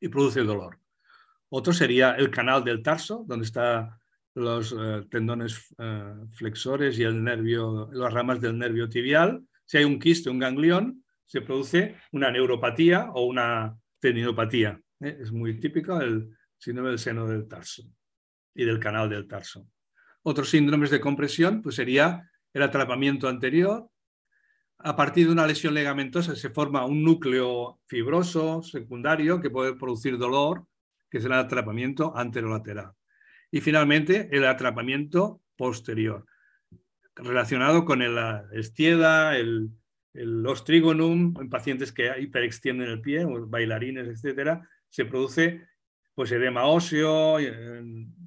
y 0.00 0.08
produce 0.08 0.42
dolor. 0.42 0.80
Otro 1.48 1.72
sería 1.72 2.12
el 2.12 2.30
canal 2.30 2.64
del 2.64 2.82
tarso, 2.82 3.24
donde 3.26 3.46
están 3.46 3.90
los 4.34 4.74
eh, 4.76 5.06
tendones 5.10 5.74
eh, 5.78 6.14
flexores 6.32 6.98
y 6.98 7.04
el 7.04 7.22
nervio, 7.22 7.88
las 7.92 8.12
ramas 8.12 8.40
del 8.40 8.58
nervio 8.58 8.88
tibial. 8.88 9.46
Si 9.64 9.78
hay 9.78 9.84
un 9.84 9.98
quiste, 9.98 10.28
un 10.28 10.40
ganglión, 10.40 11.04
se 11.24 11.40
produce 11.40 11.96
una 12.12 12.30
neuropatía 12.30 13.10
o 13.12 13.24
una 13.26 13.78
tendinopatía. 14.04 14.78
¿eh? 15.00 15.16
Es 15.18 15.32
muy 15.32 15.58
típico 15.58 15.98
el 15.98 16.36
síndrome 16.58 16.90
del 16.90 16.98
seno 16.98 17.26
del 17.26 17.48
tarso 17.48 17.82
y 18.54 18.66
del 18.66 18.78
canal 18.78 19.08
del 19.08 19.26
tarso. 19.26 19.66
Otros 20.22 20.50
síndromes 20.50 20.90
de 20.90 21.00
compresión 21.00 21.62
pues 21.62 21.76
sería 21.76 22.30
el 22.52 22.62
atrapamiento 22.62 23.28
anterior. 23.28 23.88
A 24.76 24.94
partir 24.94 25.26
de 25.26 25.32
una 25.32 25.46
lesión 25.46 25.72
ligamentosa 25.72 26.36
se 26.36 26.50
forma 26.50 26.84
un 26.84 27.02
núcleo 27.02 27.80
fibroso 27.86 28.62
secundario 28.62 29.40
que 29.40 29.48
puede 29.48 29.74
producir 29.74 30.18
dolor, 30.18 30.66
que 31.10 31.16
es 31.16 31.24
el 31.24 31.32
atrapamiento 31.32 32.14
anterolateral. 32.14 32.92
Y 33.50 33.62
finalmente 33.62 34.28
el 34.32 34.44
atrapamiento 34.44 35.40
posterior, 35.56 36.26
relacionado 37.14 37.86
con 37.86 38.02
el 38.02 38.18
estieda, 38.52 39.38
el, 39.38 39.70
el 40.14 40.46
ostrigonum, 40.46 41.34
en 41.40 41.50
pacientes 41.50 41.92
que 41.92 42.10
hiperextienden 42.18 42.88
el 42.88 43.00
pie, 43.00 43.26
bailarines, 43.26 44.08
etcétera, 44.08 44.68
se 44.88 45.04
produce 45.04 45.66
pues 46.14 46.30
edema 46.30 46.66
óseo, 46.66 47.38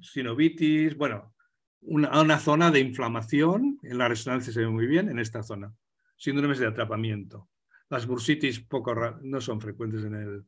sinovitis, 0.02 0.94
bueno, 0.96 1.34
una, 1.80 2.38
zona 2.38 2.70
de 2.70 2.80
inflamación, 2.80 3.78
en 3.82 3.98
la 3.98 4.08
resonancia 4.08 4.52
se 4.52 4.60
ve 4.60 4.68
muy 4.68 4.86
bien, 4.86 5.08
en 5.08 5.18
esta 5.18 5.42
zona. 5.42 5.72
Síndromes 6.16 6.58
de 6.58 6.66
atrapamiento. 6.66 7.48
Las 7.88 8.06
bursitis 8.06 8.60
poco 8.60 8.94
no 9.22 9.40
son 9.40 9.60
frecuentes 9.60 10.04
en 10.04 10.14
el... 10.14 10.44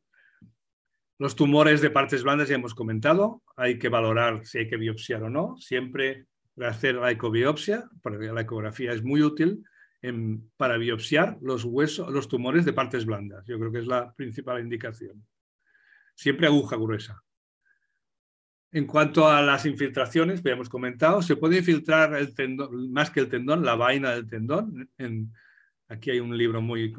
Los 1.18 1.36
tumores 1.36 1.80
de 1.80 1.90
partes 1.90 2.22
blandas 2.22 2.48
ya 2.48 2.56
hemos 2.56 2.74
comentado, 2.74 3.42
hay 3.56 3.78
que 3.78 3.88
valorar 3.88 4.44
si 4.44 4.58
hay 4.58 4.68
que 4.68 4.76
biopsiar 4.76 5.22
o 5.22 5.30
no, 5.30 5.56
siempre 5.58 6.26
hacer 6.58 6.96
la 6.96 7.10
ecobiopsia, 7.10 7.88
porque 8.02 8.26
la 8.26 8.40
ecografía 8.42 8.92
es 8.92 9.02
muy 9.02 9.22
útil, 9.22 9.62
para 10.56 10.78
biopsiar 10.78 11.38
los 11.42 11.64
huesos, 11.64 12.10
los 12.10 12.28
tumores 12.28 12.64
de 12.64 12.72
partes 12.72 13.04
blandas. 13.04 13.44
Yo 13.46 13.58
creo 13.58 13.70
que 13.70 13.80
es 13.80 13.86
la 13.86 14.14
principal 14.14 14.60
indicación. 14.60 15.26
Siempre 16.14 16.46
aguja 16.46 16.76
gruesa. 16.76 17.22
En 18.72 18.86
cuanto 18.86 19.28
a 19.28 19.42
las 19.42 19.66
infiltraciones, 19.66 20.42
hemos 20.44 20.68
comentado, 20.68 21.22
se 21.22 21.36
puede 21.36 21.58
infiltrar 21.58 22.14
el 22.14 22.34
tendón, 22.34 22.92
más 22.92 23.10
que 23.10 23.20
el 23.20 23.28
tendón, 23.28 23.64
la 23.64 23.74
vaina 23.74 24.12
del 24.12 24.28
tendón. 24.28 24.88
aquí 25.88 26.10
hay 26.10 26.20
un 26.20 26.36
libro 26.38 26.62
muy, 26.62 26.92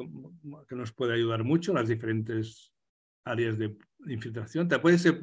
que 0.67 0.75
nos 0.75 0.91
puede 0.91 1.13
ayudar 1.13 1.43
mucho, 1.43 1.73
las 1.73 1.87
diferentes 1.87 2.73
áreas 3.23 3.57
de 3.57 3.77
infiltración. 4.07 4.69
se, 4.97 5.19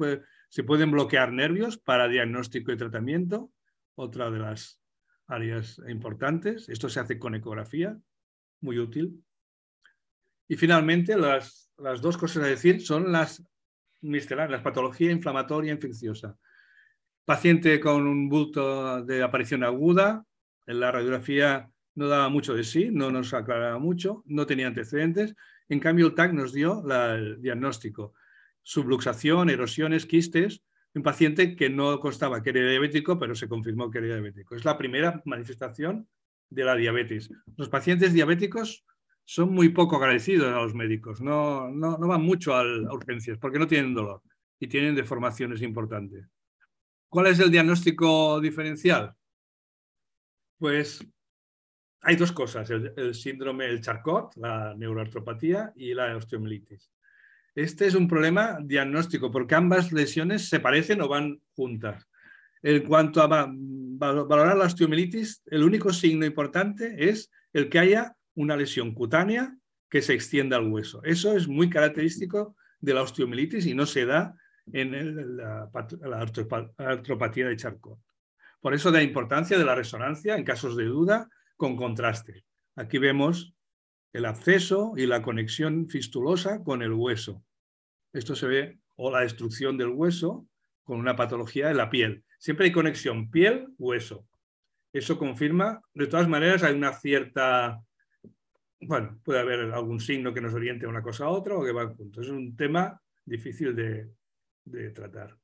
se 0.49 0.63
pueden 0.63 0.91
bloquear 0.91 1.31
nervios 1.31 1.77
para 1.77 2.07
diagnóstico 2.07 2.71
y 2.71 2.77
tratamiento, 2.77 3.51
otra 3.95 4.31
de 4.31 4.39
las 4.39 4.78
áreas 5.29 5.81
importantes. 5.87 6.67
Esto 6.67 6.89
se 6.89 6.99
hace 6.99 7.17
con 7.17 7.35
ecografía, 7.35 7.97
muy 8.61 8.79
útil. 8.79 9.23
Y 10.47 10.57
finalmente, 10.57 11.15
las, 11.15 11.71
dos 12.01 12.17
cosas 12.17 12.43
a 12.43 12.47
decir 12.47 12.81
son 12.81 13.11
las 13.11 13.43
miscelarias, 14.01 14.59
la 14.59 14.63
patología 14.63 15.11
inflamatoria 15.11 15.71
infecciosa. 15.71 16.37
Paciente 17.23 17.79
con 17.79 18.07
un 18.07 18.27
bulto 18.27 19.03
de 19.03 19.21
aparición 19.21 19.63
aguda, 19.63 20.25
en 20.65 20.79
la 20.79 20.91
radiografía 20.91 21.69
no 21.95 22.07
daba 22.07 22.29
mucho 22.29 22.55
de 22.55 22.63
sí, 22.63 22.89
no 22.91 23.11
nos 23.11 23.33
aclaraba 23.33 23.77
mucho, 23.77 24.23
no 24.25 24.45
tenía 24.45 24.67
antecedentes. 24.67 25.35
En 25.67 25.79
cambio, 25.79 26.07
el 26.07 26.15
TAC 26.15 26.33
nos 26.33 26.53
dio 26.53 26.83
el 26.89 27.39
diagnóstico. 27.41 28.13
Subluxación, 28.63 29.49
erosiones, 29.49 30.05
quistes, 30.07 30.63
un 30.95 31.03
paciente 31.03 31.55
que 31.55 31.69
no 31.69 31.99
constaba 31.99 32.41
que 32.41 32.49
era 32.49 32.69
diabético, 32.69 33.19
pero 33.19 33.35
se 33.35 33.47
confirmó 33.47 33.91
que 33.91 33.99
era 33.99 34.07
diabético. 34.07 34.55
Es 34.55 34.65
la 34.65 34.77
primera 34.77 35.21
manifestación 35.25 36.07
de 36.49 36.63
la 36.63 36.75
diabetes. 36.75 37.29
Los 37.57 37.69
pacientes 37.69 38.13
diabéticos 38.13 38.85
son 39.23 39.53
muy 39.53 39.69
poco 39.69 39.97
agradecidos 39.97 40.47
a 40.47 40.61
los 40.61 40.73
médicos, 40.73 41.21
no, 41.21 41.69
no, 41.69 41.97
van 41.99 42.23
mucho 42.23 42.55
a, 42.55 42.63
urgencias 42.91 43.37
porque 43.37 43.59
no 43.59 43.67
tienen 43.67 43.93
dolor 43.93 44.23
y 44.59 44.67
tienen 44.67 44.95
deformaciones 44.95 45.61
importantes. 45.61 46.25
¿Cuál 47.07 47.27
es 47.27 47.39
el 47.39 47.51
diagnóstico 47.51 48.41
diferencial? 48.41 49.13
Pues 50.57 51.07
hay 52.01 52.15
dos 52.15 52.31
cosas, 52.31 52.69
el, 52.71 52.91
el 52.97 53.13
síndrome 53.13 53.65
del 53.65 53.81
Charcot, 53.81 54.35
la 54.37 54.73
neuroartropatía 54.75 55.73
y 55.75 55.93
la 55.93 56.15
osteomielitis. 56.17 56.91
Este 57.59 57.87
es 57.87 57.93
un 57.93 58.07
problema 58.07 58.57
diagnóstico 58.63 59.31
porque 59.31 59.53
ambas 59.53 59.91
lesiones 59.91 60.47
se 60.47 60.61
parecen 60.61 61.01
o 61.01 61.09
van 61.09 61.41
juntas. 61.55 62.07
En 62.61 62.83
cuanto 62.83 63.21
a 63.21 63.27
valorar 63.27 64.55
la 64.55 64.63
osteomielitis, 64.63 65.43
el 65.47 65.63
único 65.63 65.91
signo 65.91 66.25
importante 66.25 67.09
es 67.09 67.29
el 67.51 67.67
que 67.67 67.79
haya 67.79 68.15
una 68.35 68.55
lesión 68.55 68.93
cutánea 68.93 69.57
que 69.89 70.01
se 70.01 70.13
extienda 70.13 70.55
al 70.55 70.71
hueso. 70.71 71.03
Eso 71.03 71.35
es 71.35 71.49
muy 71.49 71.69
característico 71.69 72.55
de 72.79 72.93
la 72.93 73.01
osteomielitis 73.01 73.65
y 73.65 73.73
no 73.73 73.85
se 73.85 74.05
da 74.05 74.35
en 74.71 75.35
la, 75.35 75.69
artropatía 76.77 77.49
de 77.49 77.57
Charcot. 77.57 77.99
Por 78.61 78.73
eso 78.73 78.89
la 78.89 79.03
importancia 79.03 79.57
de 79.57 79.65
la 79.65 79.75
resonancia 79.75 80.37
en 80.37 80.45
casos 80.45 80.77
de 80.77 80.85
duda 80.85 81.27
con 81.57 81.75
contraste. 81.75 82.45
Aquí 82.77 82.99
vemos 82.99 83.53
el 84.13 84.23
absceso 84.23 84.93
y 84.95 85.07
la 85.07 85.21
conexión 85.21 85.89
fistulosa 85.89 86.63
con 86.63 86.81
el 86.81 86.93
hueso. 86.93 87.43
Esto 88.13 88.35
se 88.35 88.47
ve, 88.47 88.79
o 88.95 89.11
la 89.11 89.21
destrucción 89.21 89.77
del 89.77 89.89
hueso 89.89 90.47
con 90.83 90.99
una 90.99 91.15
patología 91.15 91.67
de 91.67 91.75
la 91.75 91.89
piel. 91.89 92.23
Siempre 92.39 92.65
hay 92.65 92.71
conexión 92.71 93.29
piel-hueso. 93.29 94.27
Eso 94.91 95.19
confirma, 95.19 95.81
de 95.93 96.07
todas 96.07 96.27
maneras, 96.27 96.63
hay 96.63 96.73
una 96.73 96.93
cierta, 96.93 97.79
bueno, 98.81 99.19
puede 99.23 99.39
haber 99.39 99.71
algún 99.71 99.99
signo 99.99 100.33
que 100.33 100.41
nos 100.41 100.53
oriente 100.53 100.87
una 100.87 101.03
cosa 101.03 101.25
a 101.25 101.29
otra 101.29 101.55
o 101.55 101.63
que 101.63 101.71
va 101.71 101.93
juntos. 101.93 102.25
Es 102.25 102.31
un 102.31 102.55
tema 102.55 102.99
difícil 103.23 103.75
de, 103.75 104.09
de 104.65 104.89
tratar. 104.89 105.37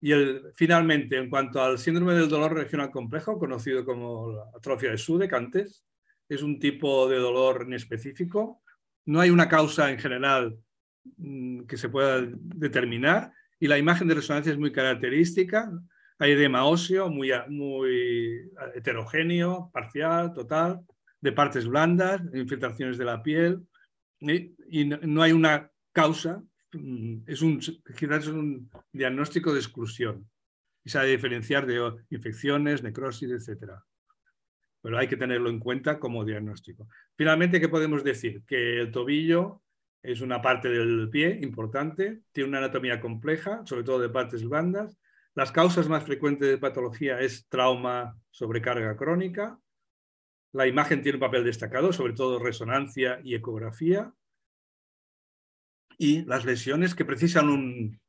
Y 0.00 0.12
el, 0.12 0.52
finalmente, 0.54 1.18
en 1.18 1.28
cuanto 1.28 1.62
al 1.62 1.78
síndrome 1.78 2.14
del 2.14 2.28
dolor 2.28 2.54
regional 2.54 2.90
complejo, 2.90 3.38
conocido 3.38 3.84
como 3.84 4.32
la 4.32 4.44
atrofia 4.56 4.90
de 4.90 4.98
Sudeck 4.98 5.34
antes, 5.34 5.84
es 6.28 6.42
un 6.42 6.58
tipo 6.58 7.08
de 7.08 7.18
dolor 7.18 7.64
inespecífico. 7.66 8.62
No 9.04 9.20
hay 9.20 9.28
una 9.28 9.48
causa 9.48 9.90
en 9.90 9.98
general 9.98 10.58
que 11.66 11.76
se 11.76 11.88
pueda 11.88 12.22
determinar 12.22 13.32
y 13.58 13.66
la 13.66 13.78
imagen 13.78 14.08
de 14.08 14.14
resonancia 14.14 14.52
es 14.52 14.58
muy 14.58 14.72
característica. 14.72 15.70
Hay 16.18 16.32
edema 16.32 16.64
óseo 16.64 17.08
muy, 17.08 17.30
muy 17.48 18.50
heterogéneo, 18.74 19.70
parcial, 19.72 20.32
total, 20.32 20.80
de 21.20 21.32
partes 21.32 21.66
blandas, 21.66 22.22
infiltraciones 22.34 22.98
de 22.98 23.04
la 23.04 23.22
piel 23.22 23.60
y, 24.20 24.84
no 24.84 25.22
hay 25.22 25.32
una 25.32 25.70
causa 25.92 26.42
Mm, 26.72 27.22
es 27.26 27.42
un, 27.42 27.58
quizás 27.58 28.24
es 28.24 28.28
un 28.28 28.70
diagnóstico 28.92 29.52
de 29.52 29.58
exclusión 29.58 30.30
y 30.84 30.90
se 30.90 30.98
ha 30.98 31.02
de 31.02 31.10
diferenciar 31.10 31.66
de 31.66 31.92
infecciones, 32.10 32.82
necrosis, 32.82 33.30
etc. 33.30 33.72
Pero 34.80 34.98
hay 34.98 35.08
que 35.08 35.16
tenerlo 35.16 35.50
en 35.50 35.58
cuenta 35.58 35.98
como 35.98 36.24
diagnóstico. 36.24 36.88
Finalmente, 37.16 37.60
¿qué 37.60 37.68
podemos 37.68 38.04
decir? 38.04 38.42
Que 38.46 38.80
el 38.80 38.90
tobillo 38.90 39.62
es 40.02 40.20
una 40.20 40.40
parte 40.40 40.68
del 40.68 41.08
pie 41.10 41.38
importante, 41.42 42.22
tiene 42.32 42.48
una 42.48 42.58
anatomía 42.58 43.00
compleja, 43.00 43.62
sobre 43.66 43.84
todo 43.84 44.00
de 44.00 44.08
partes 44.08 44.44
blandas. 44.44 44.98
Las 45.34 45.52
causas 45.52 45.88
más 45.88 46.04
frecuentes 46.04 46.48
de 46.48 46.58
patología 46.58 47.20
es 47.20 47.48
trauma, 47.48 48.16
sobrecarga 48.30 48.96
crónica. 48.96 49.58
La 50.52 50.66
imagen 50.66 51.02
tiene 51.02 51.16
un 51.16 51.20
papel 51.20 51.44
destacado, 51.44 51.92
sobre 51.92 52.14
todo 52.14 52.38
resonancia 52.38 53.20
y 53.22 53.34
ecografía 53.34 54.12
y 56.00 56.24
las 56.24 56.46
lesiones 56.46 56.94
que 56.94 57.04
precisan 57.04 57.50
un, 57.50 58.00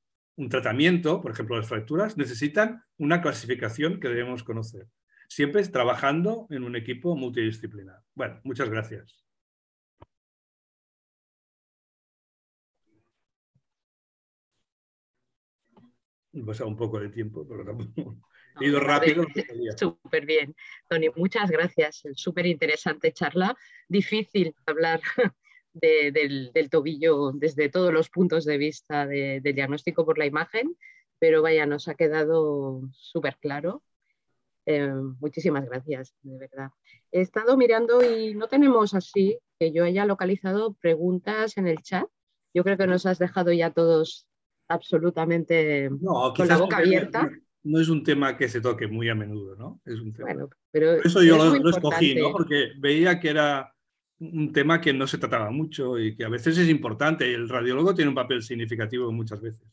tratamiento, 0.49 1.21
por 1.21 1.31
ejemplo 1.31 1.57
las 1.57 1.67
fracturas, 1.67 2.15
necesitan 2.15 2.81
una 2.97 3.21
clasificación 3.21 3.99
que 3.99 4.07
debemos 4.07 4.43
conocer. 4.43 4.87
Siempre 5.27 5.61
trabajando 5.67 6.47
en 6.51 6.63
un 6.63 6.77
equipo 6.77 7.17
multidisciplinar. 7.17 7.99
Bueno, 8.15 8.39
muchas 8.45 8.69
gracias. 8.69 9.20
He 16.33 16.43
pasado 16.43 16.69
un 16.69 16.77
poco 16.77 16.99
de 16.99 17.09
tiempo, 17.09 17.45
pero 17.47 17.65
tampoco... 17.65 18.17
He 18.59 18.65
ido 18.67 18.79
rápido. 18.79 19.25
Súper 19.77 20.25
bien. 20.25 20.55
Tony, 20.89 21.07
muchas 21.15 21.49
gracias. 21.49 22.03
Súper 22.15 22.45
interesante 22.45 23.13
charla. 23.13 23.55
Difícil 23.87 24.53
hablar 24.65 25.01
del, 25.73 26.51
tobillo 26.69 27.31
desde 27.31 27.69
todos 27.69 27.93
los 27.93 28.09
puntos 28.09 28.45
de 28.45 28.57
vista 28.57 29.07
del 29.07 29.41
diagnóstico 29.41 30.05
por 30.05 30.17
la 30.17 30.25
imagen, 30.25 30.75
pero 31.19 31.41
vaya, 31.41 31.65
nos 31.65 31.87
ha 31.87 31.95
quedado 31.95 32.81
súper 32.91 33.37
claro. 33.37 33.83
Eh, 34.65 34.91
muchísimas 35.19 35.65
gracias, 35.65 36.13
de 36.21 36.37
verdad. 36.37 36.71
He 37.11 37.21
estado 37.21 37.57
mirando 37.57 38.03
y 38.03 38.35
no 38.35 38.47
tenemos 38.47 38.93
así 38.93 39.39
que 39.59 39.71
yo 39.71 39.83
haya 39.85 40.05
localizado 40.05 40.73
preguntas 40.73 41.57
en 41.57 41.67
el 41.67 41.81
chat. 41.81 42.07
Yo 42.53 42.63
creo 42.63 42.77
que 42.77 42.87
nos 42.87 43.05
has 43.05 43.17
dejado 43.17 43.51
ya 43.53 43.71
todos 43.71 44.27
absolutamente 44.73 45.89
con 45.99 46.47
la 46.47 46.57
boca 46.57 46.77
abierta. 46.77 47.29
No, 47.63 47.79
es 47.79 47.89
un 47.89 48.03
tema 48.03 48.35
que 48.37 48.49
se 48.49 48.59
toque 48.59 48.87
muy 48.87 49.07
a 49.09 49.15
menudo, 49.15 49.55
¿no? 49.55 49.81
Es 49.85 49.99
un 49.99 50.13
tema. 50.13 50.47
pero 50.71 50.97
Por 50.97 51.05
eso 51.05 51.21
yo 51.21 51.37
lo, 51.37 51.55
lo, 51.55 51.69
escogí, 51.69 52.15
¿no? 52.15 52.31
Porque 52.31 52.71
veía 52.77 53.19
que 53.19 53.29
era 53.29 53.71
un 54.19 54.51
tema 54.51 54.81
que 54.81 54.93
no 54.93 55.05
se 55.05 55.17
trataba 55.17 55.51
mucho 55.51 55.99
y 55.99 56.15
que 56.15 56.23
a 56.25 56.29
veces 56.29 56.57
es 56.57 56.69
importante. 56.69 57.31
El 57.31 57.49
radiólogo 57.49 57.93
tiene 57.93 58.09
un 58.09 58.15
papel 58.15 58.41
significativo 58.41 59.11
muchas 59.11 59.41
veces. 59.41 59.67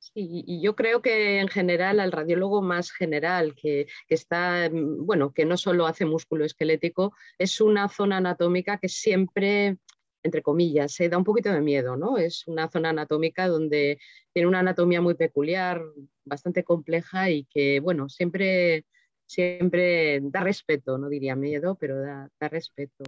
Sí, 0.00 0.44
y 0.46 0.62
yo 0.62 0.74
creo 0.74 1.02
que 1.02 1.40
en 1.40 1.48
general 1.48 2.00
al 2.00 2.10
radiólogo 2.10 2.62
más 2.62 2.90
general, 2.90 3.54
que, 3.54 3.86
está, 4.08 4.68
mm, 4.70 5.04
bueno, 5.04 5.32
que 5.32 5.44
no 5.44 5.58
solo 5.58 5.86
hace 5.86 6.06
músculo 6.06 6.44
esquelético, 6.46 7.14
es 7.38 7.60
una 7.60 7.88
zona 7.88 8.16
anatómica 8.16 8.78
que 8.78 8.88
siempre, 8.88 9.76
entre 10.22 10.42
comillas, 10.42 10.92
se 10.92 11.08
da 11.08 11.18
un 11.18 11.24
poquito 11.24 11.52
de 11.52 11.60
miedo, 11.60 11.96
¿no? 11.96 12.18
Es 12.18 12.46
una 12.46 12.68
zona 12.68 12.90
anatómica 12.90 13.48
donde 13.48 13.98
tiene 14.32 14.48
una 14.48 14.60
anatomía 14.60 15.00
muy 15.00 15.14
peculiar, 15.14 15.82
bastante 16.24 16.64
compleja 16.64 17.30
y 17.30 17.44
que, 17.44 17.80
bueno, 17.80 18.08
siempre 18.08 18.84
siempre 19.30 20.20
da 20.22 20.40
respeto, 20.40 20.98
no 20.98 21.08
diría 21.08 21.36
miedo, 21.36 21.76
pero 21.78 22.00
da, 22.00 22.28
respeto. 22.40 23.04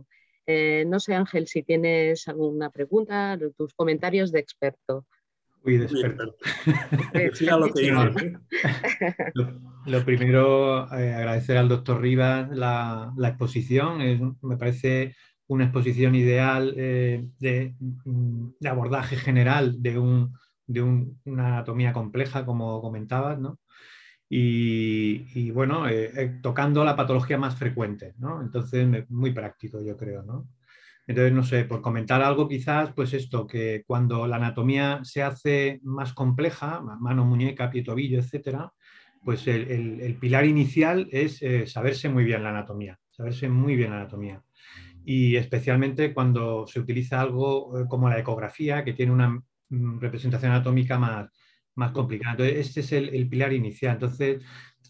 Eh, 0.47 0.85
no 0.87 1.01
sé, 1.01 1.15
Ángel, 1.15 1.49
si 1.49 1.65
tienes 1.65 2.29
alguna 2.29 2.71
pregunta, 2.71 3.37
tus 3.57 3.75
comentarios 3.75 4.31
de 4.31 4.39
experto. 4.39 5.05
Uy, 5.65 5.79
de 5.79 5.87
experto. 5.87 6.37
lo, 9.87 10.05
primero, 10.05 10.87
eh, 10.97 11.13
agradecer 11.13 11.57
al 11.57 11.69
doctor 11.69 12.01
Rivas 12.01 12.49
la, 12.51 13.13
exposición. 13.25 14.39
me 14.43 14.57
parece 14.57 15.17
una 15.53 15.65
exposición 15.65 16.15
ideal 16.15 16.75
eh, 16.77 17.27
de, 17.39 17.75
abordaje 18.69 19.17
general 19.17 19.83
de, 19.83 19.99
una 19.99 21.47
anatomía 21.49 21.93
compleja, 21.93 22.47
como 22.47 22.81
comentabas, 22.81 23.39
¿no? 23.39 23.59
y, 24.35 25.51
bueno, 25.51 25.87
eh, 25.87 26.11
eh, 26.17 26.39
tocando 26.43 26.83
la 26.87 26.97
patología 26.97 27.37
más 27.37 27.55
frecuente, 27.57 28.15
¿no? 28.17 28.41
Entonces, 28.41 28.89
muy 29.11 29.31
práctico, 29.33 29.83
yo 29.83 29.95
creo, 29.95 30.23
¿no? 30.23 30.49
Entonces, 31.07 31.35
no 31.35 31.43
sé, 31.43 31.67
por 31.67 31.83
comentar 31.83 32.23
algo 32.23 32.49
quizás, 32.49 32.95
pues 32.95 33.13
esto, 33.13 33.47
que 33.47 33.83
cuando 33.87 34.27
la 34.27 34.37
anatomía 34.37 35.01
se 35.03 35.23
hace 35.23 35.81
más 35.83 36.15
compleja, 36.15 36.81
mano, 36.81 37.27
muñeca, 37.27 37.71
pie, 37.71 37.83
tobillo, 37.83 38.21
etcétera, 38.21 38.73
pues 39.23 39.47
el, 39.47 40.17
pilar 40.19 40.47
inicial 40.47 41.09
es 41.13 41.43
saberse 41.71 42.09
muy 42.09 42.25
bien 42.25 42.43
la 42.43 42.51
anatomía, 42.51 42.99
saberse 43.11 43.51
muy 43.51 43.77
bien 43.77 43.91
la 43.91 43.97
anatomía. 43.97 44.43
Y 45.05 45.37
especialmente 45.37 46.15
cuando 46.15 46.67
se 46.67 46.81
utiliza 46.81 47.21
algo 47.21 47.89
como 47.89 48.09
la 48.09 48.19
ecografía, 48.19 48.85
que 48.85 48.93
tiene 48.93 49.13
una 49.13 49.31
mm, 49.69 49.99
representación 50.01 50.53
anatómica 50.53 50.99
más, 50.99 51.29
más 51.75 51.93
complicado. 51.93 52.45
Entonces, 52.45 52.67
este 52.67 52.81
es 52.81 52.93
el, 52.93 53.29
pilar 53.29 53.53
inicial. 53.53 53.95
Entonces, 53.95 54.43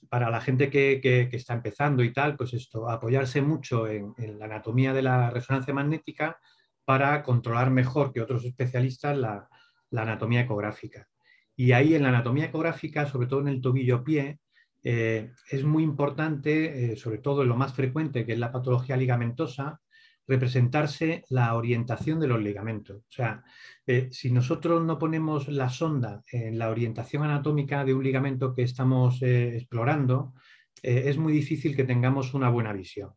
para 0.09 0.31
la 0.31 0.41
gente 0.41 0.71
que, 0.71 1.29
está 1.33 1.55
empezando 1.55 2.03
y 2.03 2.13
tal, 2.13 2.37
pues 2.37 2.55
esto, 2.55 2.89
apoyarse 2.91 3.41
mucho 3.43 3.87
en, 3.87 4.15
la 4.39 4.47
anatomía 4.47 4.93
de 4.93 5.03
la 5.03 5.31
resonancia 5.31 5.75
magnética 5.75 6.39
para 6.85 7.23
controlar 7.23 7.71
mejor 7.71 8.13
que 8.13 8.21
otros 8.21 8.45
especialistas 8.45 9.17
la, 9.17 9.49
anatomía 9.93 10.41
ecográfica. 10.41 11.07
Y 11.55 11.73
ahí 11.73 11.95
en 11.95 12.03
la 12.03 12.09
anatomía 12.09 12.47
ecográfica, 12.47 13.07
sobre 13.07 13.27
todo 13.27 13.41
en 13.41 13.49
el 13.49 13.61
tobillo-pie, 13.61 14.41
eh, 14.85 15.31
es 15.51 15.65
muy 15.65 15.85
importante, 15.85 16.93
eh, 16.93 16.97
sobre 16.97 17.19
todo 17.19 17.43
en 17.43 17.49
lo 17.49 17.57
más 17.57 17.75
frecuente, 17.75 18.27
que 18.27 18.33
es 18.33 18.39
la 18.39 18.51
patología 18.51 18.97
ligamentosa, 18.97 19.81
representarse 20.27 21.25
la 21.29 21.55
orientación 21.55 22.21
de 22.21 22.29
los 22.29 22.41
ligamentos. 22.41 22.99
O 22.99 23.13
sea, 23.13 23.43
eh, 23.87 24.09
si 24.11 24.31
nosotros 24.31 24.85
no 24.85 24.99
ponemos 24.99 25.49
la 25.49 25.69
sonda 25.69 26.23
en 26.31 26.59
la 26.59 26.71
orientación 26.71 27.25
anatómica 27.25 27.85
de 27.85 27.95
un 27.95 28.05
ligamento 28.05 28.55
que 28.55 28.63
estamos 28.63 29.21
eh, 29.23 29.57
explorando, 29.57 30.35
eh, 30.83 31.05
es 31.07 31.19
muy 31.19 31.33
difícil 31.33 31.77
que 31.77 31.85
tengamos 31.85 32.35
una 32.35 32.49
buena 32.49 32.73
visión. 32.73 33.11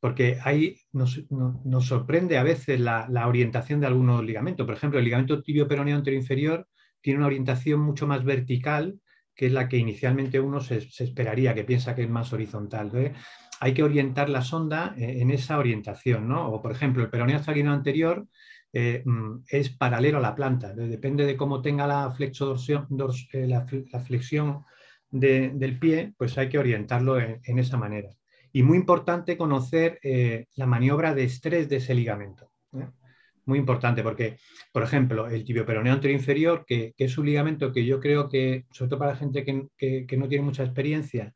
porque 0.00 0.38
ahí 0.44 0.76
nos, 0.92 1.24
sorprende 1.80 2.38
a 2.38 2.42
veces 2.42 2.80
la, 2.80 3.06
orientación 3.26 3.80
de 3.80 3.86
algunos 3.86 4.24
ligamentos. 4.24 4.66
Por 4.66 4.74
ejemplo, 4.74 4.98
el 4.98 5.04
ligamento 5.04 5.42
tibio 5.42 5.68
peroneo 5.68 5.96
anterior 5.96 6.22
inferior 6.22 6.68
tiene 7.00 7.18
una 7.18 7.26
orientación 7.26 7.80
mucho 7.80 8.06
más 8.06 8.24
vertical 8.24 8.98
que 9.34 9.46
es 9.46 9.52
la 9.52 9.66
que 9.68 9.78
inicialmente 9.78 10.38
uno 10.40 10.60
se, 10.60 10.76
esperaría, 10.76 11.54
que 11.54 11.64
piensa 11.64 11.94
que 11.94 12.02
es 12.02 12.10
más 12.10 12.32
horizontal 12.34 12.90
hay 13.62 13.74
que 13.74 13.84
orientar 13.84 14.28
la 14.28 14.42
sonda 14.42 14.92
eh, 14.98 15.18
en 15.20 15.30
esa 15.30 15.56
orientación, 15.56 16.26
¿no? 16.26 16.48
O, 16.48 16.60
por 16.60 16.72
ejemplo, 16.72 17.04
el 17.04 17.10
peroneo 17.10 17.36
astragino 17.36 17.72
anterior 17.72 18.26
eh, 18.72 19.04
mm, 19.04 19.44
es 19.48 19.70
paralelo 19.70 20.18
a 20.18 20.20
la 20.20 20.34
planta. 20.34 20.74
Depende 20.74 21.24
de 21.24 21.36
cómo 21.36 21.62
tenga 21.62 21.86
la, 21.86 22.12
eh, 22.18 23.46
la, 23.46 24.00
flexión 24.00 24.64
del 25.12 25.78
pie, 25.78 26.12
pues 26.18 26.36
hay 26.38 26.48
que 26.48 26.58
orientarlo 26.58 27.20
en, 27.20 27.58
esa 27.60 27.76
manera. 27.76 28.08
Y 28.52 28.64
muy 28.64 28.78
importante 28.78 29.36
conocer 29.36 30.00
la 30.56 30.66
maniobra 30.66 31.14
de 31.14 31.24
estrés 31.24 31.68
de 31.68 31.76
ese 31.76 31.94
ligamento. 31.94 32.50
Muy 33.44 33.58
importante 33.58 34.02
porque, 34.02 34.38
por 34.72 34.82
ejemplo, 34.82 35.28
el 35.28 35.44
tibioperoneo 35.44 35.92
anterior 35.92 36.18
inferior, 36.18 36.64
que, 36.66 36.94
es 36.98 37.16
un 37.16 37.26
ligamento 37.26 37.72
que 37.72 37.84
yo 37.84 38.00
creo 38.00 38.28
que, 38.28 38.64
sobre 38.72 38.88
todo 38.88 38.98
para 38.98 39.12
la 39.12 39.18
gente 39.18 39.44
que 39.44 40.16
no 40.16 40.28
tiene 40.28 40.44
mucha 40.44 40.64
experiencia, 40.64 41.32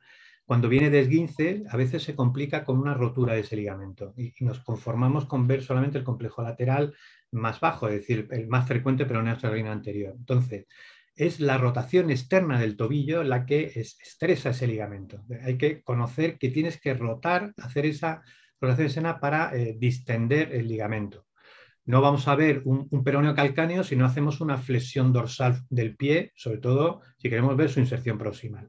cuando 0.47 0.69
viene 0.69 0.91
de 0.91 1.01
esguince, 1.01 1.65
a 1.69 1.77
veces 1.77 2.05
se 2.05 2.15
complica 2.15 2.65
con 2.65 2.79
una 2.79 2.95
rotura 2.95 3.35
de 3.35 3.41
ese 3.41 3.57
ligamento 3.57 4.15
y, 4.17 4.33
nos 4.45 4.61
conformamos 4.61 5.27
con 5.27 5.49
ver 5.49 5.63
solamente 5.63 5.99
el 5.99 6.05
complejo 6.05 6.41
lateral 6.41 6.95
más 7.33 7.59
bajo, 7.59 7.89
es 7.89 7.95
decir, 7.95 8.29
el 8.31 8.47
más 8.47 8.67
frecuente 8.69 9.07
pero 9.07 9.23
no 9.23 9.37
anterior. 9.71 10.15
Entonces, 10.17 10.67
es 11.17 11.41
la 11.41 11.59
rotación 11.59 12.11
externa 12.11 12.61
del 12.61 12.77
tobillo 12.77 13.25
la 13.25 13.45
que 13.45 13.73
estresa 13.75 14.51
ese 14.51 14.69
ligamento. 14.69 15.25
Hay 15.43 15.59
que 15.59 15.83
conocer 15.83 16.39
que 16.39 16.51
tienes 16.51 16.81
que 16.81 16.95
rotar, 16.95 17.53
hacer 17.57 17.85
esa 17.87 18.23
rotación 18.61 18.87
externa 18.87 19.19
para 19.19 19.53
eh, 19.57 19.75
distender 19.77 20.55
el 20.55 20.69
ligamento. 20.69 21.27
No 21.87 22.01
vamos 22.01 22.29
a 22.29 22.37
ver 22.37 22.63
un, 22.65 22.87
un, 22.91 23.03
peroneo 23.03 23.35
calcáneo 23.35 23.83
si 23.83 23.97
no 23.97 24.05
hacemos 24.05 24.41
una 24.41 24.59
flexión 24.59 25.13
dorsal 25.13 25.63
del 25.71 25.97
pie, 25.97 26.33
sobre 26.37 26.59
todo 26.59 27.01
si 27.19 27.31
queremos 27.31 27.57
ver 27.57 27.71
su 27.71 27.81
inserción 27.81 28.19
proximal. 28.19 28.69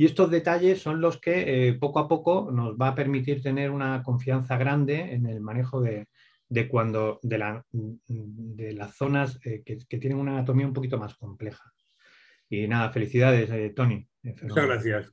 Y 0.00 0.06
estos 0.06 0.30
detalles 0.30 0.80
son 0.80 1.00
los 1.00 1.20
que 1.20 1.68
eh, 1.68 1.72
poco 1.74 1.98
a 1.98 2.06
poco 2.06 2.50
nos 2.52 2.76
va 2.76 2.88
a 2.88 2.94
permitir 2.94 3.42
tener 3.42 3.72
una 3.72 4.04
confianza 4.04 4.56
grande 4.56 5.12
en 5.12 5.26
el 5.26 5.40
manejo 5.40 5.80
de, 5.80 6.06
cuando, 6.68 7.18
de, 7.20 8.72
las 8.72 8.96
zonas 8.96 9.40
eh, 9.44 9.64
que, 9.64 9.98
tienen 9.98 10.20
una 10.20 10.34
anatomía 10.34 10.68
un 10.68 10.72
poquito 10.72 10.98
más 10.98 11.16
compleja. 11.16 11.72
Y 12.48 12.68
nada, 12.68 12.90
felicidades, 12.92 13.50
eh, 13.50 13.72
Tony. 13.74 14.08
Muchas 14.22 14.66
gracias. 14.66 15.12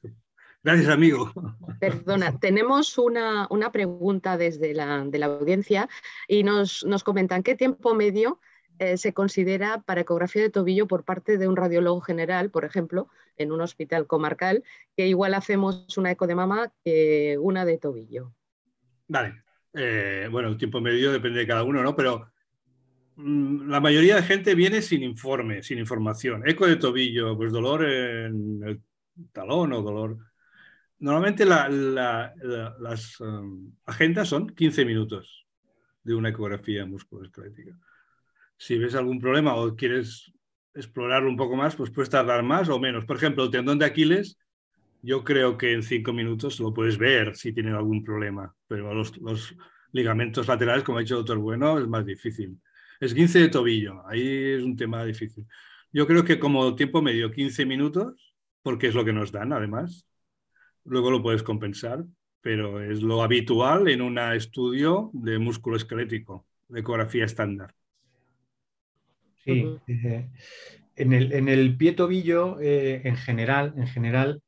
Gracias, 0.64 0.90
amigo. 0.90 1.32
Perdona, 1.80 2.38
tenemos 2.38 3.00
una, 3.00 3.48
pregunta 3.74 4.38
desde 4.38 4.76
la, 4.76 5.04
de 5.04 5.18
la 5.18 5.26
audiencia 5.26 5.90
y 6.28 6.44
nos, 6.44 6.86
nos 6.86 7.04
comentan 7.04 7.42
qué 7.42 7.56
tiempo 7.56 7.96
medio 7.96 8.40
eh, 8.80 8.98
se 8.98 9.14
considera 9.14 9.82
para 9.82 10.02
ecografía 10.02 10.42
de 10.42 10.50
tobillo 10.50 10.88
por 10.88 11.04
parte 11.04 11.38
de 11.38 11.48
un 11.48 11.56
radiólogo 11.56 12.02
general, 12.02 12.50
por 12.50 12.66
ejemplo, 12.66 13.08
en 13.38 13.52
un 13.52 13.62
hospital 13.62 14.06
comarcal, 14.06 14.64
que 14.98 15.08
igual 15.08 15.34
hacemos 15.34 15.98
una 15.98 16.12
eco 16.12 16.28
de 16.28 16.36
mama 16.36 16.74
que 16.84 17.38
una 17.40 17.64
de 17.66 17.78
tobillo. 17.78 18.34
Vale. 19.08 19.44
Eh, 19.74 20.28
bueno, 20.32 20.50
el 20.50 20.58
tiempo 20.58 20.82
medio 20.82 21.12
depende 21.12 21.40
de 21.40 21.48
cada 21.48 21.64
uno, 21.64 21.84
¿no? 21.84 21.96
Pero 21.96 22.32
mm, 23.16 23.70
la 23.70 23.80
mayoría 23.80 24.16
de 24.16 24.24
gente 24.24 24.56
viene 24.56 24.82
sin 24.82 25.04
informe, 25.04 25.64
sin 25.64 25.80
información. 25.80 26.48
Eco 26.48 26.68
de 26.68 26.78
tobillo, 26.78 27.38
pues 27.38 27.52
dolor 27.52 27.86
en 27.86 28.62
el 28.64 28.82
talón 29.32 29.74
o 29.74 29.82
dolor. 29.82 30.18
Normalmente 31.00 31.46
las 31.46 33.20
um, 33.20 33.74
agendas 33.86 34.30
son 34.30 34.48
15 34.48 34.86
minutos 34.86 35.46
de 36.04 36.16
una 36.16 36.30
ecografía 36.30 36.86
musculoesquelética 36.86 37.78
si 38.66 38.80
ves 38.80 38.96
algún 38.96 39.20
problema 39.20 39.54
o 39.56 39.76
quieres 39.76 40.34
explorarlo 40.74 41.30
un 41.30 41.38
poco 41.38 41.56
más, 41.56 41.76
pues 41.76 41.92
puedes 41.92 42.10
tardar 42.10 42.42
más 42.42 42.68
o 42.68 42.80
menos. 42.80 43.06
Por 43.06 43.18
ejemplo, 43.18 43.44
el 43.44 43.52
tendón 43.52 43.78
de 43.78 43.86
Aquiles, 43.86 44.40
yo 45.04 45.24
creo 45.24 45.56
que 45.56 45.74
en 45.74 45.84
cinco 45.84 46.14
minutos 46.14 46.60
lo 46.60 46.74
puedes 46.74 46.98
ver 46.98 47.36
si 47.36 47.54
tiene 47.54 47.70
algún 47.70 48.04
problema, 48.04 48.56
pero 48.68 48.92
los, 48.96 49.56
ligamentos 49.92 50.48
laterales, 50.48 50.84
como 50.84 50.98
ha 50.98 51.02
dicho 51.02 51.14
el 51.14 51.20
doctor 51.20 51.38
Bueno, 51.38 51.78
es 51.78 51.88
más 51.88 52.08
difícil. 52.08 52.60
Es 53.00 53.14
15 53.14 53.40
de 53.40 53.50
tobillo, 53.50 54.02
ahí 54.08 54.56
es 54.56 54.64
un 54.64 54.76
tema 54.76 55.06
difícil. 55.06 55.46
Yo 55.94 56.08
creo 56.08 56.26
que 56.26 56.40
como 56.40 56.74
tiempo 56.74 57.04
medio 57.04 57.32
15 57.32 57.68
minutos, 57.68 58.34
porque 58.64 58.88
es 58.88 58.96
lo 58.96 59.06
que 59.06 59.14
nos 59.14 59.32
dan 59.32 59.54
además, 59.54 60.08
luego 60.86 61.12
lo 61.12 61.22
puedes 61.22 61.44
compensar, 61.44 62.04
pero 62.42 62.82
es 62.82 63.04
lo 63.04 63.22
habitual 63.22 63.90
en 63.90 64.02
un 64.02 64.18
estudio 64.18 65.12
de 65.14 65.38
músculo 65.38 65.78
esquelético, 65.78 66.48
de 66.68 66.80
ecografía 66.80 67.26
estándar. 67.26 67.76
Sí, 69.46 69.78
eh, 69.88 70.30
en, 70.96 71.48
el, 71.50 71.78
pie 71.78 71.92
tobillo, 71.92 72.60
eh, 72.60 73.02
en 73.04 73.16
general, 73.16 73.74
en 73.78 73.88
general 73.88 74.42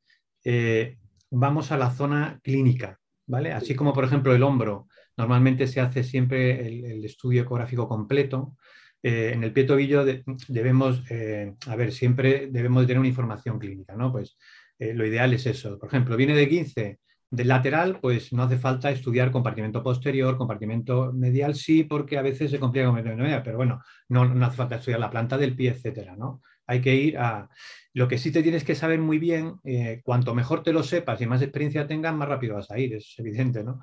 eh, 0.44 0.98
vamos 1.30 1.70
a 1.70 1.78
la 1.78 1.90
zona 1.92 2.40
clínica, 2.42 2.98
¿vale? 3.26 3.52
Así 3.52 3.76
como, 3.76 3.92
por 3.92 4.04
ejemplo, 4.04 4.34
el 4.34 4.42
hombro, 4.42 4.88
normalmente 5.16 5.68
se 5.68 5.80
hace 5.80 6.02
siempre 6.02 6.66
el, 6.66 7.04
estudio 7.04 7.42
ecográfico 7.42 7.88
completo. 7.88 8.56
en 9.02 9.44
el 9.44 9.52
pie 9.52 9.64
tobillo 9.64 10.04
debemos, 10.48 11.02
a 11.66 11.76
ver, 11.76 11.92
siempre 11.92 12.48
debemos 12.50 12.86
tener 12.86 12.98
una 12.98 13.08
información 13.08 13.58
clínica, 13.58 13.94
¿no? 13.94 14.10
Pues 14.10 14.36
lo 14.78 15.06
ideal 15.06 15.32
es 15.32 15.46
eso. 15.46 15.78
Por 15.78 15.88
ejemplo, 15.88 16.16
viene 16.16 16.34
de 16.34 16.48
15, 16.48 16.98
del 17.30 17.48
lateral, 17.48 18.00
pues 18.00 18.32
no 18.32 18.42
hace 18.42 18.58
falta 18.58 18.90
estudiar 18.90 19.30
compartimento 19.30 19.82
posterior, 19.82 20.36
compartimento 20.36 21.12
medial, 21.12 21.54
sí, 21.54 21.84
porque 21.84 22.18
a 22.18 22.22
veces 22.22 22.50
se 22.50 22.58
complica 22.58 22.86
compartimento 22.86 23.22
medial, 23.22 23.42
pero 23.42 23.58
bueno, 23.58 23.82
no, 24.08 24.24
no, 24.24 24.46
hace 24.46 24.56
falta 24.56 24.76
estudiar 24.76 25.00
la 25.00 25.10
planta 25.10 25.36
del 25.36 25.54
pie, 25.54 25.70
etcétera, 25.70 26.16
¿no? 26.16 26.42
Hay 26.66 26.80
que 26.80 26.94
ir 26.94 27.18
a... 27.18 27.48
Lo 27.94 28.08
que 28.08 28.18
sí 28.18 28.30
te 28.30 28.42
tienes 28.42 28.64
que 28.64 28.74
saber 28.74 29.00
muy 29.00 29.18
bien, 29.18 29.56
eh, 29.64 30.00
cuanto 30.04 30.34
mejor 30.34 30.62
te 30.62 30.72
lo 30.72 30.82
sepas 30.82 31.20
y 31.20 31.26
más 31.26 31.42
experiencia 31.42 31.86
tengas, 31.86 32.14
más 32.14 32.28
rápido 32.28 32.54
vas 32.54 32.70
a 32.70 32.78
ir, 32.78 32.94
es 32.94 33.14
evidente, 33.18 33.64
¿no? 33.64 33.80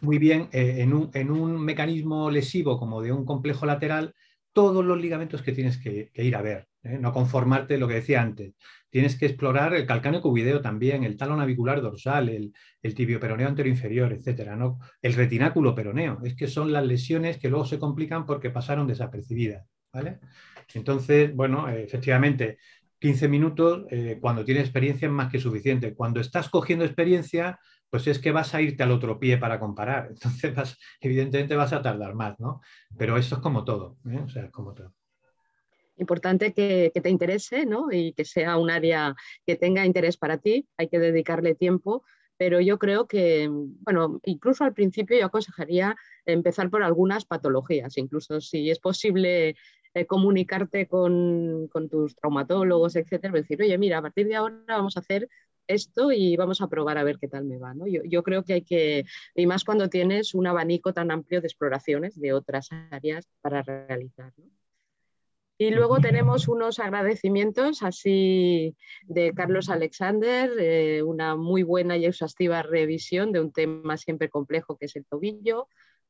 Muy 0.00 0.18
bien, 0.18 0.48
eh, 0.52 0.76
en, 0.78 0.92
un, 0.92 1.10
en, 1.14 1.30
un, 1.30 1.62
mecanismo 1.62 2.30
lesivo 2.30 2.78
como 2.78 3.02
de 3.02 3.12
un 3.12 3.24
complejo 3.24 3.66
lateral, 3.66 4.14
todos 4.52 4.84
los 4.84 4.98
ligamentos 4.98 5.42
que 5.42 5.52
tienes 5.52 5.78
que, 5.78 6.10
ir 6.14 6.36
a 6.36 6.42
ver, 6.42 6.66
¿eh? 6.86 6.98
no 6.98 7.12
conformarte 7.12 7.78
lo 7.78 7.88
que 7.88 7.94
decía 7.94 8.22
antes. 8.22 8.54
Tienes 8.90 9.18
que 9.18 9.26
explorar 9.26 9.74
el 9.74 9.86
calcáneo 9.86 10.22
cuvideo 10.22 10.60
también, 10.62 11.04
el 11.04 11.16
talón 11.16 11.38
navicular 11.38 11.82
dorsal, 11.82 12.28
el, 12.28 12.94
tibio 12.94 13.20
peroneo 13.20 13.48
anterior 13.48 13.74
inferior, 13.74 14.12
etcétera, 14.12 14.56
¿no? 14.56 14.78
El 15.02 15.14
retináculo 15.14 15.74
peroneo. 15.74 16.20
Es 16.24 16.34
que 16.34 16.46
son 16.46 16.72
las 16.72 16.86
lesiones 16.86 17.38
que 17.38 17.48
luego 17.48 17.66
se 17.66 17.78
complican 17.78 18.24
porque 18.24 18.50
pasaron 18.50 18.86
desapercibidas. 18.86 19.66
¿vale? 19.92 20.20
Entonces, 20.74 21.34
bueno, 21.34 21.68
efectivamente, 21.68 22.58
15 22.98 23.28
minutos, 23.28 23.86
eh, 23.90 24.18
cuando 24.20 24.44
tienes 24.44 24.64
experiencia 24.64 25.06
es 25.06 25.12
más 25.12 25.30
que 25.30 25.38
suficiente. 25.38 25.94
Cuando 25.94 26.20
estás 26.20 26.48
cogiendo 26.48 26.84
experiencia, 26.84 27.58
pues 27.90 28.06
es 28.06 28.18
que 28.18 28.32
vas 28.32 28.54
a 28.54 28.62
irte 28.62 28.82
al 28.82 28.92
otro 28.92 29.18
pie 29.18 29.38
para 29.38 29.60
comparar. 29.60 30.08
Entonces, 30.10 30.78
evidentemente 31.00 31.56
vas 31.56 31.72
a 31.72 31.82
tardar 31.82 32.14
más, 32.14 32.38
¿no? 32.38 32.60
Pero 32.96 33.16
esto 33.16 33.36
es 33.36 33.40
como 33.40 33.64
todo, 33.64 33.98
¿eh? 34.10 34.20
o 34.24 34.28
sea, 34.28 34.44
es 34.44 34.50
como 34.50 34.74
todo. 34.74 34.92
Importante 35.98 36.52
que, 36.52 36.92
te 36.94 37.10
interese, 37.10 37.66
¿no? 37.66 37.90
Y 37.90 38.12
que 38.12 38.24
sea 38.24 38.58
un 38.58 38.70
área 38.70 39.14
que 39.46 39.56
tenga 39.56 39.86
interés 39.86 40.16
para 40.16 40.38
ti, 40.38 40.66
hay 40.76 40.88
que 40.88 40.98
dedicarle 40.98 41.54
tiempo, 41.54 42.04
pero 42.36 42.60
yo 42.60 42.78
creo 42.78 43.06
que, 43.06 43.48
bueno, 43.50 44.20
incluso 44.24 44.64
al 44.64 44.74
principio 44.74 45.18
yo 45.18 45.26
aconsejaría 45.26 45.96
empezar 46.26 46.68
por 46.68 46.82
algunas 46.82 47.24
patologías, 47.24 47.96
incluso 47.96 48.40
si 48.40 48.70
es 48.70 48.78
posible 48.78 49.56
eh, 49.94 50.04
comunicarte 50.04 50.86
con, 50.86 51.70
tus 51.90 52.14
traumatólogos, 52.16 52.96
etcétera, 52.96 53.32
decir, 53.32 53.62
oye, 53.62 53.78
mira, 53.78 53.98
a 53.98 54.02
partir 54.02 54.26
de 54.28 54.36
ahora 54.36 54.60
vamos 54.68 54.98
a 54.98 55.00
hacer 55.00 55.26
esto 55.66 56.12
y 56.12 56.36
vamos 56.36 56.60
a 56.60 56.68
probar 56.68 56.98
a 56.98 57.04
ver 57.04 57.18
qué 57.18 57.28
tal 57.28 57.44
me 57.44 57.56
va. 57.56 57.72
¿no? 57.72 57.86
Yo, 57.86 58.22
creo 58.22 58.44
que 58.44 58.52
hay 58.52 58.62
que, 58.62 59.06
y 59.34 59.46
más 59.46 59.64
cuando 59.64 59.88
tienes 59.88 60.34
un 60.34 60.46
abanico 60.46 60.92
tan 60.92 61.10
amplio 61.10 61.40
de 61.40 61.46
exploraciones 61.46 62.20
de 62.20 62.34
otras 62.34 62.68
áreas 62.90 63.26
para 63.40 63.62
realizar. 63.62 64.34
Y 65.58 65.70
luego 65.70 66.00
tenemos 66.00 66.48
unos 66.48 66.78
agradecimientos 66.78 67.82
así 67.82 68.76
de 69.04 69.32
Carlos 69.34 69.70
Alexander, 69.70 70.50
eh, 70.58 71.02
una 71.02 71.34
muy 71.34 71.62
buena 71.62 71.96
y 71.96 72.04
exhaustiva 72.04 72.62
revisión 72.62 73.32
de 73.32 73.40
un 73.40 73.52
tema 73.52 73.96
siempre 73.96 74.28
complejo 74.28 74.76
que 74.76 74.86
es 74.86 74.96
el 74.96 75.06
tobillo, 75.06 75.68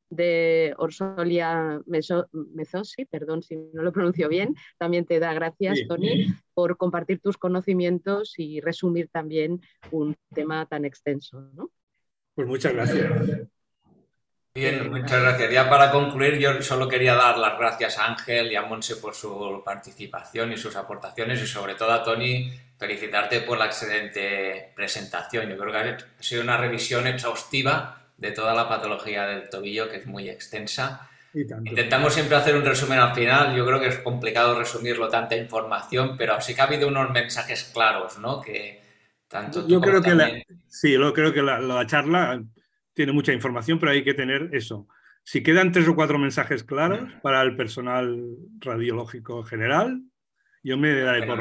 de 0.09 0.73
Orsolia 0.77 1.81
Mezosi, 1.85 3.05
perdón 3.05 3.43
si 3.43 3.57
no 3.57 3.83
lo 3.83 3.91
pronuncio 3.91 4.29
bien, 4.29 4.55
también 4.77 5.05
te 5.05 5.19
da 5.19 5.33
gracias, 5.33 5.79
Tony, 5.87 6.27
por 6.53 6.77
compartir 6.77 7.19
tus 7.19 7.37
conocimientos 7.37 8.35
y 8.37 8.61
resumir 8.61 9.09
también 9.09 9.61
un 9.91 10.15
tema 10.33 10.65
tan 10.65 10.85
extenso. 10.85 11.51
Pues 12.35 12.47
muchas 12.47 12.73
gracias. 12.73 13.49
Bien, 14.57 14.89
muchas 14.89 15.21
gracias. 15.21 15.51
Ya 15.51 15.69
para 15.69 15.91
concluir, 15.91 16.39
yo 16.39 16.59
solo 16.63 16.87
quería 16.87 17.13
dar 17.13 17.37
las 17.37 17.59
gracias 17.59 17.99
a 17.99 18.07
Ángel 18.07 18.51
y 18.51 18.55
a 18.55 18.63
Monse 18.63 18.95
por 18.95 19.13
su 19.13 19.61
participación 19.63 20.51
y 20.51 20.57
sus 20.57 20.75
aportaciones 20.75 21.39
y 21.43 21.45
sobre 21.45 21.75
todo 21.75 21.91
a 21.91 22.03
Tony 22.03 22.51
felicitarte 22.75 23.41
por 23.41 23.59
la 23.59 23.67
excelente 23.67 24.71
presentación. 24.75 25.47
Yo 25.47 25.57
creo 25.59 25.71
que 25.71 25.77
ha 25.77 26.23
sido 26.23 26.41
una 26.41 26.57
revisión 26.57 27.05
exhaustiva 27.05 28.01
de 28.17 28.31
toda 28.31 28.55
la 28.55 28.67
patología 28.67 29.27
del 29.27 29.47
tobillo, 29.47 29.91
que 29.91 29.97
es 29.97 30.07
muy 30.07 30.27
extensa. 30.27 31.07
Intentamos 31.35 32.15
siempre 32.15 32.35
hacer 32.35 32.55
un 32.55 32.65
resumen 32.65 32.97
al 32.97 33.13
final. 33.13 33.55
Yo 33.55 33.63
creo 33.63 33.79
que 33.79 33.89
es 33.89 33.99
complicado 33.99 34.57
resumirlo 34.57 35.07
tanta 35.07 35.35
información, 35.35 36.15
pero 36.17 36.41
sí 36.41 36.55
que 36.55 36.61
ha 36.61 36.63
habido 36.63 36.87
unos 36.87 37.11
mensajes 37.11 37.63
claros, 37.71 38.17
¿no? 38.17 38.41
Que 38.41 38.81
tanto 39.27 39.67
yo 39.67 39.79
creo 39.79 40.01
que 40.01 40.15
la, 40.15 40.31
sí, 40.67 40.93
yo 40.93 41.13
creo 41.13 41.31
que 41.31 41.43
la, 41.43 41.85
charla 41.85 42.41
tiene 42.97 43.13
mucha 43.13 43.31
información, 43.31 43.79
pero 43.79 43.93
hay 43.93 44.03
que 44.03 44.13
tener 44.13 44.49
eso. 44.51 44.89
Si 45.23 45.41
quedan 45.41 45.71
tres 45.71 45.87
o 45.87 45.95
cuatro 45.95 46.17
mensajes 46.17 46.65
claros 46.65 47.09
para 47.21 47.41
el 47.41 47.55
personal 47.55 48.35
radiológico 48.59 49.43
general, 49.43 50.01
yo 50.63 50.77
me 50.77 50.93
daré 50.93 51.25
por 51.25 51.39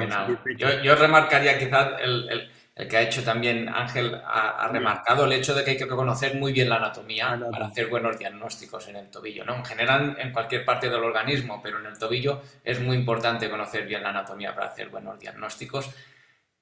yo, 0.56 0.82
yo 0.82 0.94
remarcaría 0.94 1.58
quizás 1.58 2.00
el 2.00 2.48
el 2.76 2.88
que 2.88 2.96
ha 2.98 3.00
hecho 3.00 3.24
también 3.24 3.70
Ángel, 3.70 4.20
ha, 4.22 4.68
remarcado 4.70 5.24
el 5.24 5.32
hecho 5.32 5.54
de 5.54 5.64
que 5.64 5.70
hay 5.70 5.76
que 5.78 5.88
conocer 5.88 6.34
muy 6.34 6.52
bien 6.52 6.68
la 6.68 6.76
anatomía 6.76 7.40
para 7.50 7.68
hacer 7.68 7.86
buenos 7.86 8.18
diagnósticos 8.18 8.86
en 8.88 8.96
el 8.96 9.10
tobillo. 9.10 9.46
¿no? 9.46 9.56
En 9.56 9.64
general, 9.64 10.14
en 10.20 10.30
cualquier 10.30 10.62
parte 10.66 10.90
del 10.90 11.02
organismo, 11.02 11.58
pero 11.62 11.80
en 11.80 11.86
el 11.86 11.98
tobillo 11.98 12.42
es 12.62 12.78
muy 12.78 12.98
importante 12.98 13.48
conocer 13.48 13.86
bien 13.86 14.02
la 14.02 14.10
anatomía 14.10 14.54
para 14.54 14.66
hacer 14.66 14.90
buenos 14.90 15.18
diagnósticos. 15.18 15.90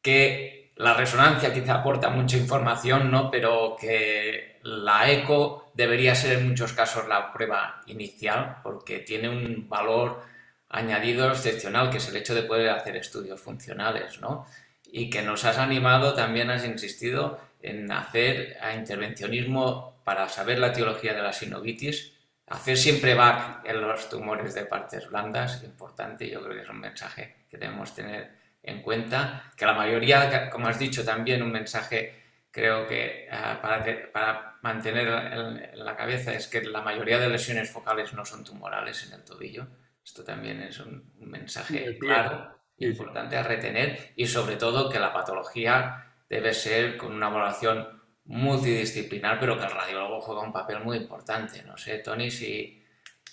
Que 0.00 0.63
la 0.76 0.94
resonancia 0.94 1.52
quizá 1.52 1.74
aporta 1.76 2.10
mucha 2.10 2.36
información, 2.36 3.10
¿no? 3.10 3.30
pero 3.30 3.76
que 3.78 4.58
la 4.62 5.10
eco 5.10 5.70
debería 5.74 6.14
ser 6.14 6.38
en 6.38 6.48
muchos 6.48 6.72
casos 6.72 7.06
la 7.08 7.32
prueba 7.32 7.82
inicial, 7.86 8.56
porque 8.62 9.00
tiene 9.00 9.28
un 9.28 9.68
valor 9.68 10.22
añadido 10.68 11.30
excepcional, 11.30 11.90
que 11.90 11.98
es 11.98 12.08
el 12.08 12.16
hecho 12.16 12.34
de 12.34 12.42
poder 12.42 12.70
hacer 12.70 12.96
estudios 12.96 13.40
funcionales, 13.40 14.20
¿no? 14.20 14.46
Y 14.90 15.10
que 15.10 15.22
nos 15.22 15.44
has 15.44 15.58
animado, 15.58 16.14
también 16.14 16.50
has 16.50 16.64
insistido 16.64 17.38
en 17.62 17.90
hacer 17.92 18.56
intervencionismo 18.76 20.00
para 20.04 20.28
saber 20.28 20.58
la 20.58 20.68
etiología 20.68 21.14
de 21.14 21.22
la 21.22 21.32
sinovitis, 21.32 22.12
hacer 22.46 22.76
siempre 22.76 23.14
back 23.14 23.64
en 23.64 23.80
los 23.80 24.08
tumores 24.08 24.54
de 24.54 24.66
partes 24.66 25.08
blandas, 25.08 25.62
importante, 25.64 26.28
yo 26.28 26.42
creo 26.42 26.56
que 26.56 26.62
es 26.62 26.68
un 26.68 26.80
mensaje 26.80 27.36
que 27.48 27.56
debemos 27.56 27.94
tener 27.94 28.43
en 28.64 28.82
cuenta, 28.82 29.52
que 29.56 29.66
la 29.66 29.74
mayoría, 29.74 30.50
como 30.50 30.68
has 30.68 30.78
dicho 30.78 31.04
también, 31.04 31.42
un 31.42 31.52
mensaje 31.52 32.24
creo 32.50 32.86
que 32.86 33.28
ah, 33.30 33.58
para, 33.60 33.84
para, 34.12 34.58
mantener 34.62 35.08
en, 35.08 35.84
la 35.84 35.96
cabeza 35.96 36.32
es 36.32 36.46
que 36.46 36.62
la 36.62 36.80
mayoría 36.80 37.18
de 37.18 37.28
lesiones 37.28 37.70
focales 37.70 38.14
no 38.14 38.24
son 38.24 38.44
tumorales 38.44 39.06
en 39.06 39.14
el 39.14 39.24
tobillo. 39.24 39.66
Esto 40.02 40.24
también 40.24 40.62
es 40.62 40.78
un, 40.80 41.12
mensaje 41.18 41.98
claro, 41.98 42.58
importante 42.78 43.36
a 43.36 43.42
retener 43.42 44.12
y 44.16 44.26
sobre 44.26 44.56
todo 44.56 44.88
que 44.88 44.98
la 44.98 45.12
patología 45.12 46.12
debe 46.28 46.54
ser 46.54 46.96
con 46.96 47.12
una 47.12 47.28
evaluación 47.28 48.02
multidisciplinar, 48.26 49.38
pero 49.38 49.58
que 49.58 49.64
el 49.64 49.70
radiólogo 49.70 50.20
juega 50.20 50.42
un 50.42 50.52
papel 50.52 50.80
muy 50.80 50.96
importante. 50.96 51.62
No 51.64 51.76
sé, 51.76 51.98
Tony, 51.98 52.30
si 52.30 52.82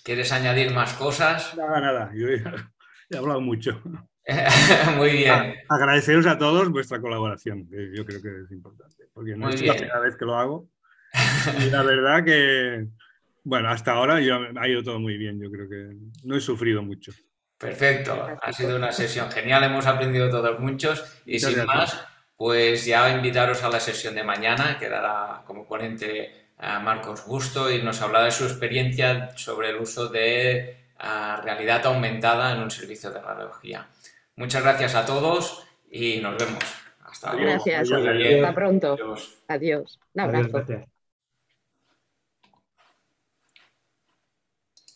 quieres 0.02 0.32
añadir 0.32 0.72
más 0.72 0.94
cosas. 0.94 1.56
Nada, 1.56 1.80
nada, 1.80 2.10
yo 2.14 2.28
he 2.28 3.16
hablado 3.16 3.40
mucho. 3.40 3.80
Muy 4.96 5.10
bien. 5.10 5.56
Agradeceros 5.68 6.26
a 6.26 6.38
todos 6.38 6.70
vuestra 6.70 7.00
colaboración, 7.00 7.68
yo 7.70 8.04
creo 8.04 8.22
que 8.22 8.28
es 8.44 8.52
importante, 8.52 9.04
porque 9.12 9.34
no 9.36 9.50
es 9.50 9.62
la 9.62 9.74
primera 9.74 10.00
vez 10.00 10.16
que 10.16 10.24
lo 10.24 10.36
hago. 10.36 10.68
Y 11.60 11.70
la 11.70 11.82
verdad 11.82 12.24
que, 12.24 12.86
bueno, 13.44 13.68
hasta 13.68 13.92
ahora 13.92 14.20
yo, 14.20 14.38
ha 14.56 14.68
ido 14.68 14.82
todo 14.82 14.98
muy 14.98 15.18
bien, 15.18 15.40
yo 15.40 15.50
creo 15.50 15.68
que 15.68 15.96
no 16.24 16.36
he 16.36 16.40
sufrido 16.40 16.82
mucho. 16.82 17.12
Perfecto, 17.58 18.38
ha 18.40 18.52
sido 18.52 18.76
una 18.76 18.92
sesión 18.92 19.30
genial, 19.30 19.64
hemos 19.64 19.86
aprendido 19.86 20.30
todos 20.30 20.58
muchos 20.58 21.04
y 21.26 21.38
sin 21.38 21.64
más, 21.64 22.00
pues 22.36 22.86
ya 22.86 23.14
invitaros 23.14 23.62
a 23.62 23.68
la 23.68 23.78
sesión 23.78 24.14
de 24.14 24.24
mañana, 24.24 24.78
que 24.78 24.88
dará 24.88 25.42
como 25.44 25.66
ponente 25.66 26.48
a 26.58 26.78
Marcos 26.78 27.26
Busto 27.26 27.70
y 27.70 27.82
nos 27.82 28.00
hablará 28.00 28.26
de 28.26 28.30
su 28.30 28.44
experiencia 28.44 29.36
sobre 29.36 29.70
el 29.70 29.76
uso 29.76 30.08
de 30.08 30.76
realidad 31.44 31.84
aumentada 31.86 32.52
en 32.52 32.60
un 32.60 32.70
servicio 32.70 33.10
de 33.10 33.20
radiología. 33.20 33.86
Muchas 34.36 34.62
gracias 34.62 34.94
a 34.94 35.04
todos 35.04 35.66
y 35.90 36.20
nos 36.20 36.36
vemos. 36.38 36.64
Hasta 37.04 37.34
luego. 37.34 37.50
Gracias. 37.50 37.90
Hasta 37.92 38.54
pronto. 38.54 38.96
Adiós. 39.48 40.00
Un 40.14 40.20
abrazo. 40.20 40.64